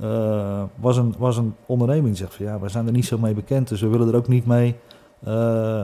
eh, 0.01 0.63
was, 0.81 0.97
een, 0.97 1.15
was 1.19 1.37
een 1.37 1.55
onderneming 1.67 2.07
die 2.07 2.17
zegt 2.17 2.35
van 2.35 2.47
ja, 2.47 2.61
we 2.61 2.69
zijn 2.69 2.87
er 2.87 2.93
niet 2.93 3.07
zo 3.07 3.19
mee 3.19 3.35
bekend. 3.35 3.69
Dus 3.69 3.81
we 3.81 3.89
willen 3.89 4.09
er 4.09 4.17
ook 4.17 4.29
niet 4.29 4.47
mee 4.47 4.75
eh, 5.25 5.33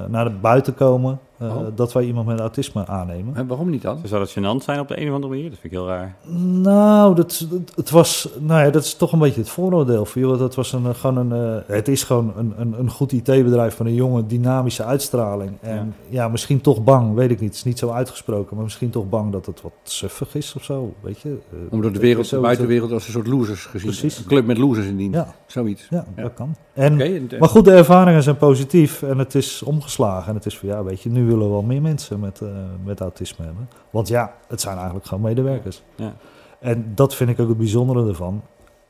naar 0.08 0.24
de 0.24 0.30
buiten 0.40 0.74
komen. 0.74 1.18
Eh, 1.42 1.56
Oh. 1.56 1.66
Dat 1.74 1.92
wij 1.92 2.04
iemand 2.04 2.26
met 2.26 2.40
autisme 2.40 2.86
aannemen. 2.86 3.34
Hè, 3.34 3.46
waarom 3.46 3.70
niet 3.70 3.82
dan? 3.82 3.98
Zou 4.04 4.20
dat 4.20 4.30
gênant 4.30 4.64
zijn 4.64 4.80
op 4.80 4.88
de 4.88 5.00
een 5.00 5.08
of 5.08 5.14
andere 5.14 5.32
manier? 5.32 5.50
Dat 5.50 5.58
vind 5.58 5.72
ik 5.72 5.78
heel 5.78 5.88
raar. 5.88 6.14
Nou, 6.62 7.14
dat, 7.14 7.46
dat- 7.50 7.72
het 7.76 7.90
was, 7.90 8.28
nou 8.38 8.64
ja, 8.64 8.70
dat 8.70 8.84
is 8.84 8.94
toch 8.94 9.12
een 9.12 9.18
beetje 9.18 9.40
het 9.40 9.48
vooroordeel. 9.50 10.04
Van, 10.04 10.20
joh, 10.22 10.38
dat 10.38 10.54
was 10.54 10.72
een, 10.72 10.86
eh, 10.86 10.94
gewoon 10.94 11.16
een, 11.32 11.56
eh, 11.66 11.74
het 11.74 11.88
is 11.88 12.02
gewoon 12.04 12.32
een, 12.36 12.52
een, 12.56 12.74
een 12.78 12.90
goed 12.90 13.12
IT-bedrijf 13.12 13.76
van 13.76 13.86
een 13.86 13.94
jonge, 13.94 14.26
dynamische 14.26 14.84
uitstraling. 14.84 15.50
En 15.60 15.94
ja. 16.08 16.28
misschien 16.28 16.60
toch 16.60 16.84
bang, 16.84 17.14
weet 17.14 17.30
ik 17.30 17.40
niet. 17.40 17.48
Het 17.48 17.58
is 17.58 17.64
niet 17.64 17.78
zo 17.78 17.90
uitgesproken, 17.90 18.54
maar 18.54 18.64
misschien 18.64 18.90
toch 18.90 19.08
bang 19.08 19.32
dat 19.32 19.46
het 19.46 19.62
wat 19.62 19.72
suffig 19.82 20.34
is 20.34 20.54
of 20.56 20.64
zo, 20.64 20.92
weet 21.00 21.20
je. 21.20 21.28
Eh, 21.52 21.58
Om 21.70 21.80
door 21.82 21.92
de 21.92 21.98
wereld, 21.98 22.28
de 22.28 22.36
zo- 22.36 22.40
buitenwereld 22.42 22.92
als 22.92 23.06
een 23.06 23.12
soort 23.12 23.26
losers 23.26 23.64
gezien. 23.64 23.86
Precies. 23.90 24.18
Een 24.18 24.24
club 24.24 24.46
met 24.46 24.58
losers 24.58 24.86
in 24.86 24.96
dienst. 24.96 25.14
Ja, 25.18 25.34
Zoiets. 25.46 25.86
ja, 25.90 26.04
Ja. 26.16 26.22
dat 26.22 26.34
kan. 26.34 26.54
En, 26.72 26.92
Oké, 26.94 27.02
en- 27.04 27.28
Maar 27.38 27.48
goed, 27.48 27.64
de 27.64 27.72
ervaringen 27.72 28.22
zijn 28.22 28.36
positief 28.36 29.02
en 29.02 29.18
het 29.18 29.34
is 29.34 29.62
omgeslagen. 29.62 30.28
En 30.28 30.34
het 30.34 30.46
is 30.46 30.58
van, 30.58 30.68
ja, 30.68 30.84
weet 30.84 31.00
je, 31.02 31.10
nu 31.10 31.31
willen 31.32 31.46
we 31.46 31.52
wel 31.52 31.62
meer 31.62 31.82
mensen 31.82 32.20
met, 32.20 32.40
eh, 32.40 32.48
met 32.84 33.00
autisme 33.00 33.44
hebben. 33.44 33.68
Want 33.90 34.08
ja, 34.08 34.34
het 34.48 34.60
zijn 34.60 34.76
eigenlijk 34.76 35.06
gewoon 35.06 35.22
medewerkers. 35.22 35.82
Ja. 35.94 36.12
En 36.60 36.92
dat 36.94 37.14
vind 37.14 37.30
ik 37.30 37.40
ook 37.40 37.48
het 37.48 37.56
bijzondere 37.58 38.08
ervan. 38.08 38.42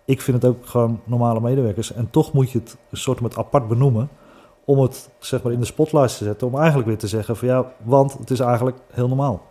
Ik 0.04 0.20
vind 0.20 0.42
het 0.42 0.50
ook 0.52 0.66
gewoon 0.66 1.00
normale 1.04 1.40
medewerkers. 1.40 1.92
En 1.92 2.10
toch 2.10 2.32
moet 2.32 2.50
je 2.50 2.58
het 2.58 2.76
een 2.90 2.96
soort 2.96 3.20
met 3.20 3.36
apart 3.36 3.68
benoemen. 3.68 4.08
Om 4.64 4.78
het 4.78 5.10
zeg 5.18 5.42
maar 5.42 5.52
in 5.52 5.58
de 5.60 5.64
spotlight 5.66 6.18
te 6.18 6.24
zetten. 6.24 6.46
Om 6.46 6.56
eigenlijk 6.58 6.88
weer 6.88 6.98
te 6.98 7.06
zeggen 7.06 7.36
van 7.36 7.48
ja, 7.48 7.72
want 7.82 8.12
het 8.18 8.30
is 8.30 8.40
eigenlijk 8.40 8.76
heel 8.90 9.08
normaal 9.08 9.42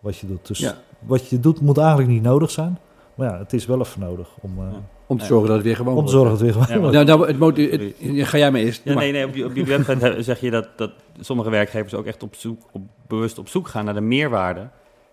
wat 0.00 0.16
je 0.16 0.26
doet. 0.26 0.46
Dus 0.46 0.58
Ja. 0.58 0.74
wat 0.98 1.28
je 1.28 1.40
doet 1.40 1.60
moet 1.60 1.78
eigenlijk 1.78 2.08
niet 2.08 2.22
nodig 2.22 2.50
zijn. 2.50 2.78
Maar 3.14 3.30
ja, 3.32 3.38
het 3.38 3.52
is 3.52 3.66
wel 3.66 3.80
even 3.80 4.00
nodig 4.00 4.28
om, 4.40 4.50
eh, 4.58 4.64
Ja. 4.72 4.78
Om 5.06 5.18
te 5.18 5.24
zorgen 5.24 5.46
dat 5.46 5.56
het 5.56 5.64
weer 5.66 5.76
gewoon 5.76 5.96
om 5.96 6.04
te 6.04 6.10
zorgen 6.10 6.30
dat 6.30 6.40
het 6.40 6.54
weer 6.56 6.64
gewoon 6.66 6.92
Nou, 6.92 7.04
nou, 7.04 7.26
het 7.26 7.38
moti- 7.38 7.70
het- 7.70 7.94
ja, 7.98 8.24
ga 8.24 8.38
jij 8.38 8.50
maar 8.50 8.60
eerst. 8.60 8.80
Ja, 8.84 8.94
nee, 8.94 9.12
nee, 9.12 9.26
op, 9.26 9.34
je, 9.34 9.44
op 9.44 9.54
je 9.56 9.64
website 9.64 10.16
zeg 10.22 10.40
je 10.40 10.50
dat, 10.50 10.68
dat 10.76 10.90
sommige 11.20 11.50
werkgevers 11.50 11.94
ook 11.94 12.04
echt 12.06 12.22
op 12.22 12.34
zoek, 12.34 12.62
op, 12.72 12.82
bewust 13.08 13.38
op 13.38 13.48
zoek 13.48 13.68
gaan 13.68 13.84
naar 13.84 13.94
de 13.94 14.00
meerwaarde 14.00 14.68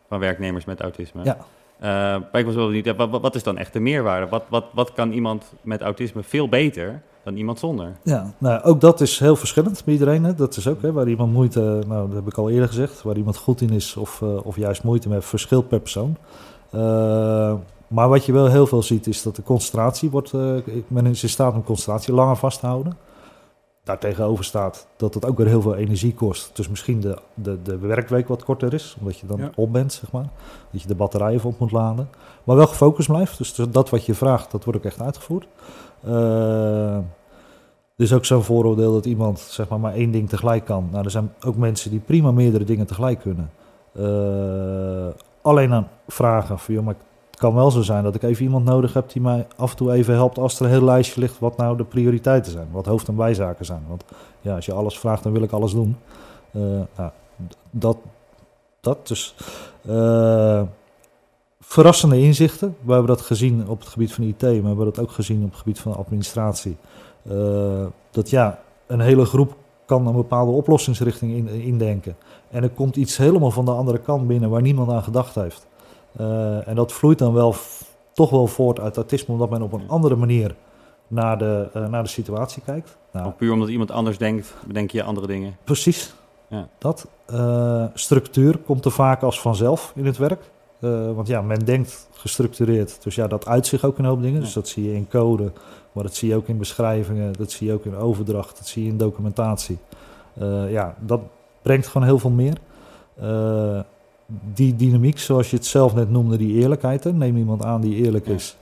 van 0.07 0.19
werknemers 0.19 0.65
met 0.65 0.81
autisme. 0.81 1.23
Ja. 1.23 1.37
Eh, 1.79 1.87
maar 2.31 2.39
ik 2.39 2.45
was 2.45 2.55
wel 2.55 2.69
niet, 2.69 2.95
wat, 2.95 3.09
wat- 3.09 3.21
wat 3.21 3.35
is 3.35 3.43
dan 3.43 3.57
echt 3.57 3.73
de 3.73 3.79
meerwaarde? 3.79 4.27
Wat, 4.27 4.43
wat, 4.49 4.65
wat 4.73 4.93
kan 4.93 5.11
iemand 5.11 5.53
met 5.61 5.81
autisme 5.81 6.23
veel 6.23 6.49
beter 6.49 7.01
dan 7.23 7.35
iemand 7.35 7.59
zonder? 7.59 7.91
Ja, 8.03 8.33
nou, 8.37 8.63
ook 8.63 8.81
dat 8.81 9.01
is 9.01 9.19
heel 9.19 9.35
verschillend 9.35 9.81
bij 9.85 9.93
iedereen. 9.93 10.23
Hè. 10.23 10.33
Dat 10.35 10.57
is 10.57 10.67
ook 10.67 10.81
hè, 10.81 10.91
waar 10.91 11.07
iemand 11.07 11.33
moeite, 11.33 11.59
nou, 11.87 12.07
dat 12.07 12.15
heb 12.15 12.27
ik 12.27 12.37
al 12.37 12.49
eerder 12.49 12.67
gezegd, 12.67 13.01
waar 13.01 13.17
iemand 13.17 13.37
goed 13.37 13.61
in 13.61 13.69
is 13.69 13.95
of, 13.97 14.21
eh, 14.21 14.45
of 14.45 14.55
juist 14.55 14.83
moeite 14.83 15.07
mee 15.07 15.17
heeft, 15.17 15.29
verschilt 15.29 15.67
per 15.67 15.79
persoon. 15.79 16.17
Eh, 16.71 17.53
maar 17.91 18.09
wat 18.09 18.25
je 18.25 18.31
wel 18.31 18.47
heel 18.47 18.67
veel 18.67 18.83
ziet, 18.83 19.07
is 19.07 19.21
dat 19.23 19.35
de 19.35 19.43
concentratie 19.43 20.09
wordt, 20.09 20.33
ik- 20.65 20.83
men 20.89 21.05
is 21.05 21.23
in 21.23 21.29
staat 21.29 21.53
om 21.53 21.63
concentratie 21.63 22.13
langer 22.13 22.35
vast 22.35 22.59
te 22.59 22.65
houden. 22.65 22.97
Daartegenover 23.83 24.43
staat 24.45 24.87
dat 24.95 25.13
het 25.13 25.25
ook 25.25 25.37
weer 25.37 25.47
heel 25.47 25.61
veel 25.61 25.75
energie 25.75 26.13
kost. 26.13 26.55
Dus 26.55 26.69
misschien 26.69 26.99
de, 26.99 27.17
de, 27.33 27.61
de 27.61 27.77
werkweek 27.77 28.27
wat 28.27 28.43
korter 28.43 28.73
is, 28.73 28.95
omdat 28.99 29.17
je 29.17 29.27
dan 29.27 29.37
Ja. 29.37 29.49
op 29.55 29.73
bent, 29.73 29.93
zeg 29.93 30.11
maar. 30.11 30.29
Dat 30.71 30.81
je 30.81 30.87
de 30.87 30.95
batterijen 30.95 31.35
even 31.37 31.49
op 31.49 31.59
moet 31.59 31.71
laden. 31.71 32.09
Maar 32.43 32.55
wel 32.55 32.67
gefocust 32.67 33.07
blijft. 33.07 33.37
Dus 33.37 33.53
dat 33.55 33.89
wat 33.89 34.05
je 34.05 34.13
vraagt, 34.13 34.51
dat 34.51 34.63
wordt 34.63 34.79
ook 34.79 34.85
echt 34.85 35.01
uitgevoerd. 35.01 35.47
Eh, 36.03 36.95
er 37.95 38.07
is 38.07 38.13
ook 38.13 38.25
zo'n 38.25 38.43
vooroordeel 38.43 38.93
dat 38.93 39.05
iemand 39.05 39.39
zeg 39.39 39.69
maar, 39.69 39.79
maar 39.79 39.93
één 39.93 40.11
ding 40.11 40.29
tegelijk 40.29 40.65
kan. 40.65 40.87
Nou, 40.91 41.03
er 41.05 41.11
zijn 41.11 41.33
ook 41.45 41.55
mensen 41.55 41.91
die 41.91 41.99
prima 41.99 42.31
meerdere 42.31 42.63
dingen 42.63 42.85
tegelijk 42.85 43.19
kunnen. 43.19 43.51
Eh, 43.93 45.07
alleen 45.41 45.73
aan 45.73 45.87
vragen 46.07 46.59
van, 46.59 46.73
joh, 46.73 46.83
maar 46.85 46.95
kan 47.41 47.53
wel 47.53 47.71
zo 47.71 47.81
zijn 47.81 48.03
dat 48.03 48.15
ik 48.15 48.23
even 48.23 48.43
iemand 48.43 48.65
nodig 48.65 48.93
heb 48.93 49.11
die 49.11 49.21
mij 49.21 49.47
af 49.55 49.71
en 49.71 49.77
toe 49.77 49.91
even 49.91 50.13
helpt 50.13 50.37
als 50.37 50.59
er 50.59 50.65
een 50.65 50.71
heel 50.71 50.83
lijstje 50.83 51.19
ligt 51.19 51.39
wat 51.39 51.57
nou 51.57 51.77
de 51.77 51.83
prioriteiten 51.83 52.51
zijn. 52.51 52.67
Wat 52.71 52.85
hoofd- 52.85 53.07
en 53.07 53.15
bijzaken 53.15 53.65
zijn. 53.65 53.83
Want 53.87 54.03
ja, 54.41 54.55
als 54.55 54.65
je 54.65 54.73
alles 54.73 54.99
vraagt, 54.99 55.23
dan 55.23 55.31
wil 55.31 55.41
ik 55.41 55.51
alles 55.51 55.71
doen. 55.71 55.97
Eh, 56.51 56.61
nou, 56.97 57.11
dat, 57.71 57.97
dat 58.79 59.07
dus. 59.07 59.35
Eh, 59.87 60.61
verrassende 61.59 62.19
inzichten. 62.19 62.75
We 62.81 62.91
hebben 62.91 63.15
dat 63.15 63.21
gezien 63.21 63.67
op 63.67 63.79
het 63.79 63.89
gebied 63.89 64.13
van 64.13 64.23
IT, 64.23 64.41
maar 64.41 64.51
we 64.51 64.67
hebben 64.67 64.85
dat 64.85 64.99
ook 64.99 65.11
gezien 65.11 65.43
op 65.43 65.49
het 65.49 65.59
gebied 65.59 65.79
van 65.79 65.95
administratie. 65.95 66.77
Eh, 67.29 67.85
dat 68.11 68.29
ja, 68.29 68.59
een 68.87 68.99
hele 68.99 69.25
groep 69.25 69.55
kan 69.85 70.07
een 70.07 70.15
bepaalde 70.15 70.51
oplossingsrichting 70.51 71.33
in, 71.33 71.47
indenken. 71.47 72.15
En 72.49 72.63
er 72.63 72.69
komt 72.69 72.95
iets 72.95 73.17
helemaal 73.17 73.51
van 73.51 73.65
de 73.65 73.71
andere 73.71 73.97
kant 73.97 74.27
binnen 74.27 74.49
waar 74.49 74.61
niemand 74.61 74.91
aan 74.91 75.03
gedacht 75.03 75.35
heeft. 75.35 75.67
Eh, 76.17 76.67
en 76.67 76.75
dat 76.75 76.91
vloeit 76.91 77.19
dan 77.19 77.33
wel 77.33 77.55
toch 78.13 78.29
wel 78.29 78.47
voort 78.47 78.79
uit 78.79 78.95
autisme, 78.95 79.33
omdat 79.33 79.49
men 79.49 79.61
op 79.61 79.73
een 79.73 79.89
andere 79.89 80.15
manier 80.15 80.55
naar 81.07 81.37
de, 81.37 81.69
eh, 81.73 81.87
naar 81.87 82.03
de 82.03 82.09
situatie 82.09 82.61
kijkt. 82.65 82.97
Nou, 83.11 83.27
Of 83.27 83.35
puur 83.35 83.53
omdat 83.53 83.69
iemand 83.69 83.91
anders 83.91 84.17
denkt, 84.17 84.53
bedenk 84.67 84.91
je 84.91 85.03
andere 85.03 85.27
dingen. 85.27 85.55
Precies. 85.63 86.13
Ja. 86.47 86.67
Dat. 86.77 87.07
Eh, 87.25 87.85
structuur 87.93 88.57
komt 88.57 88.85
er 88.85 88.91
vaak 88.91 89.21
als 89.21 89.41
vanzelf 89.41 89.91
in 89.95 90.05
het 90.05 90.17
werk. 90.17 90.41
Want 91.15 91.27
ja, 91.27 91.41
men 91.41 91.65
denkt 91.65 92.09
gestructureerd. 92.13 93.03
Dus 93.03 93.15
ja, 93.15 93.27
dat 93.27 93.47
uit 93.47 93.67
zich 93.67 93.83
ook 93.85 93.97
in 93.97 94.03
een 94.03 94.09
hoop 94.09 94.21
dingen. 94.21 94.37
Ja. 94.37 94.43
Dus 94.43 94.53
dat 94.53 94.67
zie 94.67 94.83
je 94.83 94.93
in 94.93 95.07
code, 95.07 95.51
maar 95.91 96.03
dat 96.03 96.15
zie 96.15 96.29
je 96.29 96.35
ook 96.35 96.47
in 96.47 96.57
beschrijvingen, 96.57 97.33
dat 97.33 97.51
zie 97.51 97.67
je 97.67 97.73
ook 97.73 97.85
in 97.85 97.95
overdracht, 97.95 98.57
dat 98.57 98.67
zie 98.67 98.83
je 98.83 98.89
in 98.89 98.97
documentatie. 98.97 99.77
Ja, 100.69 100.95
dat 100.99 101.21
brengt 101.61 101.87
gewoon 101.87 102.07
heel 102.07 102.19
veel 102.19 102.29
meer. 102.29 102.57
Die 104.53 104.75
dynamiek, 104.75 105.19
zoals 105.19 105.49
je 105.49 105.55
het 105.55 105.65
zelf 105.65 105.95
net 105.95 106.09
noemde, 106.09 106.37
die 106.37 106.53
eerlijkheid. 106.61 107.03
Hè? 107.03 107.13
Neem 107.13 107.37
iemand 107.37 107.63
aan 107.65 107.81
die 107.81 107.95
eerlijk 107.95 108.27
Ja. 108.27 108.33
is. 108.33 108.57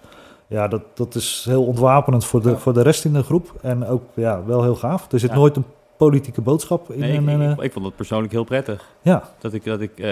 Ja, 0.48 0.68
dat, 0.68 0.82
dat 0.94 1.16
is 1.16 1.46
heel 1.48 1.64
ontwapenend 1.66 2.26
voor 2.26 2.42
de, 2.42 2.50
Ja. 2.50 2.56
voor 2.58 2.74
de 2.74 2.82
rest 2.82 3.06
in 3.06 3.14
de 3.14 3.24
groep. 3.24 3.54
En 3.62 3.86
ook 3.88 4.04
ja, 4.14 4.46
wel 4.46 4.64
heel 4.64 4.76
gaaf. 4.76 5.12
Er 5.12 5.20
zit 5.20 5.30
Ja. 5.30 5.36
nooit 5.36 5.56
een 5.56 5.64
politieke 5.98 6.42
boodschap 6.42 6.92
in. 6.92 7.00
Nee, 7.00 7.12
ik, 7.12 7.28
een, 7.28 7.42
ik, 7.42 7.58
eh, 7.58 7.64
ik 7.66 7.72
vond 7.72 7.86
het 7.86 7.96
persoonlijk 7.96 8.32
heel 8.32 8.44
prettig. 8.44 8.90
ja, 9.02 9.24
Dat 9.40 9.54
ik, 9.54 9.64
dat 9.64 9.82
ik 9.82 9.92
eh, 9.92 10.06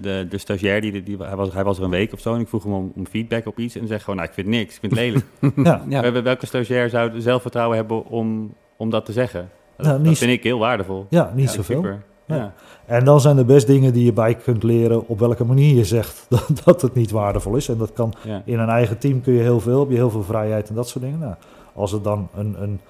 de, 0.00 0.26
de 0.28 0.38
stagiair, 0.38 0.80
die, 0.80 1.02
die, 1.02 1.16
hij, 1.18 1.36
was, 1.36 1.52
hij 1.52 1.64
was 1.64 1.78
er 1.78 1.84
een 1.84 1.90
week 1.90 2.12
of 2.12 2.20
zo, 2.20 2.34
en 2.34 2.40
ik 2.40 2.48
vroeg 2.48 2.62
hem 2.62 2.72
om, 2.72 2.92
om 2.96 3.06
feedback 3.06 3.46
op 3.46 3.58
iets. 3.58 3.74
En 3.76 3.86
zegt 3.86 4.00
gewoon, 4.00 4.16
nou, 4.16 4.28
ik 4.28 4.34
vind 4.34 4.46
niks, 4.46 4.74
ik 4.74 4.80
vind 4.80 4.92
het 4.92 5.00
lelijk. 5.00 5.24
ja. 5.68 5.82
Ja. 5.88 6.12
Wel- 6.12 6.22
Welke 6.22 6.46
stagiair 6.46 6.90
zou 6.90 7.20
zelfvertrouwen 7.20 7.76
hebben 7.76 8.06
om, 8.06 8.54
om 8.76 8.90
dat 8.90 9.04
te 9.04 9.12
zeggen? 9.12 9.50
Dat, 9.76 9.86
Nou, 9.86 10.02
dat 10.02 10.18
vind 10.18 10.30
ik 10.32 10.42
heel 10.42 10.58
waardevol. 10.58 11.06
ja, 11.08 11.32
niet 11.34 11.46
Ja, 11.48 11.52
zoveel. 11.54 11.76
super. 11.76 12.02
Ja. 12.26 12.52
En 12.86 13.04
dan 13.04 13.20
zijn 13.20 13.38
er 13.38 13.44
best 13.44 13.66
dingen 13.66 13.92
die 13.92 14.04
je 14.04 14.12
bij 14.12 14.34
kunt 14.34 14.62
leren 14.62 15.08
op 15.08 15.18
welke 15.18 15.44
manier 15.44 15.74
je 15.76 15.84
zegt 15.84 16.26
dat, 16.28 16.50
dat 16.64 16.82
het 16.82 16.94
niet 16.94 17.10
waardevol 17.10 17.56
is. 17.56 17.68
En 17.68 17.78
dat 17.78 17.92
kan 17.92 18.12
Ja. 18.24 18.42
in 18.44 18.58
een 18.58 18.68
eigen 18.68 18.98
team 18.98 19.20
kun 19.20 19.32
je 19.32 19.40
heel 19.40 19.60
veel, 19.60 19.80
heb 19.80 19.88
je 19.88 19.94
heel 19.94 20.10
veel 20.10 20.22
vrijheid 20.22 20.68
en 20.68 20.74
dat 20.74 20.88
soort 20.88 21.04
dingen. 21.04 21.18
Nou, 21.18 21.34
als 21.74 21.92
er 21.92 22.02
dan 22.02 22.28
een, 22.34 22.62
een, 22.62 22.80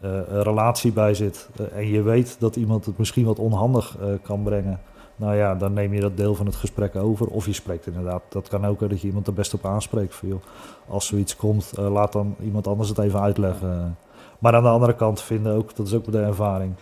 eh, 0.00 0.10
een 0.28 0.42
relatie 0.42 0.92
bij 0.92 1.14
zit 1.14 1.48
eh, 1.56 1.78
en 1.78 1.86
je 1.88 2.02
weet 2.02 2.36
dat 2.38 2.56
iemand 2.56 2.84
het 2.86 2.98
misschien 2.98 3.24
wat 3.24 3.38
onhandig 3.38 3.96
eh, 4.00 4.06
kan 4.22 4.42
brengen. 4.42 4.80
Nou 5.16 5.36
ja, 5.36 5.54
dan 5.54 5.72
neem 5.72 5.94
je 5.94 6.00
dat 6.00 6.16
deel 6.16 6.34
van 6.34 6.46
het 6.46 6.56
gesprek 6.56 6.96
over. 6.96 7.26
Of 7.26 7.46
je 7.46 7.52
spreekt 7.52 7.86
inderdaad, 7.86 8.22
dat 8.28 8.48
kan 8.48 8.66
ook 8.66 8.78
dat 8.80 9.00
je 9.00 9.06
iemand 9.06 9.26
er 9.26 9.32
best 9.32 9.54
op 9.54 9.66
aanspreekt. 9.66 10.14
Van, 10.14 10.28
joh, 10.28 10.40
als 10.88 11.06
zoiets 11.06 11.36
komt, 11.36 11.72
laat 11.76 12.12
dan 12.12 12.36
iemand 12.42 12.66
anders 12.66 12.88
het 12.88 12.98
even 12.98 13.20
uitleggen. 13.20 13.96
Maar 14.38 14.54
aan 14.54 14.62
de 14.62 14.68
andere 14.68 14.94
kant 14.94 15.20
vinden 15.20 15.54
ook, 15.54 15.76
dat 15.76 15.86
is 15.86 15.94
ook 15.94 16.12
de 16.12 16.20
ervaring, 16.20 16.74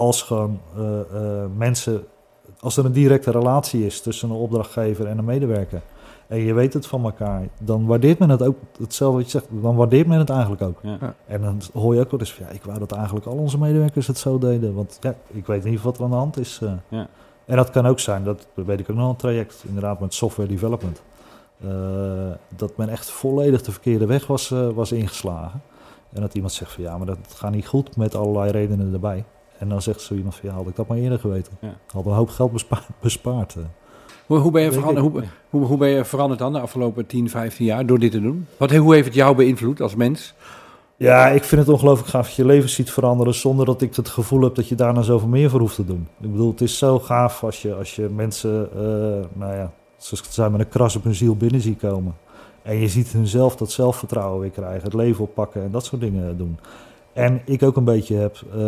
als 0.00 0.22
gewoon 0.22 0.60
eh, 0.76 1.00
eh, 1.00 1.46
mensen, 1.56 2.04
als 2.60 2.76
er 2.76 2.84
een 2.84 2.92
directe 2.92 3.30
relatie 3.30 3.86
is 3.86 4.00
tussen 4.00 4.30
een 4.30 4.36
opdrachtgever 4.36 5.06
en 5.06 5.18
een 5.18 5.24
medewerker, 5.24 5.82
en 6.26 6.38
je 6.38 6.54
weet 6.54 6.72
het 6.72 6.86
van 6.86 7.04
elkaar, 7.04 7.48
dan 7.60 7.86
waardeert 7.86 8.18
men 8.18 8.28
het 8.28 8.42
ook, 8.42 8.56
hetzelfde 8.78 9.16
wat 9.16 9.24
je 9.30 9.38
zegt, 9.38 9.46
dan 9.62 9.76
waardeert 9.76 10.06
men 10.06 10.18
het 10.18 10.30
eigenlijk 10.30 10.62
ook. 10.62 10.78
Ja. 10.82 11.14
En 11.26 11.40
dan 11.40 11.60
hoor 11.72 11.94
je 11.94 12.00
ook 12.00 12.10
wel 12.10 12.20
eens 12.20 12.32
van, 12.32 12.46
ja, 12.46 12.52
ik 12.52 12.62
wou 12.62 12.78
dat 12.78 12.92
eigenlijk 12.92 13.26
al 13.26 13.36
onze 13.36 13.58
medewerkers 13.58 14.06
het 14.06 14.18
zo 14.18 14.38
deden, 14.38 14.74
want 14.74 14.98
ja, 15.00 15.14
ik 15.26 15.46
weet 15.46 15.64
niet 15.64 15.82
wat 15.82 15.96
er 15.98 16.04
aan 16.04 16.10
de 16.10 16.16
hand 16.16 16.38
is. 16.38 16.58
eh. 16.62 16.72
Ja. 16.88 17.08
En 17.44 17.56
dat 17.56 17.70
kan 17.70 17.86
ook 17.86 17.98
zijn, 18.00 18.24
dat 18.24 18.46
weet 18.54 18.80
ik 18.80 18.90
ook 18.90 18.96
nog 18.96 19.08
een 19.10 19.16
traject, 19.16 19.62
inderdaad 19.66 20.00
met 20.00 20.14
software 20.14 20.48
development, 20.48 21.02
eh, 21.60 21.70
dat 22.56 22.76
men 22.76 22.88
echt 22.88 23.10
volledig 23.10 23.62
de 23.62 23.72
verkeerde 23.72 24.06
weg 24.06 24.26
was, 24.26 24.50
eh, 24.50 24.68
was 24.68 24.92
ingeslagen. 24.92 25.62
En 26.12 26.20
dat 26.20 26.34
iemand 26.34 26.52
zegt 26.52 26.72
van, 26.72 26.82
ja, 26.84 26.96
maar 26.96 27.06
dat 27.06 27.18
gaat 27.34 27.52
niet 27.52 27.66
goed 27.66 27.96
met 27.96 28.14
allerlei 28.14 28.50
redenen 28.50 28.92
erbij. 28.92 29.24
En 29.60 29.68
dan 29.68 29.82
zegt 29.82 30.00
zo 30.00 30.14
iemand 30.14 30.34
van, 30.34 30.48
ja, 30.48 30.54
had 30.54 30.66
ik 30.66 30.76
dat 30.76 30.86
maar 30.88 30.96
eerder 30.98 31.18
geweten. 31.18 31.52
Ja. 31.60 31.74
Had 31.92 32.06
een 32.06 32.12
hoop 32.12 32.28
geld 32.28 32.52
bespa- 32.52 32.82
bespaard. 33.00 33.54
eh. 33.56 33.62
Hoe, 34.26 34.38
hoe, 34.38 34.50
ben 34.52 34.62
je 34.62 34.72
veranderd, 34.72 35.06
hoe, 35.06 35.22
hoe, 35.50 35.64
hoe 35.64 35.76
ben 35.78 35.88
je 35.88 36.04
veranderd 36.04 36.40
dan 36.40 36.52
de 36.52 36.60
afgelopen 36.60 37.06
10, 37.06 37.30
15 37.30 37.64
jaar 37.64 37.86
door 37.86 37.98
dit 37.98 38.10
te 38.12 38.20
doen? 38.20 38.46
Wat, 38.56 38.72
hoe 38.76 38.94
heeft 38.94 39.06
het 39.06 39.14
jou 39.14 39.36
beïnvloed 39.36 39.80
als 39.80 39.94
mens? 39.94 40.34
Ja, 40.96 41.28
ik 41.28 41.44
vind 41.44 41.60
het 41.60 41.70
ongelooflijk 41.70 42.08
gaaf 42.08 42.26
dat 42.26 42.34
je 42.36 42.44
leven 42.44 42.68
ziet 42.68 42.90
veranderen 42.90 43.34
zonder 43.34 43.66
dat 43.66 43.82
ik 43.82 43.96
het 43.96 44.08
gevoel 44.08 44.40
heb 44.42 44.54
dat 44.54 44.68
je 44.68 44.74
daarna 44.74 45.02
zoveel 45.02 45.28
meer 45.28 45.50
voor 45.50 45.60
hoeft 45.60 45.74
te 45.74 45.84
doen. 45.84 46.08
Ik 46.20 46.30
bedoel, 46.32 46.50
het 46.50 46.60
is 46.60 46.78
zo 46.78 46.98
gaaf 46.98 47.44
als 47.44 47.62
je, 47.62 47.74
als 47.74 47.96
je 47.96 48.08
mensen, 48.14 48.68
eh, 48.72 48.80
nou 49.32 49.54
ja, 49.54 49.72
zoals 49.96 50.18
ik 50.20 50.24
het 50.24 50.34
zei, 50.34 50.50
met 50.50 50.60
een 50.60 50.68
kras 50.68 50.96
op 50.96 51.04
hun 51.04 51.14
ziel 51.14 51.36
binnen 51.36 51.60
ziet 51.60 51.78
komen. 51.78 52.14
En 52.62 52.76
je 52.76 52.88
ziet 52.88 53.08
hun 53.08 53.26
zelf 53.26 53.56
dat 53.56 53.70
zelfvertrouwen 53.70 54.40
weer 54.40 54.50
krijgen, 54.50 54.82
het 54.82 54.94
leven 54.94 55.24
oppakken 55.24 55.62
en 55.62 55.70
dat 55.70 55.84
soort 55.84 56.00
dingen 56.00 56.36
doen. 56.38 56.58
En 57.12 57.40
ik 57.44 57.62
ook 57.62 57.76
een 57.76 57.84
beetje 57.84 58.14
heb, 58.16 58.36
eh, 58.54 58.60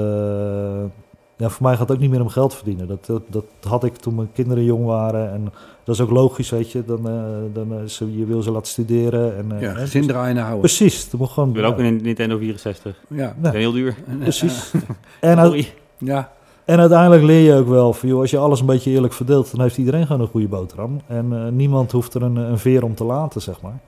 ja, 1.36 1.48
voor 1.48 1.62
mij 1.62 1.72
gaat 1.76 1.88
het 1.88 1.90
ook 1.96 1.98
niet 2.02 2.10
meer 2.10 2.20
om 2.20 2.28
geld 2.28 2.54
verdienen. 2.54 2.88
Dat, 2.88 3.06
dat, 3.06 3.22
dat 3.30 3.44
had 3.62 3.84
ik 3.84 3.96
toen 3.96 4.14
mijn 4.14 4.32
kinderen 4.32 4.64
jong 4.64 4.84
waren. 4.86 5.32
En 5.32 5.52
dat 5.84 5.94
is 5.94 6.00
ook 6.00 6.10
logisch, 6.10 6.50
weet 6.50 6.70
je. 6.72 6.84
Dan, 6.84 7.08
eh, 7.08 7.14
dan, 7.52 7.72
eh, 7.72 7.84
ze, 7.86 8.18
je 8.18 8.24
wil 8.24 8.42
ze 8.42 8.50
laten 8.50 8.66
studeren. 8.66 9.36
En, 9.36 9.52
eh, 9.52 9.60
Ja, 9.60 9.72
gezin 9.74 10.06
draaien 10.06 10.36
houden. 10.36 10.60
Precies, 10.60 11.10
moet 11.10 11.28
gewoon... 11.30 11.48
Ik 11.48 11.54
wil 11.54 11.64
ook 11.64 11.78
een 11.78 12.00
Nintendo 12.02 12.38
64. 12.38 12.96
Ja. 13.08 13.34
Dat 13.38 13.52
heel 13.52 13.72
duur. 13.72 13.94
Precies. 14.20 14.72
En, 15.20 15.38
uit- 15.38 15.72
ja. 15.98 16.32
en 16.64 16.78
uiteindelijk 16.78 17.22
leer 17.22 17.52
je 17.52 17.58
ook 17.58 17.68
wel 17.68 17.92
van, 17.92 18.08
joh, 18.08 18.20
als 18.20 18.30
je 18.30 18.38
alles 18.38 18.60
een 18.60 18.66
beetje 18.66 18.90
eerlijk 18.90 19.12
verdeelt, 19.12 19.50
dan 19.50 19.60
heeft 19.60 19.78
iedereen 19.78 20.06
gewoon 20.06 20.22
een 20.22 20.28
goede 20.28 20.48
boterham. 20.48 21.00
En 21.06 21.32
eh, 21.32 21.48
niemand 21.52 21.92
hoeft 21.92 22.14
er 22.14 22.22
een, 22.22 22.36
een 22.36 22.58
veer 22.58 22.84
om 22.84 22.94
te 22.94 23.04
laten, 23.04 23.40
zeg 23.42 23.60
maar. 23.60 23.78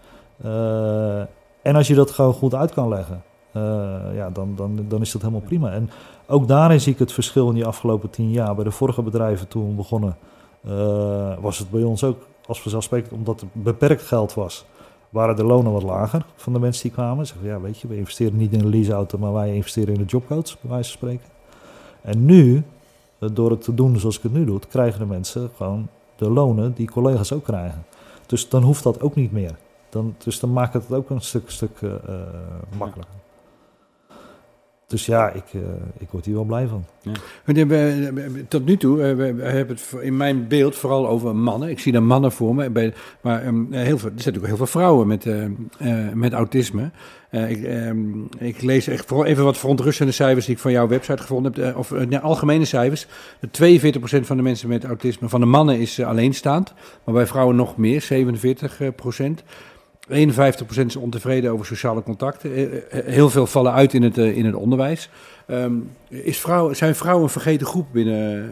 Eh, 0.43 1.27
en 1.62 1.77
als 1.77 1.87
je 1.87 1.95
dat 1.95 2.11
gewoon 2.11 2.33
goed 2.33 2.55
uit 2.55 2.73
kan 2.75 2.88
leggen, 2.88 3.23
ja, 4.14 4.31
dan, 4.33 4.53
dan, 4.57 4.85
dan 4.88 5.01
is 5.01 5.12
dat 5.12 5.23
helemaal 5.23 5.45
prima. 5.47 5.73
En 5.73 5.90
ook 6.27 6.49
daarin 6.49 6.81
zie 6.81 6.93
ik 6.93 6.99
het 6.99 7.12
verschil 7.12 7.49
in 7.49 7.55
die 7.55 7.64
afgelopen 7.64 8.11
tien 8.11 8.31
jaar. 8.31 8.55
Bij 8.55 8.64
de 8.64 8.71
vorige 8.71 9.03
bedrijven 9.03 9.49
toen 9.49 9.69
we 9.69 9.75
begonnen, 9.75 10.17
eh, 10.61 11.38
was 11.40 11.59
het 11.59 11.71
bij 11.71 11.83
ons 11.83 12.05
ook 12.05 12.27
als 12.47 12.62
vanzelfsprekend, 12.62 13.12
omdat 13.12 13.40
er 13.40 13.47
beperkt 13.53 14.03
geld 14.03 14.35
was, 14.35 14.64
waren 15.11 15.37
de 15.37 15.45
lonen 15.45 15.73
wat 15.73 15.83
lager 15.83 16.27
van 16.37 16.53
de 16.53 16.59
mensen 16.59 16.83
die 16.83 16.93
kwamen. 16.93 17.27
Zeggen, 17.27 17.47
ja, 17.47 17.61
weet 17.61 17.79
je, 17.79 17.88
we 17.88 17.97
investeren 17.97 18.37
niet 18.37 18.53
in 18.53 18.61
een 18.61 18.69
leaseauto, 18.69 19.19
maar 19.19 19.33
wij 19.33 19.55
investeren 19.55 19.95
in 19.95 20.01
de 20.01 20.07
jobcoach, 20.07 20.61
bij 20.61 20.71
wijze 20.71 20.90
van 20.90 20.99
spreken. 20.99 21.27
En 22.01 22.25
nu, 22.25 22.62
eh, 23.19 23.29
door 23.33 23.51
het 23.51 23.62
te 23.62 23.75
doen 23.75 23.99
zoals 23.99 24.17
ik 24.17 24.23
het 24.23 24.33
nu 24.33 24.45
doe, 24.45 24.61
krijgen 24.69 25.01
de 25.01 25.07
mensen 25.07 25.51
gewoon 25.57 25.88
de 26.17 26.31
lonen 26.31 26.73
die 26.73 26.90
collega's 26.90 27.33
ook 27.33 27.45
krijgen. 27.45 27.85
Dus 28.27 28.49
dan 28.49 28.62
hoeft 28.62 28.83
dat 28.83 29.01
ook 29.01 29.14
niet 29.14 29.33
meer. 29.33 29.57
Dan, 29.88 30.14
dus 30.19 30.40
dan 30.40 30.53
maakt 30.53 30.75
het 30.75 30.93
ook 30.93 31.11
een 31.11 31.21
stuk, 31.21 31.51
stuk 31.51 31.79
eh, 31.83 31.90
eh, 31.90 31.99
makkelijker. 32.79 33.14
Dus 34.94 35.07
ja, 35.07 35.30
ik, 35.30 35.44
eh, 35.52 35.61
ik 35.98 36.09
word 36.11 36.24
hier 36.24 36.35
wel 36.35 36.44
blij 36.44 36.66
van. 36.66 36.85
We 37.44 37.52
hebben, 37.52 38.16
eh, 38.18 38.42
tot 38.48 38.64
nu 38.64 38.76
toe, 38.76 39.02
eh, 39.02 39.16
we 39.16 39.42
hebben 39.42 39.76
het 39.76 39.94
in 40.00 40.16
mijn 40.16 40.48
beeld 40.48 40.76
vooral 40.76 41.09
over 41.09 41.37
mannen. 41.37 41.68
Ik 41.68 41.78
zie 41.78 41.92
dan 41.92 42.07
mannen 42.07 42.33
voor 42.33 42.54
me. 42.54 42.70
Bij, 42.70 42.94
maar 43.20 43.42
ehm, 43.42 43.72
heel 43.72 43.98
veel, 43.98 44.11
er 44.11 44.22
zijn 44.22 44.35
natuurlijk 44.35 44.46
heel 44.46 44.57
veel 44.57 44.66
vrouwen 44.66 45.07
met, 45.07 45.26
eh, 45.26 45.44
eh, 45.44 46.12
met 46.12 46.33
autisme. 46.33 46.90
Eh, 47.30 47.50
ik, 47.50 47.64
ehm, 47.64 47.98
ik 48.38 48.62
lees 48.62 48.87
echt 48.87 49.07
vooral 49.07 49.26
even 49.26 49.44
wat 49.44 49.59
verontrustende 49.59 50.12
cijfers 50.12 50.46
die 50.46 50.54
ik 50.54 50.61
van 50.61 50.72
jouw 50.72 50.88
website 50.88 51.22
gevonden 51.22 51.64
heb. 51.64 51.76
Of 51.76 51.90
nee, 51.90 52.18
algemene 52.18 52.64
cijfers. 52.64 53.07
42% 53.50 54.26
van 54.26 54.37
de 54.37 54.42
mensen 54.42 54.68
met 54.68 54.85
autisme, 54.85 55.28
van 55.28 55.40
de 55.40 55.46
mannen 55.46 55.78
is 55.78 56.00
alleenstaand. 56.00 56.74
Maar 57.04 57.14
bij 57.14 57.26
vrouwen 57.26 57.57
nog 57.57 57.76
meer, 57.76 58.02
47%. 58.02 59.44
51% 60.09 60.87
is 60.87 60.97
ontevreden 60.97 61.51
over 61.53 61.67
sociale 61.67 62.03
contacten. 62.03 62.55
Eh, 62.55 62.62
eh, 62.77 63.05
Heel 63.07 63.31
veel 63.31 63.47
vallen 63.47 63.73
uit 63.73 63.95
in 63.95 64.03
het, 64.03 64.19
eh, 64.19 64.37
in 64.37 64.45
het 64.45 64.55
onderwijs. 64.55 65.11
Ehm, 65.47 65.73
is 66.09 66.38
vrouw, 66.40 66.73
zijn 66.73 66.95
vrouwen 66.95 67.25
een 67.25 67.31
vergeten 67.31 67.67
groep 67.67 67.87
binnen, 67.93 68.43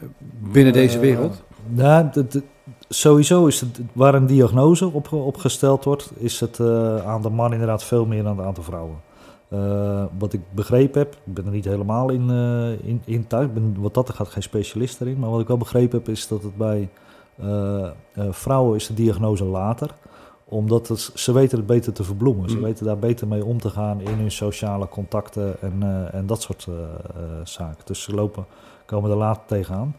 eh, 0.00 0.06
binnen 0.52 0.72
deze 0.72 0.94
Eh, 0.94 1.00
wereld? 1.00 1.42
Nou, 1.68 2.08
de- 2.12 2.26
de- 2.26 2.42
sowieso 2.88 3.46
is 3.46 3.60
het 3.60 3.80
waar 3.92 4.14
een 4.14 4.26
diagnose 4.26 4.86
op, 4.92 5.12
op 5.12 5.36
gesteld 5.36 5.84
wordt, 5.84 6.10
is 6.16 6.40
het 6.40 6.60
eh, 6.60 7.06
aan 7.06 7.22
de 7.22 7.30
man 7.30 7.52
inderdaad 7.52 7.84
veel 7.84 8.06
meer 8.06 8.22
dan 8.22 8.32
aan 8.32 8.38
het 8.38 8.46
aantal 8.46 8.62
vrouwen. 8.64 8.96
Eh, 9.48 10.04
wat 10.18 10.32
ik 10.32 10.40
begrepen 10.50 11.00
heb, 11.00 11.12
ik 11.24 11.34
ben 11.34 11.44
er 11.46 11.50
niet 11.52 11.64
helemaal 11.64 12.10
in, 12.10 12.30
eh, 12.30 12.88
in, 12.88 13.02
in 13.04 13.26
thuis, 13.26 13.52
ben, 13.52 13.76
wat 13.78 13.94
dat 13.94 14.08
er 14.08 14.14
gaat 14.14 14.28
geen 14.28 14.42
specialist 14.42 15.00
erin, 15.00 15.18
maar 15.18 15.30
wat 15.30 15.40
ik 15.40 15.46
wel 15.46 15.56
begrepen 15.56 15.98
heb 15.98 16.08
is 16.08 16.28
dat 16.28 16.42
het 16.42 16.56
bij 16.56 16.88
eh, 17.42 17.84
eh, 18.12 18.24
vrouwen 18.30 18.76
is 18.76 18.86
de 18.86 18.94
diagnose 18.94 19.44
later 19.44 19.90
omdat 20.44 20.88
het, 20.88 21.10
ze 21.14 21.32
weten 21.32 21.58
het 21.58 21.66
beter 21.66 21.92
te 21.92 22.04
verbloemen. 22.04 22.50
Ze 22.50 22.56
Mm. 22.56 22.62
weten 22.62 22.86
daar 22.86 22.98
beter 22.98 23.28
mee 23.28 23.44
om 23.44 23.60
te 23.60 23.70
gaan 23.70 24.00
in 24.00 24.18
hun 24.18 24.30
sociale 24.30 24.88
contacten 24.88 25.60
en, 25.62 25.82
eh, 25.82 26.14
en 26.14 26.26
dat 26.26 26.42
soort 26.42 26.66
eh, 26.68 26.74
eh, 26.74 27.22
zaken. 27.44 27.84
Dus 27.84 28.02
ze 28.02 28.14
lopen, 28.14 28.44
komen 28.86 29.10
er 29.10 29.16
later 29.16 29.42
tegenaan. 29.46 29.96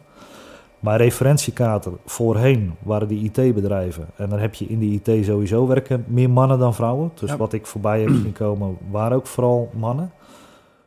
Maar 0.80 0.96
referentiekader 1.00 1.92
voorheen 2.04 2.74
waren 2.82 3.08
die 3.08 3.22
IT-bedrijven. 3.32 4.06
En 4.16 4.28
dan 4.28 4.38
heb 4.38 4.54
je 4.54 4.66
in 4.66 4.78
die 4.78 5.00
IT 5.04 5.24
sowieso 5.24 5.66
werken 5.66 6.04
meer 6.08 6.30
mannen 6.30 6.58
dan 6.58 6.74
vrouwen. 6.74 7.10
Dus 7.14 7.30
Ja. 7.30 7.36
wat 7.36 7.52
ik 7.52 7.66
voorbij 7.66 8.00
heb 8.00 8.08
zien 8.10 8.32
komen, 8.32 8.76
waren 8.90 9.16
ook 9.16 9.26
vooral 9.26 9.70
mannen. 9.74 10.10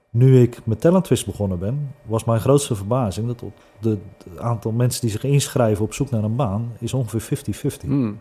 Nu 0.10 0.41
ik 0.41 0.60
met 0.65 0.82
Talentwist 0.82 1.26
begonnen 1.26 1.60
ben, 1.60 1.91
was 2.06 2.24
mijn 2.24 2.39
grootste 2.39 2.76
verbazing 2.76 3.28
dat 3.28 3.43
het 3.82 4.00
aantal 4.39 4.72
mensen 4.72 5.02
die 5.02 5.10
zich 5.10 5.24
inschrijven 5.24 5.86
op 5.86 5.93
zoek 5.93 6.10
naar 6.10 6.24
een 6.24 6.36
baan 6.36 6.72
is 6.80 6.93
ongeveer 6.93 7.22
50-50. 7.22 7.82
Hmm. 7.89 8.19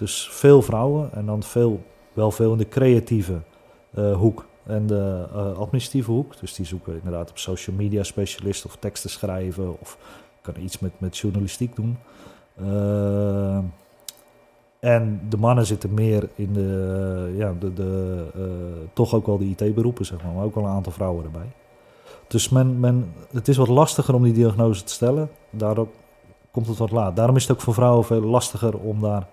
Dus 0.00 0.28
veel 0.30 0.62
vrouwen 0.62 1.12
en 1.12 1.26
dan 1.26 1.42
veel, 1.42 1.82
wel 2.12 2.30
veel 2.30 2.52
in 2.52 2.58
de 2.58 2.68
creatieve 2.68 3.40
eh, 3.94 4.16
hoek 4.16 4.46
en 4.62 4.86
de 4.86 5.26
eh, 5.32 5.58
administratieve 5.58 6.10
hoek. 6.10 6.40
Dus 6.40 6.54
die 6.54 6.66
zoeken 6.66 6.94
inderdaad 6.94 7.30
op 7.30 7.38
social 7.38 7.76
media 7.76 8.02
specialist 8.02 8.64
of 8.64 8.76
teksten 8.76 9.10
schrijven 9.10 9.80
of 9.80 9.98
kan 10.40 10.54
iets 10.58 10.78
met, 10.78 10.90
met 10.98 11.18
journalistiek 11.18 11.76
doen. 11.76 11.98
Eh, 12.54 13.58
en 14.78 15.20
de 15.28 15.36
mannen 15.36 15.66
zitten 15.66 15.94
meer 15.94 16.28
in 16.34 16.52
de, 16.52 17.34
ja, 17.36 17.54
de, 17.60 17.72
de, 17.72 18.24
toch 18.92 19.14
ook 19.14 19.26
wel 19.26 19.38
de 19.38 19.54
IT-beroepen, 19.56 20.06
zeg 20.06 20.22
maar, 20.22 20.32
maar 20.32 20.44
ook 20.44 20.54
wel 20.54 20.64
een 20.64 20.70
aantal 20.70 20.92
vrouwen 20.92 21.24
erbij. 21.24 21.52
Dus 22.26 22.48
men, 22.48 22.80
men, 22.80 23.12
het 23.32 23.48
is 23.48 23.56
wat 23.56 23.68
lastiger 23.68 24.14
om 24.14 24.22
die 24.22 24.32
diagnose 24.32 24.84
te 24.84 24.92
stellen. 24.92 25.30
Daardoor 25.50 25.88
komt 26.50 26.66
het 26.66 26.78
wat 26.78 26.90
laat. 26.90 27.16
Daarom 27.16 27.36
is 27.36 27.42
het 27.42 27.52
ook 27.52 27.62
voor 27.62 27.74
vrouwen 27.74 28.04
veel 28.04 28.20
lastiger 28.20 28.78
om 28.78 29.00
daar 29.00 29.26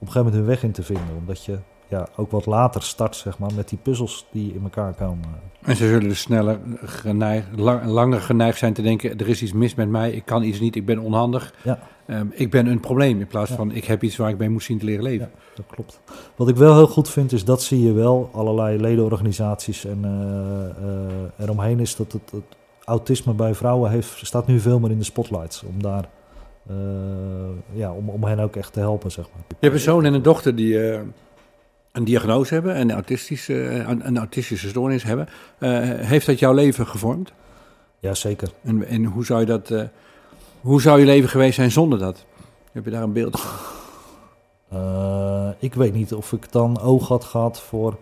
een 0.00 0.06
gegeven 0.12 0.24
moment 0.24 0.34
hun 0.34 0.46
weg 0.46 0.62
in 0.62 0.72
te 0.72 0.82
vinden. 0.82 1.16
Omdat 1.18 1.44
je 1.44 1.58
ja, 1.88 2.06
ook 2.16 2.30
wat 2.30 2.46
later 2.46 2.82
start 2.82 3.16
zeg 3.16 3.38
maar, 3.38 3.50
met 3.56 3.68
die 3.68 3.78
puzzels 3.82 4.26
die 4.30 4.54
in 4.54 4.62
elkaar 4.62 4.92
komen. 4.94 5.24
En 5.62 5.76
ze 5.76 5.86
zullen 5.88 6.08
dus 6.08 6.20
sneller 6.20 6.58
geneigd, 6.84 7.46
lang- 7.56 7.84
langer 7.84 8.20
geneigd 8.20 8.58
zijn 8.58 8.72
te 8.72 8.82
denken: 8.82 9.18
er 9.18 9.28
is 9.28 9.42
iets 9.42 9.52
mis 9.52 9.74
met 9.74 9.88
mij, 9.88 10.10
ik 10.10 10.24
kan 10.24 10.42
iets 10.42 10.60
niet, 10.60 10.76
ik 10.76 10.86
ben 10.86 10.98
onhandig. 10.98 11.54
Ja. 11.62 11.78
Ehm, 12.06 12.26
ik 12.30 12.50
ben 12.50 12.66
een 12.66 12.80
probleem 12.80 13.20
in 13.20 13.26
plaats 13.26 13.50
Ja. 13.50 13.56
van 13.56 13.72
ik 13.72 13.84
heb 13.84 14.02
iets 14.02 14.16
waar 14.16 14.30
ik 14.30 14.38
mee 14.38 14.48
moet 14.50 14.62
zien 14.62 14.78
te 14.78 14.84
leren 14.84 15.02
leven. 15.02 15.30
Dat 15.54 15.64
klopt. 15.66 16.00
Wat 16.36 16.48
ik 16.48 16.56
wel 16.56 16.74
heel 16.74 16.86
goed 16.86 17.08
vind, 17.10 17.32
is 17.32 17.44
dat 17.44 17.62
zie 17.62 17.82
je 17.82 17.92
wel. 17.92 18.30
Allerlei 18.32 18.80
ledenorganisaties 18.80 19.84
en 19.84 19.98
eh, 20.04 20.84
eh, 20.88 21.44
eromheen 21.46 21.80
is 21.80 21.96
dat 21.96 22.12
het, 22.12 22.30
het 22.30 22.56
autisme 22.84 23.32
bij 23.32 23.54
vrouwen 23.54 23.90
heeft, 23.90 24.26
staat 24.26 24.46
nu 24.46 24.60
veel 24.60 24.78
meer 24.80 24.90
in 24.90 24.98
de 24.98 25.04
spotlights. 25.04 25.62
Om 25.62 25.82
daar, 25.82 26.08
ja, 27.72 27.92
om, 27.92 28.08
om 28.08 28.24
hen 28.24 28.38
ook 28.38 28.56
echt 28.56 28.72
te 28.72 28.80
helpen, 28.80 29.10
zeg 29.10 29.24
maar. 29.24 29.44
Je 29.48 29.56
hebt 29.60 29.74
een 29.74 29.80
zoon 29.80 30.04
en 30.04 30.14
een 30.14 30.22
dochter 30.22 30.56
die 30.56 30.90
eh, 30.90 31.00
een 31.94 32.04
diagnose 32.04 32.54
hebben 32.54 32.74
en 32.74 32.92
autistische, 32.92 33.68
eh, 33.68 33.88
een, 33.88 34.18
autistische 34.18 34.68
stoornis 34.68 35.02
hebben. 35.02 35.28
Eh, 35.58 35.80
heeft 35.82 36.26
dat 36.26 36.38
jouw 36.38 36.52
leven 36.52 36.86
gevormd? 36.86 37.32
Ja, 37.98 38.14
zeker. 38.14 38.48
En, 38.62 38.86
en 38.86 39.04
hoe, 39.04 39.24
zou 39.24 39.40
je 39.40 39.46
dat, 39.46 39.70
eh, 39.70 39.82
hoe 40.60 40.80
zou 40.80 40.98
je 40.98 41.04
leven 41.04 41.28
geweest 41.28 41.54
zijn 41.54 41.70
zonder 41.70 41.98
dat? 41.98 42.24
Heb 42.72 42.84
je 42.84 42.90
daar 42.90 43.02
een 43.02 43.12
beeld 43.12 43.40
van? 43.40 43.50
Eh, 44.68 45.48
ik 45.58 45.74
weet 45.74 45.94
niet 45.94 46.14
of 46.14 46.32
ik 46.32 46.52
dan 46.52 46.80
oog 46.80 47.08
had 47.08 47.24
gehad 47.24 47.60
voor... 47.60 47.96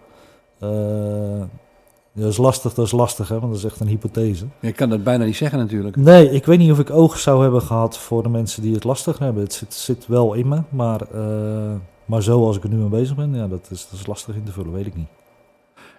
dat 2.13 2.31
is 2.31 2.37
lastig, 2.37 2.75
dat 2.75 2.87
is 2.87 2.93
lastig, 2.93 3.29
hè, 3.29 3.39
want 3.41 3.53
dat 3.53 3.63
is 3.65 3.71
echt 3.71 3.81
een 3.81 3.87
hypothese. 3.87 4.45
Je 4.61 4.73
kan 4.73 4.89
dat 4.89 5.05
bijna 5.05 5.25
niet 5.25 5.37
zeggen 5.37 5.59
natuurlijk. 5.59 5.97
Nee, 5.97 6.31
ik 6.31 6.47
weet 6.47 6.59
niet 6.59 6.71
of 6.71 6.79
ik 6.79 6.91
oog 6.91 7.19
zou 7.19 7.43
hebben 7.43 7.63
gehad 7.63 7.99
voor 7.99 8.23
de 8.23 8.29
mensen 8.29 8.63
die 8.63 8.75
het 8.75 8.85
lastig 8.85 9.19
hebben. 9.19 9.43
Het 9.43 9.53
zit, 9.53 9.75
zit 9.75 10.07
wel 10.07 10.35
in 10.35 10.49
me, 10.49 10.63
maar, 10.69 11.01
eh, 11.13 11.75
maar 12.05 12.23
zo 12.23 12.47
als 12.47 12.57
ik 12.57 12.63
er 12.63 12.69
nu 12.69 12.77
mee 12.77 12.89
bezig 12.89 13.17
ben, 13.17 13.35
ja, 13.35 13.49
dat 13.49 13.67
is, 13.71 13.89
dat 13.91 14.01
is 14.01 14.07
lastig 14.07 14.35
in 14.35 14.45
te 14.45 14.53
vullen, 14.53 14.73
weet 14.73 14.87
ik 14.87 14.97
niet. 14.97 15.09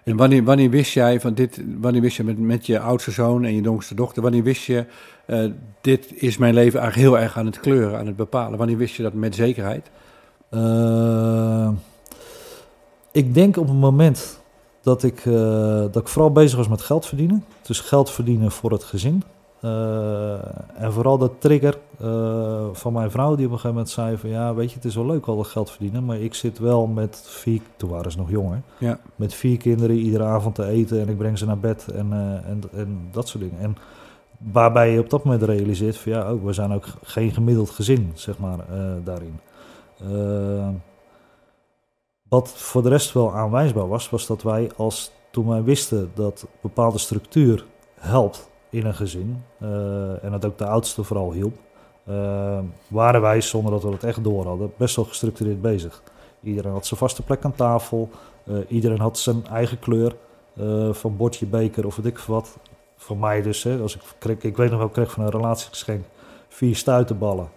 En 0.04 0.16
wanneer, 0.16 0.44
wanneer 0.44 0.70
wist 0.70 0.92
jij 0.92 1.20
van 1.20 1.34
dit, 1.34 1.62
wanneer 1.80 2.00
wist 2.00 2.16
je 2.16 2.24
met, 2.24 2.38
met 2.38 2.66
je 2.66 2.78
oudste 2.80 3.10
zoon 3.10 3.44
en 3.44 3.54
je 3.54 3.62
jongste 3.62 3.94
dochter, 3.94 4.22
wanneer 4.22 4.42
wist 4.42 4.62
je, 4.62 4.86
eh, 5.26 5.44
dit 5.80 6.22
is 6.22 6.36
mijn 6.36 6.54
leven 6.54 6.80
eigenlijk 6.80 7.10
heel 7.10 7.22
erg 7.22 7.38
aan 7.38 7.46
het 7.46 7.60
kleuren, 7.60 7.98
aan 7.98 8.06
het 8.06 8.16
bepalen? 8.16 8.58
Wanneer 8.58 8.76
wist 8.76 8.94
je 8.94 9.02
dat 9.02 9.12
met 9.12 9.34
zekerheid? 9.34 9.90
Eh, 10.48 11.70
ik 13.12 13.34
denk 13.34 13.56
op 13.56 13.66
het 13.66 13.76
moment 13.76 14.42
dat 14.84 15.02
ik, 15.02 15.26
eh, 15.26 15.34
dat 15.80 15.96
ik 15.96 16.08
vooral 16.08 16.32
bezig 16.32 16.56
was 16.56 16.68
met 16.68 16.80
geld 16.80 17.06
verdienen. 17.06 17.44
Dus 17.62 17.80
geld 17.80 18.10
verdienen 18.10 18.50
voor 18.50 18.70
het 18.70 18.84
gezin. 18.84 19.22
Eh, 19.60 20.82
en 20.82 20.92
vooral 20.92 21.18
dat 21.18 21.32
trigger 21.38 21.78
eh, 22.00 22.66
van 22.72 22.92
mijn 22.92 23.10
vrouw 23.10 23.34
die 23.34 23.46
op 23.46 23.52
een 23.52 23.58
gegeven 23.58 23.68
moment 23.68 23.88
zei 23.88 24.16
van... 24.16 24.30
Ja, 24.30 24.54
weet 24.54 24.68
je, 24.70 24.76
het 24.76 24.84
is 24.84 24.94
wel 24.94 25.06
leuk 25.06 25.26
al 25.26 25.36
dat 25.36 25.46
geld 25.46 25.70
verdienen, 25.70 26.04
maar 26.04 26.18
ik 26.18 26.34
zit 26.34 26.58
wel 26.58 26.86
met 26.86 27.22
vier... 27.26 27.60
Toen 27.76 27.90
waren 27.90 28.12
ze 28.12 28.18
nog 28.18 28.30
jonger. 28.30 28.62
Ja. 28.78 28.98
Met 29.16 29.34
vier 29.34 29.56
kinderen 29.56 29.96
iedere 29.96 30.24
avond 30.24 30.54
te 30.54 30.66
eten 30.66 31.00
en 31.00 31.08
ik 31.08 31.18
breng 31.18 31.38
ze 31.38 31.46
naar 31.46 31.58
bed 31.58 31.88
en, 31.88 32.12
en, 32.46 32.62
en 32.72 33.08
dat 33.10 33.28
soort 33.28 33.42
dingen. 33.42 33.60
En 33.60 33.76
waarbij 34.52 34.92
je 34.92 35.00
op 35.00 35.10
dat 35.10 35.24
moment 35.24 35.42
realiseert 35.42 35.96
van 35.96 36.12
ja, 36.12 36.26
ook, 36.26 36.44
we 36.44 36.52
zijn 36.52 36.72
ook 36.72 36.86
geen 37.02 37.30
gemiddeld 37.30 37.70
gezin, 37.70 38.12
zeg 38.14 38.38
maar, 38.38 38.58
daarin. 39.04 39.40
Wat 42.34 42.48
voor 42.48 42.82
de 42.82 42.88
rest 42.88 43.12
wel 43.12 43.34
aanwijsbaar 43.34 43.88
was, 43.88 44.10
was 44.10 44.26
dat 44.26 44.42
wij 44.42 44.70
als 44.76 45.12
toen 45.30 45.48
wij 45.48 45.62
wisten 45.62 46.10
dat 46.14 46.46
bepaalde 46.60 46.98
structuur 46.98 47.64
helpt 48.00 48.50
in 48.70 48.86
een 48.86 48.94
gezin, 48.94 49.42
eh, 49.58 50.24
en 50.24 50.30
dat 50.30 50.44
ook 50.44 50.58
de 50.58 50.66
oudste 50.66 51.04
vooral 51.04 51.32
hielp, 51.32 51.54
eh, 52.04 52.58
waren 52.88 53.20
wij, 53.20 53.40
zonder 53.40 53.72
dat 53.72 53.82
we 53.82 53.90
het 53.90 54.04
echt 54.04 54.24
door 54.24 54.46
hadden, 54.46 54.72
best 54.76 54.96
wel 54.96 55.04
gestructureerd 55.04 55.62
bezig. 55.62 56.02
Iedereen 56.42 56.72
had 56.72 56.86
zijn 56.86 57.00
vaste 57.00 57.22
plek 57.22 57.44
aan 57.44 57.54
tafel, 57.54 58.10
eh, 58.44 58.56
iedereen 58.68 59.00
had 59.00 59.18
zijn 59.18 59.46
eigen 59.46 59.78
kleur, 59.78 60.16
van 60.90 61.16
bordje, 61.16 61.46
beker 61.46 61.86
of 61.86 61.96
weet 61.96 62.06
ik 62.06 62.18
wat. 62.18 62.56
voor 62.96 63.16
mij 63.16 63.42
dus, 63.42 63.62
hè, 63.62 63.78
als 63.78 63.94
ik, 63.94 64.02
kreeg, 64.18 64.42
ik 64.42 64.56
weet 64.56 64.70
nog 64.70 64.78
wel, 64.78 64.86
ik 64.86 64.92
kreeg 64.92 65.10
van 65.10 65.24
een 65.24 65.30
relatiegeschenk 65.30 66.04
vier 66.48 66.76
stuitenballen. 66.76 67.48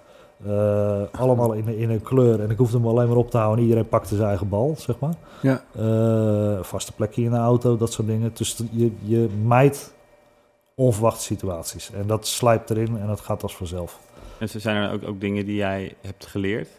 Eh, 0.45 1.01
allemaal 1.11 1.53
in, 1.53 1.67
in 1.67 1.89
een 1.89 2.01
kleur. 2.01 2.41
En 2.41 2.49
ik 2.49 2.57
hoefde 2.57 2.77
hem 2.77 2.87
alleen 2.87 3.07
maar 3.07 3.17
op 3.17 3.31
te 3.31 3.37
houden. 3.37 3.57
En 3.57 3.63
iedereen 3.63 3.89
pakte 3.89 4.15
zijn 4.15 4.27
eigen 4.27 4.49
bal, 4.49 4.75
zeg 4.77 4.99
maar. 4.99 5.13
Ja. 5.41 5.63
Eh, 5.75 6.63
vaste 6.63 6.91
plekje 6.91 7.23
in 7.23 7.31
de 7.31 7.37
auto, 7.37 7.77
dat 7.77 7.91
soort 7.91 8.07
dingen. 8.07 8.31
Dus 8.33 8.57
je, 8.71 8.91
je 9.01 9.29
mijt 9.45 9.93
onverwachte 10.75 11.21
situaties. 11.21 11.91
En 11.91 12.07
dat 12.07 12.27
slijpt 12.27 12.69
erin 12.69 12.97
en 12.99 13.07
dat 13.07 13.19
gaat 13.19 13.43
als 13.43 13.55
vanzelf. 13.55 13.99
En 14.39 14.49
zijn 14.49 14.75
er 14.75 14.93
ook, 14.93 15.07
ook 15.07 15.19
dingen 15.21 15.45
die 15.45 15.55
jij 15.55 15.95
hebt 16.01 16.25
geleerd 16.25 16.69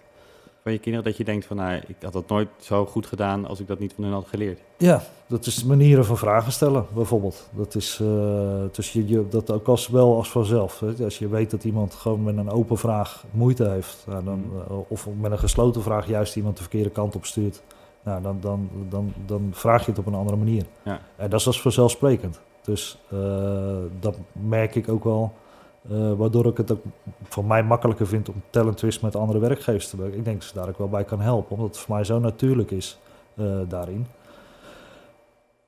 van 0.62 0.72
je 0.72 0.78
kinderen, 0.78 1.08
dat 1.08 1.16
je 1.16 1.24
denkt 1.24 1.46
van, 1.46 1.56
nou, 1.56 1.80
ik 1.86 1.96
had 2.00 2.12
dat 2.12 2.28
nooit 2.28 2.48
zo 2.60 2.86
goed 2.86 3.06
gedaan 3.06 3.46
als 3.46 3.60
ik 3.60 3.66
dat 3.66 3.78
niet 3.78 3.92
van 3.92 4.04
hun 4.04 4.12
had 4.12 4.26
geleerd. 4.28 4.60
Ja, 4.76 5.02
dat 5.26 5.46
is 5.46 5.64
manieren 5.64 6.04
van 6.04 6.16
vragen 6.16 6.52
stellen, 6.52 6.86
bijvoorbeeld. 6.94 7.48
Dat 7.56 7.74
is 7.74 7.98
uh, 8.02 8.62
dus 8.72 8.92
je, 8.92 9.08
je, 9.08 9.28
dat 9.28 9.50
ook 9.50 9.66
als 9.66 9.88
wel 9.88 10.16
als 10.16 10.30
vanzelf. 10.30 10.80
Hè. 10.80 11.04
Als 11.04 11.18
je 11.18 11.28
weet 11.28 11.50
dat 11.50 11.64
iemand 11.64 11.94
gewoon 11.94 12.22
met 12.22 12.36
een 12.36 12.50
open 12.50 12.78
vraag 12.78 13.24
moeite 13.30 13.68
heeft, 13.68 14.04
nou, 14.06 14.24
dan, 14.24 14.44
uh, 14.70 14.78
of 14.88 15.08
met 15.20 15.30
een 15.30 15.38
gesloten 15.38 15.82
vraag 15.82 16.06
juist 16.06 16.36
iemand 16.36 16.56
de 16.56 16.62
verkeerde 16.62 16.90
kant 16.90 17.16
op 17.16 17.24
stuurt, 17.24 17.62
nou, 18.02 18.22
dan, 18.22 18.38
dan, 18.40 18.70
dan, 18.88 19.12
dan 19.26 19.48
vraag 19.52 19.84
je 19.84 19.90
het 19.90 20.00
op 20.00 20.06
een 20.06 20.14
andere 20.14 20.36
manier. 20.36 20.64
Ja. 20.82 21.00
En 21.16 21.30
dat 21.30 21.40
is 21.40 21.46
als 21.46 21.60
vanzelfsprekend. 21.60 22.40
Dus 22.62 22.98
uh, 23.12 23.20
dat 24.00 24.16
merk 24.32 24.74
ik 24.74 24.88
ook 24.88 25.04
wel. 25.04 25.32
Uh, 25.90 26.12
waardoor 26.12 26.46
ik 26.46 26.56
het 26.56 26.72
ook 26.72 26.82
voor 27.22 27.44
mij 27.44 27.62
makkelijker 27.62 28.06
vind 28.06 28.28
om 28.28 28.42
talent 28.50 28.76
twist 28.76 29.02
met 29.02 29.16
andere 29.16 29.38
werkgevers 29.38 29.88
te 29.88 29.96
werken. 29.96 30.18
Ik 30.18 30.24
denk 30.24 30.40
dat 30.40 30.48
ze 30.48 30.54
daar 30.54 30.68
ook 30.68 30.78
wel 30.78 30.88
bij 30.88 31.04
kan 31.04 31.20
helpen, 31.20 31.50
omdat 31.50 31.68
het 31.68 31.78
voor 31.78 31.94
mij 31.94 32.04
zo 32.04 32.18
natuurlijk 32.18 32.70
is 32.70 32.98
uh, 33.34 33.58
daarin. 33.68 34.06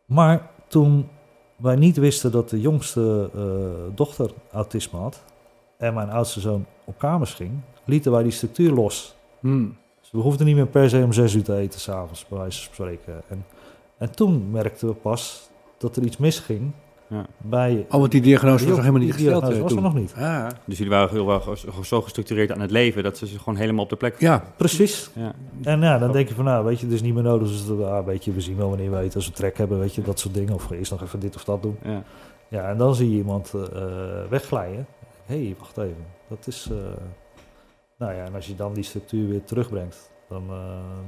Maar 0.05 0.51
toen 0.67 1.09
wij 1.57 1.77
niet 1.77 1.97
wisten 1.97 2.33
dat 2.33 2.49
de 2.49 2.61
jongste 2.61 3.31
uh, 3.35 3.43
dochter 3.95 4.31
autisme 4.53 4.99
had 4.99 5.23
en 5.77 5.95
mijn 5.95 6.11
oudste 6.11 6.41
zoon 6.41 6.67
op 6.85 6.99
kamers 6.99 7.35
ging, 7.35 7.51
lieten 7.85 8.13
wij 8.13 8.23
die 8.23 8.33
structuur 8.33 8.73
los. 8.73 9.15
Hmm. 9.41 9.77
Dus 10.01 10.11
we 10.11 10.19
hoefden 10.19 10.47
niet 10.47 10.57
meer 10.57 10.67
per 10.67 10.91
se 10.91 11.03
om 11.05 11.13
zes 11.13 11.35
uur 11.35 11.43
te 11.43 11.57
eten 11.57 11.81
s'avonds, 11.81 12.27
bij 12.29 12.39
wijze 12.39 12.65
van 12.65 12.75
spreken. 12.75 13.23
En, 13.29 13.45
en 13.99 14.11
toen 14.11 14.51
merkten 14.51 14.89
we 14.89 14.95
pas 14.95 15.49
dat 15.79 15.97
er 15.97 16.03
iets 16.03 16.17
misging 16.17 16.73
Ja. 17.11 17.27
bij... 17.39 17.87
Oh, 17.91 17.99
want 18.01 18.11
die 18.11 18.21
diagnose 18.21 18.65
was 18.65 18.67
nog 18.75 18.79
helemaal 18.79 19.01
niet 19.01 19.17
die 19.17 19.25
gesteld. 19.27 19.53
eh, 19.53 19.61
was 19.61 19.73
er 19.73 19.83
nog 19.83 19.95
niet. 19.95 20.15
Ah, 20.17 20.47
Dus 20.65 20.77
jullie 20.79 20.93
waren 20.93 21.11
heel 21.11 21.27
wel 21.27 21.43
zo 21.85 22.01
gestructureerd 22.03 22.53
aan 22.53 22.61
het 22.61 22.71
leven 22.71 23.03
dat 23.03 23.19
ze 23.19 23.27
ze 23.27 23.39
gewoon 23.39 23.57
helemaal 23.59 23.85
op 23.85 23.91
de 23.91 23.97
plek 23.97 24.21
ja, 24.21 24.45
Precies. 24.57 25.11
Ja. 25.15 25.33
En 25.63 25.81
ja, 25.81 25.99
dan 25.99 26.13
denk 26.13 26.29
je 26.29 26.35
van, 26.35 26.45
nou, 26.45 26.65
weet 26.65 26.79
je, 26.81 26.87
het 26.87 26.95
is 26.95 27.03
niet 27.03 27.15
meer 27.15 27.23
nodig. 27.23 27.49
Dus 27.49 27.67
dat, 27.67 27.83
ah, 27.83 28.05
weet 28.07 28.25
je, 28.25 28.33
we 28.33 28.41
zien 28.41 28.57
wel 28.57 28.69
wanneer 28.69 28.91
we 28.91 28.99
eten 28.99 29.15
als 29.15 29.27
we 29.27 29.33
trek 29.33 29.59
hebben, 29.59 29.79
weet 29.79 29.95
je, 29.95 30.03
dat 30.03 30.19
soort 30.19 30.35
dingen. 30.35 30.55
Of 30.55 30.71
eerst 30.71 30.91
nog 30.91 31.03
even 31.03 31.21
dit 31.21 31.37
of 31.37 31.45
dat 31.45 31.63
doen. 31.63 31.77
Ja. 31.85 32.03
Ja, 32.49 32.69
en 32.71 32.77
dan 32.77 32.95
zie 32.95 33.11
je 33.11 33.17
iemand 33.17 33.55
eh, 33.55 33.83
wegglijden. 34.29 34.87
Hé, 35.27 35.45
hey, 35.45 35.55
wacht 35.59 35.79
even. 35.79 36.05
Dat 36.29 36.47
is... 36.47 36.69
eh, 36.71 36.77
nou 37.99 38.15
ja, 38.15 38.25
en 38.25 38.35
als 38.35 38.47
je 38.47 38.55
dan 38.57 38.73
die 38.73 38.85
structuur 38.85 39.29
weer 39.29 39.45
terugbrengt, 39.45 40.10
dan, 40.31 40.43
eh, 40.51 40.57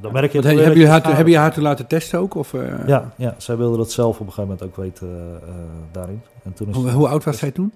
dan 0.00 0.12
merk 0.12 0.32
je... 0.32 0.38
Het 0.38 0.46
heb, 0.46 0.56
weer 0.56 0.76
je 0.76 0.86
dat 0.86 1.02
haar, 1.02 1.16
heb 1.16 1.26
je 1.26 1.36
haar 1.36 1.52
toen 1.52 1.62
laten 1.62 1.86
testen 1.86 2.18
ook? 2.18 2.34
Of, 2.34 2.54
eh, 2.54 2.86
Ja, 2.86 3.12
ja, 3.16 3.34
zij 3.38 3.56
wilde 3.56 3.76
dat 3.76 3.90
zelf 3.90 4.20
op 4.20 4.26
een 4.26 4.32
gegeven 4.32 4.50
moment 4.50 4.62
ook 4.62 4.76
weten 4.84 5.08
eh, 5.08 5.48
eh, 5.48 5.54
daarin. 5.92 6.22
En 6.42 6.52
toen 6.52 6.68
is 6.68 6.74
Hoe, 6.76 6.90
hoe 6.90 7.08
oud 7.08 7.24
was 7.24 7.38
zij 7.38 7.50
toen? 7.50 7.72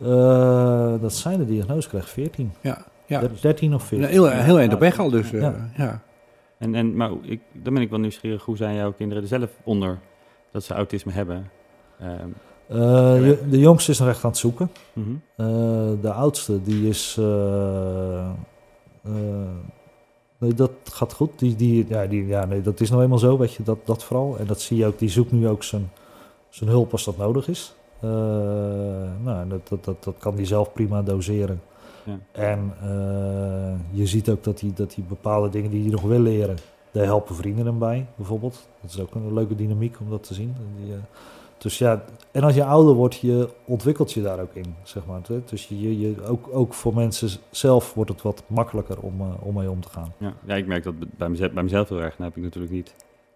Eh, 0.00 0.94
dat 1.00 1.12
zijn 1.12 1.38
de 1.38 1.46
diagnose 1.46 1.88
kreeg 1.88 2.08
14. 2.08 2.52
Ja, 2.60 2.78
ja. 3.06 3.20
Der- 3.20 3.30
13 3.40 3.74
of 3.74 3.82
14. 3.82 4.08
heel, 4.08 4.28
heel 4.28 4.58
eind 4.58 4.74
op 4.74 4.80
weg 4.80 4.98
al, 4.98 5.10
dus 5.10 5.32
eh, 5.32 5.40
Ja. 5.40 5.70
ja. 5.76 6.00
En, 6.58 6.74
en, 6.74 6.96
maar 6.96 7.10
ik, 7.22 7.40
dan 7.52 7.72
ben 7.74 7.82
ik 7.82 7.90
wel 7.90 7.98
nieuwsgierig, 7.98 8.44
hoe 8.44 8.56
zijn 8.56 8.74
jouw 8.76 8.92
kinderen 8.92 9.22
er 9.22 9.28
zelf 9.28 9.50
onder 9.64 9.98
dat 10.52 10.64
ze 10.64 10.74
autisme 10.74 11.12
hebben? 11.12 11.50
Ehm, 12.00 12.10
Eh, 12.68 12.76
je- 13.26 13.38
de 13.50 13.58
jongste 13.58 13.90
is 13.90 13.98
nog 13.98 14.08
echt 14.08 14.24
aan 14.24 14.30
het 14.30 14.38
zoeken. 14.38 14.70
mhm. 14.92 15.06
Eh, 15.36 15.46
de 16.00 16.12
oudste, 16.12 16.62
die 16.62 16.88
is. 16.88 17.18
Nee, 20.38 20.54
dat 20.54 20.70
gaat 20.84 21.12
goed. 21.12 21.38
Die, 21.38 21.56
die, 21.56 21.86
ja, 21.88 22.06
die, 22.06 22.26
ja, 22.26 22.44
nee, 22.44 22.60
dat 22.60 22.80
is 22.80 22.90
nou 22.90 23.02
eenmaal 23.02 23.18
zo, 23.18 23.38
weet 23.38 23.52
je, 23.52 23.62
dat, 23.62 23.78
dat 23.84 24.04
vooral. 24.04 24.38
En 24.38 24.46
dat 24.46 24.60
zie 24.60 24.76
je 24.76 24.86
ook, 24.86 24.98
die 24.98 25.08
zoekt 25.08 25.32
nu 25.32 25.48
ook 25.48 25.62
zijn, 25.62 25.90
zijn 26.48 26.70
hulp 26.70 26.92
als 26.92 27.04
dat 27.04 27.16
nodig 27.16 27.48
is. 27.48 27.74
Eh, 28.00 28.10
nou, 29.22 29.48
dat, 29.48 29.68
dat, 29.68 29.84
dat, 29.84 30.04
dat 30.04 30.14
kan 30.18 30.34
die 30.34 30.46
zelf 30.46 30.72
prima 30.72 31.02
doseren. 31.02 31.60
Ja. 32.04 32.18
En 32.32 32.72
eh, 32.80 33.98
je 33.98 34.06
ziet 34.06 34.30
ook 34.30 34.44
dat 34.44 34.60
hij 34.60 34.72
dat 34.74 34.94
die 34.94 35.04
bepaalde 35.04 35.48
dingen 35.48 35.70
die 35.70 35.82
hij 35.82 35.90
nog 35.90 36.02
wil 36.02 36.20
leren, 36.20 36.56
daar 36.90 37.04
helpen 37.04 37.34
vrienden 37.34 37.66
hem 37.66 37.78
bij, 37.78 38.06
bijvoorbeeld. 38.16 38.68
Dat 38.80 38.90
is 38.90 39.00
ook 39.00 39.14
een 39.14 39.34
leuke 39.34 39.54
dynamiek 39.54 39.96
om 40.00 40.10
dat 40.10 40.22
te 40.26 40.34
zien. 40.34 40.56
Die, 40.76 40.92
eh, 40.92 40.98
dus 41.66 41.78
ja, 41.78 42.04
en 42.32 42.42
als 42.42 42.54
je 42.54 42.64
ouder 42.64 42.94
wordt, 42.94 43.16
je 43.16 43.48
ontwikkelt 43.64 44.12
je 44.12 44.22
daar 44.22 44.40
ook 44.40 44.54
in, 44.54 44.74
zeg 44.82 45.06
maar. 45.06 45.20
Dus 45.44 45.68
je, 45.68 46.00
je, 46.00 46.24
ook, 46.24 46.48
ook 46.52 46.74
voor 46.74 46.94
mensen 46.94 47.28
zelf 47.50 47.94
wordt 47.94 48.10
het 48.10 48.22
wat 48.22 48.42
makkelijker 48.46 49.00
om, 49.00 49.20
eh, 49.20 49.46
om 49.46 49.54
mee 49.54 49.70
om 49.70 49.80
te 49.80 49.88
gaan. 49.88 50.12
ja. 50.18 50.34
ja, 50.44 50.54
ik 50.54 50.66
merk 50.66 50.84
dat 50.84 50.94
bij 51.16 51.28
mezelf, 51.28 51.52
bij 51.52 51.62
mezelf 51.62 51.88
heel 51.88 52.00
erg. 52.00 52.18
Nou 52.18 52.28
heb 52.30 52.36
ik 52.38 52.44
natuurlijk 52.44 52.72
niet. 52.72 52.94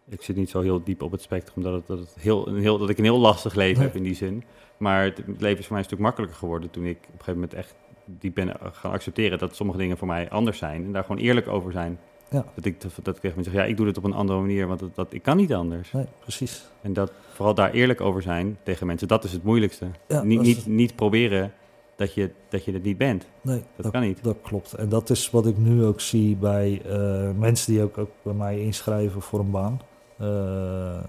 Ik 0.08 0.22
zit 0.22 0.36
niet 0.36 0.50
zo 0.50 0.60
heel 0.60 0.82
diep 0.84 1.02
op 1.02 1.10
het 1.10 1.22
spectrum 1.22 1.64
dat, 1.64 1.72
het, 1.72 1.86
dat, 1.86 1.98
het 1.98 2.14
heel, 2.18 2.48
een 2.48 2.58
heel, 2.60 2.78
dat 2.78 2.88
ik 2.88 2.98
een 2.98 3.04
heel 3.04 3.18
lastig 3.18 3.54
leven 3.54 3.78
Nee. 3.78 3.86
heb 3.86 3.96
in 3.96 4.02
die 4.02 4.14
zin. 4.14 4.44
Maar 4.76 5.04
het, 5.04 5.16
het 5.16 5.40
leven 5.40 5.58
is 5.58 5.64
voor 5.64 5.72
mij 5.72 5.78
een 5.78 5.88
stuk 5.88 5.98
makkelijker 5.98 6.38
geworden 6.38 6.70
toen 6.70 6.84
ik 6.84 6.96
op 6.96 7.04
een 7.04 7.10
gegeven 7.10 7.34
moment 7.34 7.54
echt 7.54 7.74
diep 8.04 8.34
ben 8.34 8.56
gaan 8.72 8.92
accepteren 8.92 9.38
dat 9.38 9.56
sommige 9.56 9.78
dingen 9.78 9.98
voor 9.98 10.08
mij 10.08 10.30
anders 10.30 10.58
zijn. 10.58 10.84
En 10.84 10.92
daar 10.92 11.04
gewoon 11.04 11.22
eerlijk 11.22 11.48
over 11.48 11.72
zijn. 11.72 11.98
Ja. 12.30 12.44
Dat 12.54 12.64
ik 12.64 12.80
dat 12.80 12.92
ik 12.94 13.20
tegen 13.20 13.34
mensen 13.34 13.52
zeg, 13.52 13.54
ja, 13.54 13.64
ik 13.64 13.76
doe 13.76 13.86
dit 13.86 13.96
op 13.96 14.04
een 14.04 14.12
andere 14.12 14.40
manier, 14.40 14.66
want 14.66 14.80
dat, 14.80 14.94
dat, 14.94 15.06
ik 15.10 15.22
kan 15.22 15.36
niet 15.36 15.54
anders. 15.54 15.92
Nee, 15.92 16.06
precies. 16.20 16.64
En 16.82 16.92
dat 16.92 17.12
vooral 17.32 17.54
daar 17.54 17.70
eerlijk 17.70 18.00
over 18.00 18.22
zijn 18.22 18.58
tegen 18.62 18.86
mensen, 18.86 19.08
dat 19.08 19.24
is 19.24 19.32
het 19.32 19.44
moeilijkste. 19.44 19.86
Ja, 20.06 20.22
niet, 20.22 20.40
niet, 20.40 20.66
niet 20.66 20.96
proberen 20.96 21.52
dat 21.96 22.14
je, 22.14 22.30
dat 22.48 22.64
je 22.64 22.72
het 22.72 22.82
niet 22.82 22.98
bent. 22.98 23.26
Nee, 23.40 23.62
Dat 23.76 23.90
kan 23.90 24.00
niet. 24.00 24.24
Dat 24.24 24.36
klopt. 24.42 24.72
En 24.72 24.88
dat 24.88 25.10
is 25.10 25.30
wat 25.30 25.46
ik 25.46 25.58
nu 25.58 25.84
ook 25.84 26.00
zie 26.00 26.36
bij 26.36 26.82
eh, 26.86 27.30
mensen 27.38 27.72
die 27.72 27.82
ook, 27.82 27.98
ook 27.98 28.10
bij 28.22 28.34
mij 28.34 28.60
inschrijven 28.60 29.22
voor 29.22 29.40
een 29.40 29.50
baan. 29.50 29.80
Eh, 30.16 31.02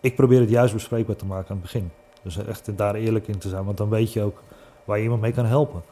ik 0.00 0.14
probeer 0.14 0.40
het 0.40 0.50
juist 0.50 0.74
bespreekbaar 0.74 1.16
te 1.16 1.26
maken 1.26 1.48
aan 1.50 1.56
het 1.56 1.72
begin. 1.72 1.90
Dus 2.22 2.36
echt 2.36 2.76
daar 2.76 2.94
eerlijk 2.94 3.28
in 3.28 3.38
te 3.38 3.48
zijn, 3.48 3.64
want 3.64 3.76
dan 3.76 3.88
weet 3.88 4.12
je 4.12 4.22
ook 4.22 4.42
waar 4.84 4.96
je 4.96 5.02
iemand 5.02 5.20
mee 5.20 5.32
kan 5.32 5.44
helpen. 5.44 5.82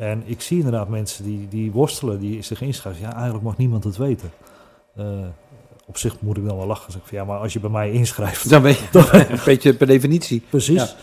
En 0.00 0.22
ik 0.26 0.40
zie 0.40 0.56
inderdaad 0.56 0.88
mensen 0.88 1.24
die, 1.24 1.48
die 1.48 1.72
worstelen, 1.72 2.20
die 2.20 2.42
zich 2.42 2.60
inschrijven. 2.62 3.02
Ja, 3.02 3.12
eigenlijk 3.14 3.44
mag 3.44 3.56
niemand 3.56 3.84
het 3.84 3.96
weten. 3.96 4.30
Eh, 4.94 5.04
op 5.86 5.96
zich 5.96 6.20
moet 6.20 6.36
ik 6.36 6.46
dan 6.46 6.56
wel 6.56 6.66
lachen. 6.66 6.92
Zeg 6.92 7.00
ik 7.02 7.06
van, 7.08 7.18
ja, 7.18 7.24
maar 7.24 7.38
als 7.38 7.52
je 7.52 7.60
bij 7.60 7.70
mij 7.70 7.90
inschrijft, 7.92 8.48
Dan 8.50 8.62
ben 8.62 8.70
je 8.70 8.88
een 9.28 9.38
beetje 9.44 9.74
per 9.74 9.86
definitie. 9.86 10.42
precies. 10.50 10.96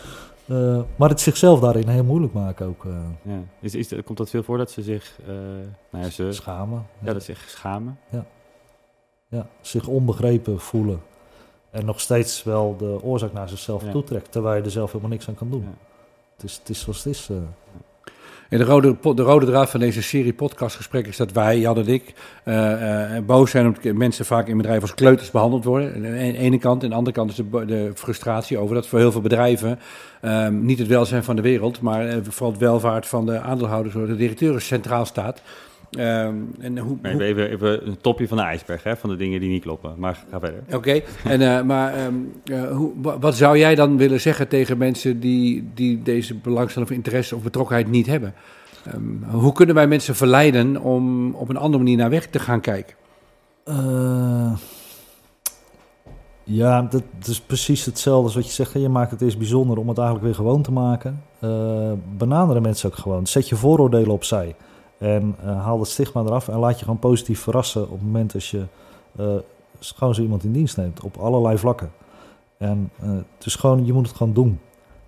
Eh, 0.46 0.80
maar 0.96 1.08
het 1.08 1.20
zichzelf 1.20 1.60
daarin 1.60 1.88
heel 1.88 2.04
moeilijk 2.04 2.32
maken 2.32 2.66
ook. 2.66 2.84
eh, 2.84 2.92
Ja. 3.22 3.38
Is, 3.60 3.74
is, 3.74 3.92
komt 4.04 4.18
dat 4.18 4.30
veel 4.30 4.42
voor 4.42 4.58
dat 4.58 4.70
ze 4.70 4.82
zich, 4.82 5.18
eh, 5.26 5.34
nou 5.90 6.04
ja, 6.04 6.10
ze, 6.10 6.32
schamen. 6.32 6.86
ja, 7.02 7.12
dat 7.12 7.22
ze 7.24 7.32
zich 7.34 7.48
schamen? 7.48 7.98
Ja, 9.30 9.46
zich 9.60 9.86
onbegrepen 9.86 10.60
voelen. 10.60 11.00
En 11.70 11.84
nog 11.84 12.00
steeds 12.00 12.42
wel 12.44 12.76
de 12.78 12.98
oorzaak 13.02 13.32
naar 13.32 13.48
zichzelf 13.48 13.84
Ja. 13.84 13.90
toetrekt, 13.90 14.32
terwijl 14.32 14.56
je 14.56 14.62
er 14.62 14.70
zelf 14.70 14.88
helemaal 14.90 15.10
niks 15.12 15.28
aan 15.28 15.34
kan 15.34 15.50
doen. 15.50 15.62
Ja. 15.62 15.74
Het, 16.34 16.44
is, 16.44 16.56
het 16.58 16.68
is 16.68 16.80
zoals 16.80 17.04
het 17.04 17.14
is. 17.14 17.30
De 18.48 18.64
rode, 18.64 18.96
de 19.14 19.22
rode 19.22 19.46
draad 19.46 19.70
van 19.70 19.80
deze 19.80 20.02
serie 20.02 20.32
podcastgesprekken 20.32 21.10
is 21.10 21.16
dat 21.16 21.32
wij, 21.32 21.58
Jan 21.58 21.78
en 21.78 21.86
ik, 21.86 22.14
eh, 22.44 23.16
eh, 23.16 23.24
boos 23.24 23.50
zijn 23.50 23.66
omdat 23.66 23.92
mensen 23.94 24.24
vaak 24.24 24.48
in 24.48 24.56
bedrijven 24.56 24.82
als 24.82 24.94
kleuters 24.94 25.30
behandeld 25.30 25.64
worden. 25.64 25.94
Aan 25.94 26.00
de 26.00 26.38
ene 26.38 26.58
kant. 26.58 26.82
En 26.82 26.84
aan 26.84 26.90
de 26.90 26.96
andere 26.96 27.16
kant 27.16 27.30
is 27.30 27.36
de, 27.36 27.64
de 27.66 27.90
frustratie 27.94 28.58
over 28.58 28.74
dat 28.74 28.86
voor 28.86 28.98
heel 28.98 29.12
veel 29.12 29.20
bedrijven 29.20 29.78
ehm, 30.20 30.64
niet 30.64 30.78
het 30.78 30.88
welzijn 30.88 31.24
van 31.24 31.36
de 31.36 31.42
wereld, 31.42 31.80
maar 31.80 32.06
eh, 32.06 32.16
vooral 32.22 32.50
het 32.50 32.60
welvaart 32.60 33.06
van 33.06 33.26
de 33.26 33.40
aandeelhouders 33.40 33.94
of 33.94 34.06
de 34.06 34.16
directeuren 34.16 34.62
centraal 34.62 35.04
staat. 35.04 35.42
Ehm, 35.90 36.34
en 36.58 36.78
hoe, 36.78 36.98
hoe- 37.02 37.22
even, 37.22 37.50
even, 37.50 37.86
een 37.86 37.98
topje 38.00 38.28
van 38.28 38.36
de 38.36 38.42
ijsberg, 38.42 38.82
hè, 38.82 38.96
van 38.96 39.10
de 39.10 39.16
dingen 39.16 39.40
die 39.40 39.48
niet 39.50 39.62
kloppen. 39.62 39.94
Maar 39.96 40.24
ga 40.30 40.40
verder. 40.40 40.62
Oké, 40.74 41.00
en 41.24 41.40
eh, 41.56 41.62
maar 41.62 41.94
ehm, 41.94 42.14
eh, 42.44 42.76
hoe, 42.76 42.92
wa- 43.02 43.18
wat 43.18 43.36
zou 43.36 43.58
jij 43.58 43.74
dan 43.74 43.96
willen 43.96 44.20
zeggen 44.20 44.48
tegen 44.48 44.78
mensen 44.78 45.20
die, 45.20 45.70
die 45.74 46.02
deze 46.02 46.34
belangstelling 46.34 46.90
of 46.90 46.96
interesse 46.96 47.36
of 47.36 47.42
betrokkenheid 47.42 47.88
niet 47.90 48.06
hebben? 48.06 48.34
Ehm, 48.84 49.22
hoe 49.36 49.52
kunnen 49.52 49.74
wij 49.74 49.86
mensen 49.86 50.14
verleiden 50.16 50.80
om 50.82 51.34
op 51.34 51.48
een 51.48 51.56
andere 51.56 51.82
manier 51.82 51.96
naar 51.96 52.10
weg 52.10 52.26
te 52.26 52.38
gaan 52.38 52.60
kijken? 52.60 52.94
Eh, 53.64 54.52
ja, 56.44 56.82
dat, 56.82 57.02
dat 57.18 57.28
is 57.28 57.40
precies 57.40 57.84
hetzelfde 57.84 58.24
als 58.24 58.34
wat 58.34 58.46
je 58.46 58.52
zegt. 58.52 58.72
Je 58.72 58.88
maakt 58.88 59.10
het 59.10 59.20
eerst 59.22 59.38
bijzonder 59.38 59.78
om 59.78 59.88
het 59.88 59.96
eigenlijk 59.98 60.26
weer 60.26 60.36
gewoon 60.36 60.62
te 60.62 60.72
maken. 60.72 61.22
Eh 61.40 61.92
benaderen 62.16 62.62
mensen 62.62 62.88
ook 62.90 62.96
gewoon. 62.96 63.26
Zet 63.26 63.48
je 63.48 63.56
vooroordelen 63.56 64.10
opzij. 64.10 64.54
En 64.98 65.36
eh, 65.40 65.64
haal 65.64 65.78
het 65.78 65.88
stigma 65.88 66.20
eraf 66.20 66.48
en 66.48 66.58
laat 66.58 66.78
je 66.78 66.84
gewoon 66.84 66.98
positief 66.98 67.40
verrassen 67.40 67.82
op 67.82 67.90
het 67.90 68.02
moment 68.02 68.34
als 68.34 68.50
je 68.50 68.64
eh, 69.16 69.34
gewoon 69.80 70.14
zo 70.14 70.22
iemand 70.22 70.44
in 70.44 70.52
dienst 70.52 70.76
neemt. 70.76 71.00
Op 71.00 71.16
allerlei 71.16 71.58
vlakken. 71.58 71.90
En 72.56 72.90
eh, 73.00 73.08
het 73.10 73.46
is 73.46 73.54
gewoon, 73.54 73.86
je 73.86 73.92
moet 73.92 74.06
het 74.06 74.16
gewoon 74.16 74.32
doen. 74.32 74.60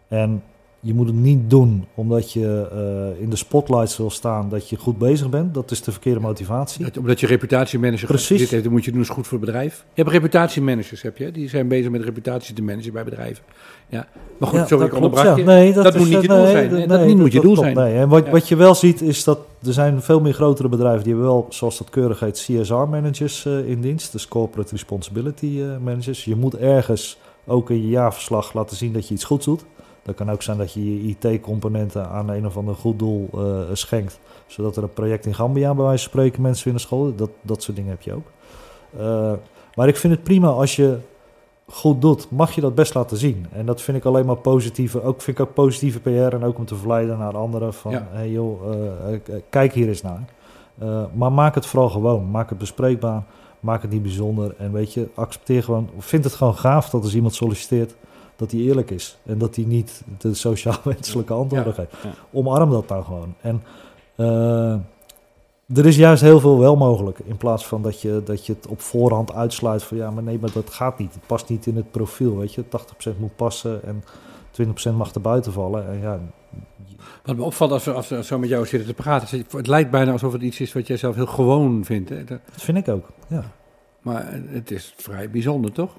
En 0.08 0.42
je 0.82 0.94
moet 0.94 1.06
het 1.06 1.16
niet 1.16 1.50
doen 1.50 1.84
omdat 1.94 2.32
je 2.32 2.68
eh, 3.16 3.22
in 3.22 3.30
de 3.30 3.36
spotlights 3.36 3.96
wil 3.96 4.10
staan 4.10 4.48
dat 4.48 4.68
je 4.68 4.76
goed 4.76 4.98
bezig 4.98 5.28
bent. 5.30 5.54
Dat 5.54 5.70
is 5.70 5.82
de 5.82 5.92
verkeerde 5.92 6.20
motivatie. 6.20 6.84
Dat- 6.84 6.96
Omdat 6.98 7.20
je 7.20 7.26
reputatiemanager 7.26 8.06
Precies. 8.06 8.38
dit 8.38 8.50
heeft, 8.50 8.70
moet 8.70 8.84
je 8.84 8.92
doen, 8.92 9.00
is 9.00 9.08
goed 9.08 9.26
voor 9.26 9.38
het 9.38 9.46
bedrijf. 9.46 9.84
Je 9.94 10.02
hebt 10.02 10.14
reputatiemanagers, 10.14 11.02
heb 11.02 11.16
je, 11.16 11.30
die 11.30 11.48
zijn 11.48 11.68
bezig 11.68 11.90
met 11.90 12.02
reputatie 12.02 12.54
te 12.54 12.62
managen 12.62 12.92
bij 12.92 13.04
bedrijven. 13.04 13.44
Ja. 13.88 14.06
Maar 14.38 14.48
goed, 14.48 14.58
Ja, 14.58 14.66
sorry, 14.66 14.84
dat 14.84 14.96
ik 14.96 15.02
onderbrak 15.02 15.38
ja. 15.38 15.44
Nee, 15.44 15.72
dat 15.72 15.94
is, 15.94 16.00
moet 16.00 16.08
niet 16.10 16.20
je 16.22 16.28
doel 16.28 16.36
nee, 16.42 16.50
zijn. 16.50 16.72
nee, 16.72 16.86
dat 16.86 17.06
niet 17.06 17.16
moet 17.16 17.32
je 17.32 17.40
doel 17.40 17.52
klopt, 17.54 17.58
zijn. 17.74 17.74
Nee. 17.88 17.94
En 17.94 18.08
wat, 18.08 18.24
Ja. 18.24 18.30
wat 18.30 18.48
je 18.48 18.56
wel 18.56 18.74
ziet 18.74 19.02
is 19.02 19.24
dat 19.24 19.38
er 19.66 19.72
zijn 19.72 20.02
veel 20.02 20.20
meer 20.20 20.32
grotere 20.32 20.68
bedrijven 20.68 21.02
die 21.04 21.12
hebben 21.12 21.30
wel, 21.30 21.46
zoals 21.48 21.78
dat 21.78 21.90
keurig 21.90 22.20
heet, 22.20 22.38
CSR-managers 22.48 23.46
eh, 23.46 23.68
in 23.68 23.80
dienst. 23.80 24.12
Dus 24.12 24.28
Corporate 24.28 24.70
Responsibility 24.70 25.60
eh, 25.60 25.66
Managers. 25.84 26.24
Je 26.24 26.36
moet 26.36 26.56
ergens 26.56 27.18
ook 27.46 27.70
in 27.70 27.82
je 27.82 27.88
jaarverslag 27.88 28.52
laten 28.54 28.76
zien 28.76 28.92
dat 28.92 29.08
je 29.08 29.14
iets 29.14 29.24
goeds 29.24 29.44
doet. 29.44 29.64
Dat 30.02 30.14
kan 30.14 30.30
ook 30.30 30.42
zijn 30.42 30.58
dat 30.58 30.72
je 30.72 31.06
je 31.06 31.16
IT-componenten 31.20 32.08
aan 32.08 32.28
een 32.28 32.46
of 32.46 32.56
ander 32.56 32.74
goed 32.74 32.98
doel 32.98 33.28
eh, 33.34 33.60
schenkt. 33.72 34.20
Zodat 34.46 34.76
er 34.76 34.82
een 34.82 34.92
project 34.92 35.26
in 35.26 35.34
Gambia 35.34 35.74
bij 35.74 35.84
wijze 35.84 36.02
van 36.02 36.10
spreken 36.12 36.42
mensen 36.42 36.64
willen 36.64 36.80
scholen. 36.80 37.16
Dat, 37.16 37.30
dat 37.42 37.62
soort 37.62 37.76
dingen 37.76 37.90
heb 37.90 38.02
je 38.02 38.12
ook. 38.14 38.26
Eh, 38.98 39.32
maar 39.74 39.88
ik 39.88 39.96
vind 39.96 40.12
het 40.12 40.22
prima 40.22 40.48
als 40.48 40.76
je 40.76 40.98
goed 41.66 42.00
doet, 42.00 42.30
mag 42.30 42.52
je 42.54 42.60
dat 42.60 42.74
best 42.74 42.94
laten 42.94 43.16
zien. 43.16 43.46
En 43.52 43.66
dat 43.66 43.82
vind 43.82 43.96
ik 43.96 44.04
alleen 44.04 44.26
maar 44.26 44.36
positieve, 44.36 45.02
ook 45.02 45.20
vind 45.22 45.38
ik 45.38 45.46
ook 45.46 45.54
positieve 45.54 46.00
PR 46.00 46.08
en 46.34 46.44
ook 46.44 46.58
om 46.58 46.64
te 46.64 46.76
verleiden 46.76 47.18
naar 47.18 47.36
anderen 47.36 47.74
van, 47.74 47.92
Ja. 47.92 48.08
hey 48.10 48.30
joh, 48.30 48.74
eh, 49.12 49.36
kijk 49.50 49.72
hier 49.72 49.88
eens 49.88 50.02
naar. 50.02 50.24
Maar 51.14 51.32
maak 51.32 51.54
het 51.54 51.66
vooral 51.66 51.88
gewoon, 51.88 52.30
maak 52.30 52.48
het 52.48 52.58
bespreekbaar, 52.58 53.22
maak 53.60 53.82
het 53.82 53.90
niet 53.90 54.02
bijzonder 54.02 54.54
en 54.58 54.72
weet 54.72 54.92
je, 54.92 55.08
accepteer 55.14 55.62
gewoon, 55.62 55.88
vind 55.98 56.24
het 56.24 56.34
gewoon 56.34 56.56
gaaf 56.56 56.90
dat 56.90 57.02
als 57.02 57.14
iemand 57.14 57.34
solliciteert, 57.34 57.94
dat 58.40 58.50
hij 58.50 58.60
eerlijk 58.60 58.90
is 58.90 59.18
en 59.26 59.38
dat 59.38 59.56
hij 59.56 59.64
niet 59.64 60.02
de 60.18 60.34
sociaal-wenselijke 60.34 61.32
antwoorden 61.42 61.74
geeft. 61.74 61.94
Omarm 62.32 62.70
dat 62.70 62.88
nou 62.88 63.04
gewoon. 63.04 63.34
En 63.40 63.62
eh, 64.16 64.72
er 65.78 65.86
is 65.86 65.96
juist 65.96 66.22
heel 66.22 66.40
veel 66.40 66.58
wel 66.58 66.76
mogelijk. 66.76 67.18
In 67.24 67.36
plaats 67.36 67.66
van 67.66 67.82
dat 67.82 68.00
je, 68.00 68.22
dat 68.24 68.46
je 68.46 68.52
het 68.52 68.66
op 68.66 68.80
voorhand 68.80 69.32
uitsluit 69.32 69.82
van 69.82 69.96
ja, 69.96 70.10
maar 70.10 70.22
nee, 70.22 70.38
maar 70.38 70.52
dat 70.52 70.70
gaat 70.70 70.98
niet. 70.98 71.14
Het 71.14 71.26
past 71.26 71.48
niet 71.48 71.66
in 71.66 71.76
het 71.76 71.90
profiel. 71.90 72.36
Weet 72.38 72.54
je, 72.54 72.64
80% 73.14 73.18
moet 73.18 73.36
passen 73.36 73.82
en 73.84 74.04
20% 74.92 74.92
mag 74.94 75.14
er 75.14 75.20
buiten 75.20 75.52
vallen. 75.52 75.88
En 75.88 76.00
ja, 76.00 76.20
Wat 77.24 77.36
me 77.36 77.42
opvalt 77.42 77.72
als 77.72 77.84
we, 77.84 77.92
als 77.92 78.08
we 78.08 78.24
zo 78.24 78.38
met 78.38 78.48
jou 78.48 78.66
zitten 78.66 78.88
te 78.88 79.02
praten, 79.02 79.38
is 79.38 79.44
het- 79.52 79.66
lijkt 79.66 79.90
bijna 79.90 80.12
alsof 80.12 80.32
het 80.32 80.42
iets 80.42 80.60
is 80.60 80.72
wat 80.72 80.86
jij 80.86 80.96
zelf 80.96 81.14
heel 81.14 81.26
gewoon 81.26 81.84
vindt. 81.84 82.08
Hè? 82.08 82.24
Dat 82.24 82.40
vind 82.50 82.78
ik 82.78 82.88
ook. 82.88 83.06
Ja. 83.28 83.42
Maar 84.00 84.38
het 84.48 84.70
is 84.70 84.94
vrij 84.96 85.30
bijzonder, 85.30 85.72
toch? 85.72 85.90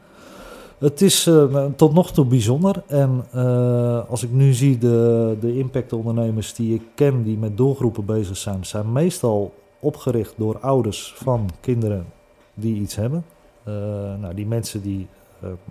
Het 0.81 1.01
is 1.01 1.27
eh, 1.27 1.65
tot 1.75 1.93
nog 1.93 2.11
toe 2.11 2.25
bijzonder. 2.25 2.83
En 2.87 3.25
eh, 3.31 4.09
als 4.09 4.23
ik 4.23 4.31
nu 4.31 4.53
zie 4.53 4.77
de, 4.77 5.37
de 5.39 5.57
impactondernemers 5.57 6.53
die 6.53 6.73
ik 6.73 6.81
ken 6.95 7.23
die 7.23 7.37
met 7.37 7.57
doelgroepen 7.57 8.05
bezig 8.05 8.37
zijn, 8.37 8.65
zijn 8.65 8.91
meestal 8.91 9.53
opgericht 9.79 10.33
door 10.37 10.59
ouders 10.59 11.13
van 11.15 11.49
kinderen 11.59 12.05
die 12.53 12.81
iets 12.81 12.95
hebben. 12.95 13.25
Eh, 13.63 13.73
nou, 14.19 14.33
die 14.33 14.45
mensen 14.45 14.81
die, 14.81 15.07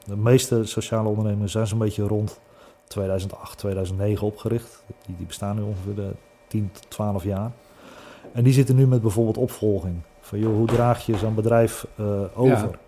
de 0.04 0.16
meeste 0.16 0.64
sociale 0.64 1.08
ondernemers 1.08 1.52
zijn 1.52 1.66
zo'n 1.66 1.78
beetje 1.78 2.06
rond 2.06 2.40
2008, 2.88 3.58
2009 3.58 4.26
opgericht. 4.26 4.84
Die, 5.06 5.16
die 5.16 5.26
bestaan 5.26 5.56
nu 5.56 5.62
ongeveer 5.62 5.94
de 5.94 6.10
10 6.46 6.70
tot 6.72 6.90
12 6.90 7.24
jaar. 7.24 7.52
En 8.32 8.44
die 8.44 8.52
zitten 8.52 8.76
nu 8.76 8.86
met 8.86 9.02
bijvoorbeeld 9.02 9.38
opvolging. 9.38 9.94
Van 10.20 10.38
joh, 10.38 10.54
hoe 10.54 10.66
draag 10.66 11.06
je 11.06 11.16
zo'n 11.16 11.34
bedrijf 11.34 11.86
over? 12.34 12.78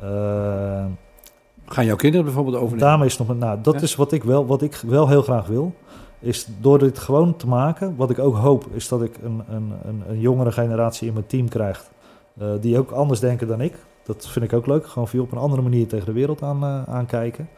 Eh, 0.00 0.84
Gaan 1.66 1.84
jouw 1.84 1.96
kinderen 1.96 2.24
bijvoorbeeld 2.24 2.56
overnemen? 2.56 2.84
Daarmee 2.88 3.06
is 3.06 3.18
nog 3.18 3.28
een, 3.28 3.38
nou, 3.38 3.58
dat 3.62 3.74
Ja. 3.74 3.80
is 3.80 3.94
wat 3.94 4.12
ik, 4.12 4.24
wel, 4.24 4.46
wat 4.46 4.62
ik 4.62 4.74
wel 4.86 5.08
heel 5.08 5.22
graag 5.22 5.46
wil. 5.46 5.74
Is 6.18 6.48
door 6.60 6.78
dit 6.78 6.98
gewoon 6.98 7.36
te 7.36 7.48
maken, 7.48 7.96
wat 7.96 8.10
ik 8.10 8.18
ook 8.18 8.36
hoop, 8.36 8.66
is 8.72 8.88
dat 8.88 9.02
ik 9.02 9.16
een, 9.22 9.42
een, 9.48 9.72
een, 9.84 10.02
een 10.08 10.20
jongere 10.20 10.52
generatie 10.52 11.06
in 11.08 11.12
mijn 11.14 11.26
team 11.26 11.48
krijg. 11.48 11.90
eh, 12.38 12.48
die 12.60 12.78
ook 12.78 12.90
anders 12.90 13.20
denken 13.20 13.46
dan 13.48 13.60
ik. 13.60 13.74
Dat 14.02 14.26
vind 14.28 14.44
ik 14.44 14.52
ook 14.52 14.66
leuk. 14.66 14.86
Gewoon 14.86 15.08
veel 15.08 15.22
op 15.22 15.32
een 15.32 15.38
andere 15.38 15.62
manier 15.62 15.86
tegen 15.86 16.06
de 16.06 16.12
wereld 16.12 16.42
aan, 16.42 16.62
eh, 16.62 16.82
aankijken. 16.94 17.48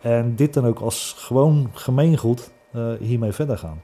En 0.00 0.34
dit 0.36 0.54
dan 0.54 0.66
ook 0.66 0.78
als 0.78 1.14
gewoon 1.18 1.70
gemeengoed 1.72 2.50
eh, 2.72 2.86
hiermee 3.00 3.32
verder 3.32 3.58
gaan. 3.58 3.82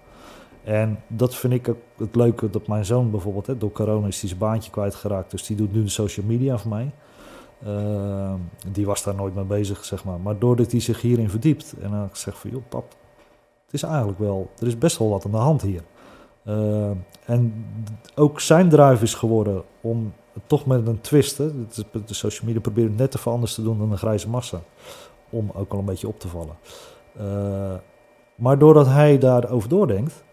En 0.65 0.99
dat 1.07 1.35
vind 1.35 1.53
ik 1.53 1.69
ook 1.69 1.77
het 1.97 2.15
leuke 2.17 2.51
dat 2.51 2.67
mijn 2.67 2.85
zoon 2.85 3.11
bijvoorbeeld, 3.11 3.47
hè, 3.47 3.59
door 3.59 3.73
corona 3.73 4.07
is 4.07 4.21
hij 4.21 4.29
zijn 4.29 4.41
baantje 4.41 4.71
kwijtgeraakt. 4.71 5.31
Dus 5.31 5.47
die 5.47 5.57
doet 5.57 5.73
nu 5.73 5.83
de 5.83 5.89
social 5.91 6.27
media 6.27 6.59
voor 6.59 6.71
mij. 6.71 6.91
Uh, 7.67 8.35
die 8.73 8.87
was 8.87 9.03
daar 9.03 9.15
nooit 9.15 9.35
mee 9.35 9.45
bezig, 9.45 9.85
zeg 9.85 10.05
maar. 10.05 10.21
Maar 10.21 10.39
doordat 10.39 10.71
hij 10.71 10.81
zich 10.81 11.01
hierin 11.01 11.31
verdiept 11.31 11.75
en 11.81 11.91
dan 11.91 12.09
zegt 12.13 12.39
van, 12.39 12.51
joh 12.51 12.63
pap, 12.69 12.95
het 13.65 13.75
is 13.75 13.83
eigenlijk 13.83 14.19
wel, 14.19 14.51
er 14.59 14.67
is 14.67 14.79
best 14.79 14.99
wel 14.99 15.09
wat 15.09 15.25
aan 15.25 15.31
de 15.31 15.37
hand 15.37 15.63
hier. 15.63 15.83
Uh, 16.45 16.91
en 17.25 17.67
ook 18.15 18.41
zijn 18.41 18.69
drive 18.69 19.03
is 19.03 19.15
geworden 19.15 19.63
om 19.81 20.13
toch 20.47 20.67
met 20.67 20.87
een 20.87 21.01
twist, 21.01 21.37
de 21.37 22.03
social 22.07 22.47
media 22.47 22.61
probeert 22.61 22.97
net 22.97 23.17
even 23.17 23.33
anders 23.33 23.55
te 23.55 23.63
doen 23.63 23.79
dan 23.79 23.91
een 23.91 23.99
grijze 23.99 24.29
massa. 24.29 24.61
Om 25.31 25.51
ook 25.55 25.73
al 25.73 25.79
een 25.79 25.85
beetje 25.85 26.09
op 26.09 26.21
te 26.21 26.29
vallen. 26.29 26.57
Uh, 27.21 27.75
maar 28.35 28.59
doordat 28.59 28.87
hij 28.87 29.19
daarover 29.19 29.69
doordenkt, 29.69 30.25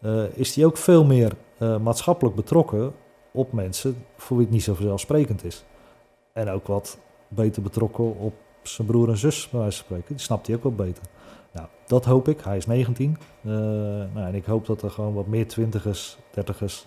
uh, 0.00 0.22
is 0.34 0.54
hij 0.54 0.64
ook 0.64 0.76
veel 0.76 1.04
meer 1.04 1.32
uh, 1.58 1.78
maatschappelijk 1.78 2.36
betrokken 2.36 2.92
op 3.30 3.52
mensen 3.52 3.96
voor 4.16 4.36
wie 4.36 4.46
het 4.46 4.54
niet 4.54 4.64
zo 4.64 4.74
vanzelfsprekend 4.74 5.44
is. 5.44 5.64
En 6.34 6.48
ook 6.48 6.66
wat 6.66 6.98
beter 7.28 7.62
betrokken 7.62 8.16
op 8.18 8.34
zijn 8.62 8.86
broer 8.86 9.08
en 9.08 9.16
zus, 9.16 9.48
bij 9.48 9.60
wijze 9.60 9.76
van 9.76 9.86
spreken. 9.86 10.14
Die 10.14 10.24
snapt 10.24 10.46
hij 10.46 10.56
ook 10.56 10.62
wat 10.62 10.76
beter. 10.76 11.02
Nou, 11.52 11.66
dat 11.86 12.04
hoop 12.04 12.28
ik. 12.28 12.40
Hij 12.40 12.56
is 12.56 12.66
19. 12.66 13.16
Uh, 13.42 13.52
nou, 13.52 14.26
en 14.26 14.34
ik 14.34 14.44
hoop 14.44 14.66
dat 14.66 14.82
er 14.82 14.90
gewoon 14.90 15.14
wat 15.14 15.26
meer 15.26 15.48
twintigers, 15.48 16.18
dertigers 16.30 16.86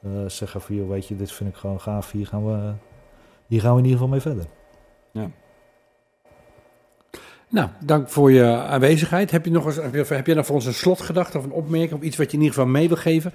uh, 0.00 0.28
zeggen 0.28 0.60
van... 0.60 0.76
Joh, 0.76 0.88
weet 0.88 1.08
je, 1.08 1.16
dit 1.16 1.32
vind 1.32 1.50
ik 1.50 1.56
gewoon 1.56 1.80
gaaf. 1.80 2.10
Hier 2.10 2.26
gaan 2.26 2.46
we, 2.46 2.72
hier 3.46 3.60
gaan 3.60 3.72
we 3.72 3.78
in 3.78 3.84
ieder 3.84 3.98
geval 4.00 4.12
mee 4.12 4.20
verder. 4.20 4.44
Ja. 5.10 5.30
Nou, 7.48 7.68
dank 7.84 8.08
voor 8.08 8.32
je 8.32 8.44
aanwezigheid. 8.44 9.30
Heb 9.30 9.44
je 9.44 9.50
nog 9.50 9.66
eens, 9.66 9.76
heb 9.76 9.94
je, 9.94 10.14
heb 10.14 10.26
je 10.26 10.34
nog 10.34 10.46
voor 10.46 10.54
ons 10.54 10.66
een 10.66 10.74
slotgedachte 10.74 11.38
of 11.38 11.44
een 11.44 11.52
opmerking... 11.52 12.00
of 12.00 12.06
iets 12.06 12.16
wat 12.16 12.30
je 12.30 12.36
in 12.36 12.42
ieder 12.42 12.56
geval 12.56 12.70
mee 12.70 12.88
wil 12.88 12.96
geven? 12.96 13.32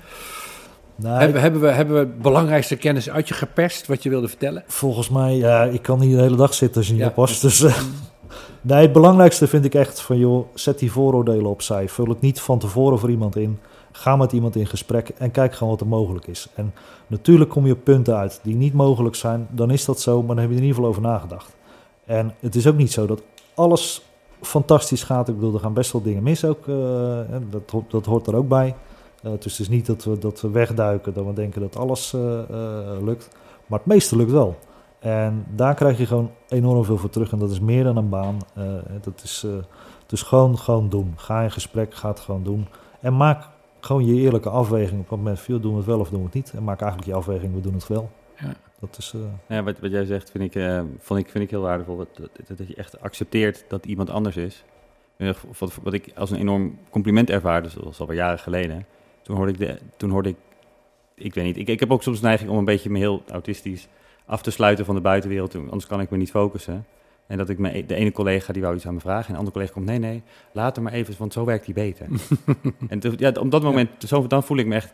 Nou, 0.95 1.19
hebben, 1.21 1.41
hebben, 1.41 1.61
we, 1.61 1.67
hebben 1.67 1.93
we 1.95 1.99
het 1.99 2.21
belangrijkste 2.21 2.75
kennis 2.75 3.09
uit 3.09 3.27
je 3.27 3.33
geperst 3.33 3.87
wat 3.87 4.03
je 4.03 4.09
wilde 4.09 4.27
vertellen? 4.27 4.63
Volgens 4.67 5.09
mij, 5.09 5.35
ja, 5.35 5.63
ik 5.63 5.81
kan 5.81 6.01
hier 6.01 6.15
de 6.15 6.21
hele 6.21 6.35
dag 6.35 6.53
zitten 6.53 6.77
als 6.77 6.87
je 6.87 6.93
niet 6.93 7.01
Ja. 7.01 7.07
oppast. 7.07 7.41
Dus, 7.41 7.61
uh, 7.61 7.77
nee, 8.61 8.81
het 8.81 8.91
belangrijkste 8.91 9.47
vind 9.47 9.65
ik 9.65 9.73
echt 9.73 10.01
van, 10.01 10.17
joh, 10.17 10.45
zet 10.53 10.79
die 10.79 10.91
vooroordelen 10.91 11.45
opzij. 11.45 11.89
Vul 11.89 12.05
het 12.07 12.21
niet 12.21 12.41
van 12.41 12.59
tevoren 12.59 12.99
voor 12.99 13.09
iemand 13.09 13.35
in. 13.35 13.59
Ga 13.91 14.15
met 14.15 14.31
iemand 14.31 14.55
in 14.55 14.67
gesprek 14.67 15.09
en 15.17 15.31
kijk 15.31 15.53
gewoon 15.53 15.71
wat 15.73 15.81
er 15.81 15.87
mogelijk 15.87 16.27
is. 16.27 16.47
En 16.55 16.73
natuurlijk 17.07 17.49
kom 17.49 17.65
je 17.65 17.73
op 17.73 17.83
punten 17.83 18.15
uit 18.17 18.39
die 18.43 18.55
niet 18.55 18.73
mogelijk 18.73 19.15
zijn. 19.15 19.47
Dan 19.51 19.71
is 19.71 19.85
dat 19.85 20.01
zo, 20.01 20.17
maar 20.23 20.35
dan 20.35 20.37
heb 20.37 20.47
je 20.49 20.55
er 20.55 20.61
in 20.61 20.67
ieder 20.67 20.75
geval 20.75 20.89
over 20.89 21.01
nagedacht. 21.01 21.55
En 22.05 22.33
het 22.39 22.55
is 22.55 22.67
ook 22.67 22.75
niet 22.77 22.91
zo 22.91 23.05
dat 23.05 23.21
alles 23.53 24.01
fantastisch 24.41 25.03
gaat. 25.03 25.27
Ik 25.27 25.35
bedoel, 25.35 25.53
er 25.53 25.59
gaan 25.59 25.73
best 25.73 25.91
wel 25.91 26.01
dingen 26.01 26.23
mis 26.23 26.45
ook. 26.45 26.67
Uh, 26.67 27.17
dat, 27.49 27.83
dat 27.89 28.05
hoort 28.05 28.27
er 28.27 28.35
ook 28.35 28.47
bij. 28.47 28.75
Uh, 29.25 29.31
dus 29.39 29.51
het 29.51 29.59
is 29.59 29.69
niet 29.69 29.85
dat 29.85 30.03
we, 30.03 30.17
dat 30.17 30.41
we 30.41 30.49
wegduiken, 30.49 31.13
dat 31.13 31.25
we 31.25 31.33
denken 31.33 31.61
dat 31.61 31.77
alles 31.77 32.13
uh, 32.13 32.21
uh, 32.21 33.01
lukt. 33.01 33.29
Maar 33.65 33.79
het 33.79 33.87
meeste 33.87 34.15
lukt 34.15 34.31
wel. 34.31 34.57
En 34.99 35.45
daar 35.55 35.75
krijg 35.75 35.97
je 35.97 36.05
gewoon 36.05 36.31
enorm 36.47 36.85
veel 36.85 36.97
voor 36.97 37.09
terug. 37.09 37.31
En 37.31 37.39
dat 37.39 37.51
is 37.51 37.59
meer 37.59 37.83
dan 37.83 37.97
een 37.97 38.09
baan. 38.09 38.37
dat 39.01 39.21
is, 39.23 39.45
dus 40.05 40.21
gewoon, 40.21 40.57
gewoon 40.57 40.89
doen. 40.89 41.13
Ga 41.15 41.41
in 41.41 41.51
gesprek, 41.51 41.93
ga 41.93 42.09
het 42.09 42.19
gewoon 42.19 42.43
doen. 42.43 42.67
En 42.99 43.17
maak 43.17 43.47
gewoon 43.79 44.05
je 44.05 44.13
eerlijke 44.13 44.49
afweging 44.49 44.99
op 44.99 45.09
het 45.09 45.17
moment 45.17 45.39
van, 45.39 45.61
doen 45.61 45.71
we 45.71 45.77
het 45.77 45.85
wel 45.85 45.99
of 45.99 46.09
doen 46.09 46.19
we 46.19 46.25
het 46.25 46.33
niet. 46.33 46.53
En 46.55 46.63
maak 46.63 46.81
eigenlijk 46.81 47.11
je 47.11 47.17
afweging, 47.17 47.53
we 47.53 47.61
doen 47.61 47.73
het 47.73 47.87
wel. 47.87 48.09
Ja. 48.39 48.53
Dat 48.79 48.97
is, 48.97 49.13
ja, 49.47 49.63
wat, 49.63 49.79
wat 49.79 49.91
jij 49.91 50.05
zegt 50.05 50.31
vind 50.31 50.43
ik, 50.43 50.55
uh, 50.55 50.81
vond 50.99 51.19
ik, 51.19 51.29
vind 51.29 51.43
ik 51.43 51.49
heel 51.49 51.61
waardevol. 51.61 51.97
Dat, 51.97 52.07
dat, 52.15 52.57
dat, 52.57 52.67
je 52.67 52.75
echt 52.75 53.01
accepteert 53.01 53.65
dat 53.67 53.85
iemand 53.85 54.09
anders 54.09 54.37
is. 54.37 54.63
Wat, 55.57 55.79
wat 55.83 55.93
ik 55.93 56.11
als 56.15 56.31
een 56.31 56.37
enorm 56.39 56.77
compliment 56.89 57.29
ervaarde, 57.29 57.61
dus 57.67 57.73
dat 57.73 57.83
was 57.83 57.99
alweer 57.99 58.17
jaren 58.17 58.39
geleden. 58.39 58.85
Toen 59.23 59.35
hoorde 59.35 59.51
ik, 59.51 59.57
de, 59.57 59.77
toen 59.97 60.09
hoorde 60.09 60.29
ik 60.29 60.35
ik 61.15 61.33
weet 61.33 61.43
niet, 61.43 61.57
ik, 61.57 61.67
ik 61.67 61.79
heb 61.79 61.91
ook 61.91 62.03
soms 62.03 62.19
de 62.19 62.25
neiging 62.25 62.49
om 62.49 62.57
een 62.57 62.65
beetje 62.65 62.89
me 62.89 62.97
heel 62.97 63.23
autistisch 63.31 63.87
af 64.25 64.41
te 64.41 64.51
sluiten 64.51 64.85
van 64.85 64.95
de 64.95 65.01
buitenwereld, 65.01 65.55
anders 65.55 65.87
kan 65.87 66.01
ik 66.01 66.09
me 66.09 66.17
niet 66.17 66.31
focussen. 66.31 66.85
En 67.27 67.37
dat 67.37 67.49
ik 67.49 67.57
me, 67.57 67.85
de 67.85 67.95
ene 67.95 68.11
collega 68.11 68.53
die 68.53 68.61
wou 68.61 68.75
iets 68.75 68.87
aan 68.87 68.93
me 68.93 68.99
vragen 68.99 69.25
en 69.25 69.31
de 69.31 69.37
andere 69.37 69.53
collega 69.53 69.73
komt, 69.73 69.85
nee, 69.85 69.99
nee, 69.99 70.23
laat 70.51 70.75
hem 70.75 70.83
maar 70.83 70.93
even, 70.93 71.15
want 71.17 71.33
zo 71.33 71.45
werkt 71.45 71.65
hij 71.65 71.73
beter. 71.73 72.07
en 72.89 72.99
te, 72.99 73.13
ja, 73.17 73.31
op 73.39 73.51
dat 73.51 73.63
moment, 73.63 73.89
ja. 73.99 74.07
zo, 74.07 74.27
dan 74.27 74.43
voel 74.43 74.57
ik 74.57 74.65
me 74.65 74.75
echt 74.75 74.93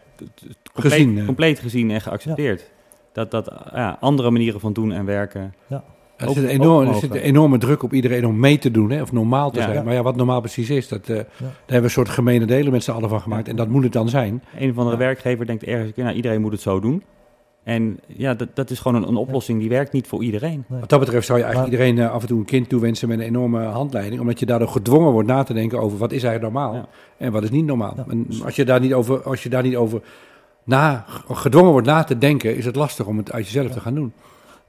compleet 0.74 0.94
gezien, 0.94 1.16
ja. 1.16 1.26
compleet 1.26 1.60
gezien 1.60 1.92
en 1.92 2.02
geaccepteerd. 2.02 2.60
Ja. 2.60 2.68
Dat, 3.14 3.32
dat 3.32 3.54
ja, 3.74 3.98
andere 4.00 4.32
manieren 4.32 4.60
van 4.60 4.74
doen 4.74 4.92
en 4.92 5.06
werken. 5.06 5.54
Er 6.20 6.30
zit, 6.30 6.44
een 6.44 6.50
enorm, 6.50 6.88
er 6.88 6.96
zit 6.96 7.12
een 7.16 7.22
enorme 7.22 7.58
druk 7.58 7.84
op 7.84 7.94
iedereen 7.94 8.26
om 8.26 8.40
mee 8.40 8.58
te 8.58 8.72
doen, 8.72 8.90
hè, 8.90 9.02
of 9.02 9.12
normaal 9.12 9.52
te 9.52 9.58
Ja. 9.60 9.64
zijn. 9.66 9.76
Ja. 9.76 9.84
Maar 9.84 9.94
ja, 9.94 10.02
wat 10.02 10.16
normaal 10.16 10.40
precies 10.40 10.70
is, 10.70 10.88
dat, 10.88 11.08
uh, 11.10 11.16
daar 11.16 11.26
hebben 11.38 11.54
we 11.68 11.84
een 11.84 11.90
soort 11.90 12.10
gemene 12.10 12.46
delen 12.46 12.72
met 12.72 12.84
z'n 12.84 12.92
allen 12.92 13.10
van 13.10 13.22
gemaakt. 13.22 13.48
En 13.48 13.56
dat 13.56 13.68
moet 13.68 13.84
het 13.84 13.94
dan 13.94 14.10
zijn. 14.10 14.44
Een 14.60 14.70
of 14.70 14.78
andere 14.78 14.98
werkgever 14.98 15.46
denkt 15.46 15.64
ergens 15.64 15.92
nou, 15.96 16.16
iedereen 16.16 16.42
moet 16.42 16.52
het 16.52 16.62
zo 16.62 16.80
doen. 16.80 17.04
En 17.64 18.00
ja, 18.08 18.34
dat, 18.34 18.48
dat 18.54 18.70
is 18.70 18.80
gewoon 18.80 19.02
een, 19.04 19.08
een 19.10 19.16
oplossing 19.16 19.60
die 19.60 19.70
werkt 19.70 19.92
niet 19.92 20.08
voor 20.08 20.24
iedereen. 20.24 20.64
Nee. 20.68 20.80
Wat 20.80 20.90
dat 20.90 21.00
betreft 21.00 21.26
zou 21.26 21.38
je 21.38 21.44
eigenlijk 21.44 21.74
Maar- 21.74 21.82
iedereen 21.86 22.06
eh, 22.08 22.14
af 22.16 22.22
en 22.22 22.28
toe 22.28 22.40
een 22.40 22.46
kind 22.46 22.70
toewensen 22.70 23.08
met 23.08 23.20
een 23.20 23.26
enorme 23.26 23.64
handleiding. 23.64 24.22
Omdat 24.22 24.40
je 24.40 24.46
daardoor 24.46 24.68
gedwongen 24.68 25.12
wordt 25.12 25.28
na 25.28 25.44
te 25.44 25.54
denken 25.54 25.80
over 25.80 25.98
wat 25.98 26.12
is 26.12 26.24
eigenlijk 26.24 26.54
normaal 26.54 26.90
en 27.18 27.32
wat 27.32 27.44
is 27.44 27.50
niet 27.50 27.66
normaal. 27.66 27.96
En 28.08 28.28
als 28.46 28.56
je 28.56 28.66
daar 28.66 28.80
niet 28.80 28.94
over, 28.94 29.22
als 29.24 29.44
je 29.44 29.50
daar 29.50 29.64
niet 29.64 29.76
over 29.76 30.02
na, 30.64 31.06
gedwongen 31.32 31.72
wordt 31.72 31.88
na 31.88 32.04
te 32.04 32.18
denken, 32.18 32.56
is 32.56 32.66
het 32.66 32.76
lastig 32.76 33.06
om 33.06 33.18
het 33.18 33.32
uit 33.32 33.46
jezelf 33.46 33.72
te 33.72 33.80
gaan 33.80 33.96
doen. 33.96 34.14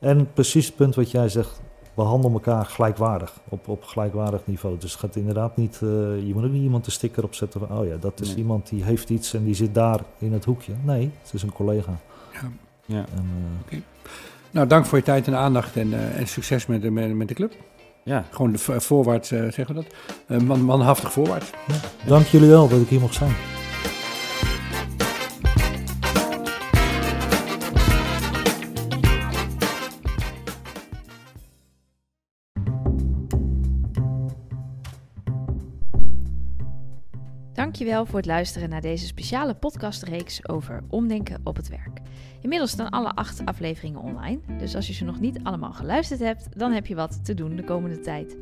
En 0.01 0.33
precies 0.33 0.67
het 0.67 0.77
punt 0.77 0.95
wat 0.95 1.11
jij 1.11 1.29
zegt, 1.29 1.61
behandel 1.95 2.31
elkaar 2.31 2.65
gelijkwaardig, 2.65 3.33
op, 3.49 3.69
op 3.69 3.85
gelijkwaardig 3.85 4.41
niveau. 4.45 4.79
Dus 4.79 4.91
het 4.93 5.01
gaat 5.01 5.17
inderdaad 5.17 5.57
niet, 5.57 5.75
eh, 5.75 5.89
je 6.27 6.31
moet 6.35 6.45
ook 6.45 6.51
niet 6.51 6.63
iemand 6.63 6.87
een 6.87 6.93
sticker 6.93 7.25
opzetten 7.25 7.61
van, 7.67 7.79
oh 7.79 7.87
ja, 7.87 7.97
dat 8.01 8.21
is 8.21 8.29
Nee. 8.29 8.37
iemand 8.37 8.69
die 8.69 8.85
heeft 8.85 9.11
iets 9.11 9.35
en 9.35 9.45
die 9.45 9.55
zit 9.55 9.75
daar 9.75 10.01
in 10.19 10.33
het 10.33 10.45
hoekje. 10.45 10.73
Nee, 10.85 11.11
het 11.23 11.33
is 11.35 11.43
een 11.43 11.53
collega. 11.53 11.93
Ja. 12.87 12.97
En, 13.15 13.27
eh, 13.69 13.79
Nou, 14.51 14.67
dank 14.67 14.87
voor 14.87 14.99
je 14.99 15.05
tijd 15.05 15.27
en 15.27 15.37
aandacht 15.37 15.77
en, 15.77 15.93
eh, 15.93 16.19
en 16.21 16.27
succes 16.29 16.67
met, 16.67 16.83
de- 16.83 16.91
met, 16.91 17.15
met 17.15 17.29
de 17.29 17.35
club. 17.35 17.53
Ja, 18.03 18.25
Gewoon 18.31 18.53
de 18.53 18.59
voorwaarts, 18.81 19.31
eh, 19.31 19.41
zeggen 19.41 19.67
we 19.67 19.85
dat? 20.29 20.43
Man, 20.43 20.63
manhaftig 20.63 21.13
voorwaarts. 21.13 21.51
dank 22.07 22.27
jullie 22.27 22.49
wel 22.49 22.69
dat 22.69 22.81
ik 22.81 22.89
hier 22.89 23.01
mocht 23.01 23.15
zijn. 23.15 23.33
Dankjewel 37.61 38.07
voor 38.07 38.17
het 38.17 38.27
luisteren 38.27 38.69
naar 38.69 38.81
deze 38.81 39.07
speciale 39.07 39.55
podcastreeks 39.55 40.49
over 40.49 40.83
omdenken 40.89 41.41
op 41.45 41.57
het 41.57 41.69
werk. 41.69 41.99
Inmiddels 42.41 42.71
staan 42.71 42.91
alle 42.91 43.15
acht 43.15 43.45
afleveringen 43.45 44.01
online, 44.01 44.41
dus 44.59 44.75
als 44.75 44.87
je 44.87 44.93
ze 44.93 45.05
nog 45.05 45.21
niet 45.21 45.43
allemaal 45.43 45.73
geluisterd 45.73 46.21
hebt, 46.21 46.59
dan 46.59 46.73
heb 46.73 46.87
je 46.87 46.95
wat 46.95 47.25
te 47.25 47.35
doen 47.35 47.57
de 47.57 47.65
komende 47.65 48.01
tijd. 48.01 48.37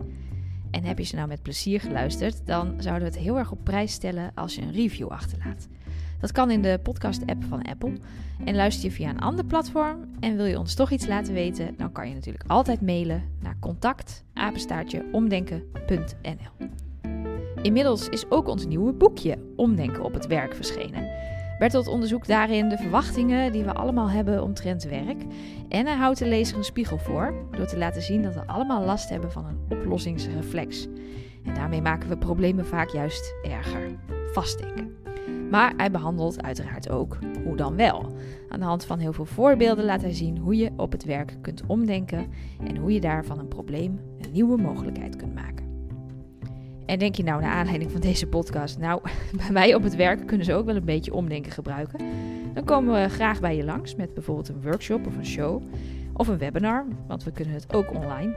En 0.70 0.84
heb 0.84 0.98
je 0.98 1.04
ze 1.04 1.16
nou 1.16 1.28
met 1.28 1.42
plezier 1.42 1.80
geluisterd, 1.80 2.46
dan 2.46 2.74
zouden 2.76 3.08
we 3.08 3.14
het 3.14 3.24
heel 3.24 3.38
erg 3.38 3.50
op 3.50 3.64
prijs 3.64 3.92
stellen 3.92 4.32
als 4.34 4.54
je 4.54 4.62
een 4.62 4.72
review 4.72 5.08
achterlaat. 5.08 5.68
Dat 6.20 6.32
kan 6.32 6.50
in 6.50 6.62
de 6.62 6.80
podcast-app 6.82 7.44
van 7.44 7.62
Apple. 7.62 7.92
En 8.44 8.54
luister 8.54 8.84
je 8.84 8.94
via 8.94 9.10
een 9.10 9.20
ander 9.20 9.44
platform 9.44 10.10
en 10.20 10.36
wil 10.36 10.46
je 10.46 10.58
ons 10.58 10.74
toch 10.74 10.90
iets 10.90 11.06
laten 11.06 11.34
weten, 11.34 11.74
dan 11.76 11.92
kan 11.92 12.08
je 12.08 12.14
natuurlijk 12.14 12.44
altijd 12.50 12.80
mailen 12.80 13.22
naar 13.40 13.56
contact 13.60 14.24
omdenken.nl. 15.12 16.68
Inmiddels 17.62 18.08
is 18.08 18.30
ook 18.30 18.48
ons 18.48 18.66
nieuwe 18.66 18.92
boekje 18.92 19.38
Omdenken 19.56 20.02
op 20.02 20.14
het 20.14 20.26
werk 20.26 20.54
verschenen. 20.54 21.08
Bertolt 21.58 21.86
onderzoekt 21.86 22.28
daarin 22.28 22.68
de 22.68 22.76
verwachtingen 22.76 23.52
die 23.52 23.64
we 23.64 23.72
allemaal 23.72 24.10
hebben 24.10 24.42
omtrent 24.42 24.84
werk. 24.84 25.22
En 25.68 25.86
hij 25.86 25.96
houdt 25.96 26.18
de 26.18 26.26
lezer 26.26 26.56
een 26.56 26.64
spiegel 26.64 26.98
voor 26.98 27.34
door 27.50 27.66
te 27.66 27.78
laten 27.78 28.02
zien 28.02 28.22
dat 28.22 28.34
we 28.34 28.46
allemaal 28.46 28.84
last 28.84 29.08
hebben 29.08 29.32
van 29.32 29.46
een 29.46 29.78
oplossingsreflex. 29.78 30.86
En 31.44 31.54
daarmee 31.54 31.82
maken 31.82 32.08
we 32.08 32.18
problemen 32.18 32.66
vaak 32.66 32.88
juist 32.88 33.34
erger. 33.42 33.98
Vastdenken. 34.32 34.96
Maar 35.50 35.72
hij 35.76 35.90
behandelt 35.90 36.42
uiteraard 36.42 36.90
ook 36.90 37.18
hoe 37.44 37.56
dan 37.56 37.76
wel. 37.76 38.12
Aan 38.48 38.60
de 38.60 38.66
hand 38.66 38.84
van 38.84 38.98
heel 38.98 39.12
veel 39.12 39.24
voorbeelden 39.24 39.84
laat 39.84 40.02
hij 40.02 40.14
zien 40.14 40.38
hoe 40.38 40.56
je 40.56 40.70
op 40.76 40.92
het 40.92 41.04
werk 41.04 41.36
kunt 41.40 41.62
omdenken 41.66 42.26
en 42.66 42.76
hoe 42.76 42.92
je 42.92 43.00
daar 43.00 43.24
van 43.24 43.38
een 43.38 43.48
probleem 43.48 44.00
een 44.20 44.32
nieuwe 44.32 44.56
mogelijkheid 44.56 45.16
kunt 45.16 45.34
maken. 45.34 45.67
En 46.88 46.98
denk 46.98 47.14
je 47.14 47.22
nou 47.22 47.40
naar 47.40 47.52
aanleiding 47.52 47.90
van 47.90 48.00
deze 48.00 48.26
podcast, 48.26 48.78
nou, 48.78 49.00
bij 49.42 49.50
mij 49.50 49.74
op 49.74 49.82
het 49.82 49.96
werk 49.96 50.26
kunnen 50.26 50.46
ze 50.46 50.54
ook 50.54 50.66
wel 50.66 50.76
een 50.76 50.84
beetje 50.84 51.14
omdenken 51.14 51.52
gebruiken. 51.52 52.00
Dan 52.54 52.64
komen 52.64 53.02
we 53.02 53.08
graag 53.08 53.40
bij 53.40 53.56
je 53.56 53.64
langs 53.64 53.94
met 53.94 54.14
bijvoorbeeld 54.14 54.48
een 54.48 54.62
workshop 54.62 55.06
of 55.06 55.16
een 55.16 55.26
show 55.26 55.62
of 56.12 56.28
een 56.28 56.38
webinar, 56.38 56.86
want 57.06 57.24
we 57.24 57.32
kunnen 57.32 57.54
het 57.54 57.74
ook 57.74 57.94
online. 57.94 58.36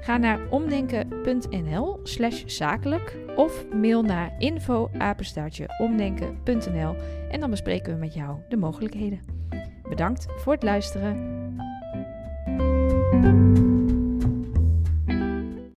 Ga 0.00 0.16
naar 0.16 0.40
omdenken.nl 0.50 2.00
slash 2.02 2.44
zakelijk 2.46 3.16
of 3.36 3.64
mail 3.72 4.02
naar 4.02 4.32
info 4.38 4.90
omdenken.nl 5.78 6.94
en 7.30 7.40
dan 7.40 7.50
bespreken 7.50 7.92
we 7.92 7.98
met 7.98 8.14
jou 8.14 8.38
de 8.48 8.56
mogelijkheden. 8.56 9.20
Bedankt 9.88 10.26
voor 10.36 10.52
het 10.52 10.62
luisteren. 10.62 11.38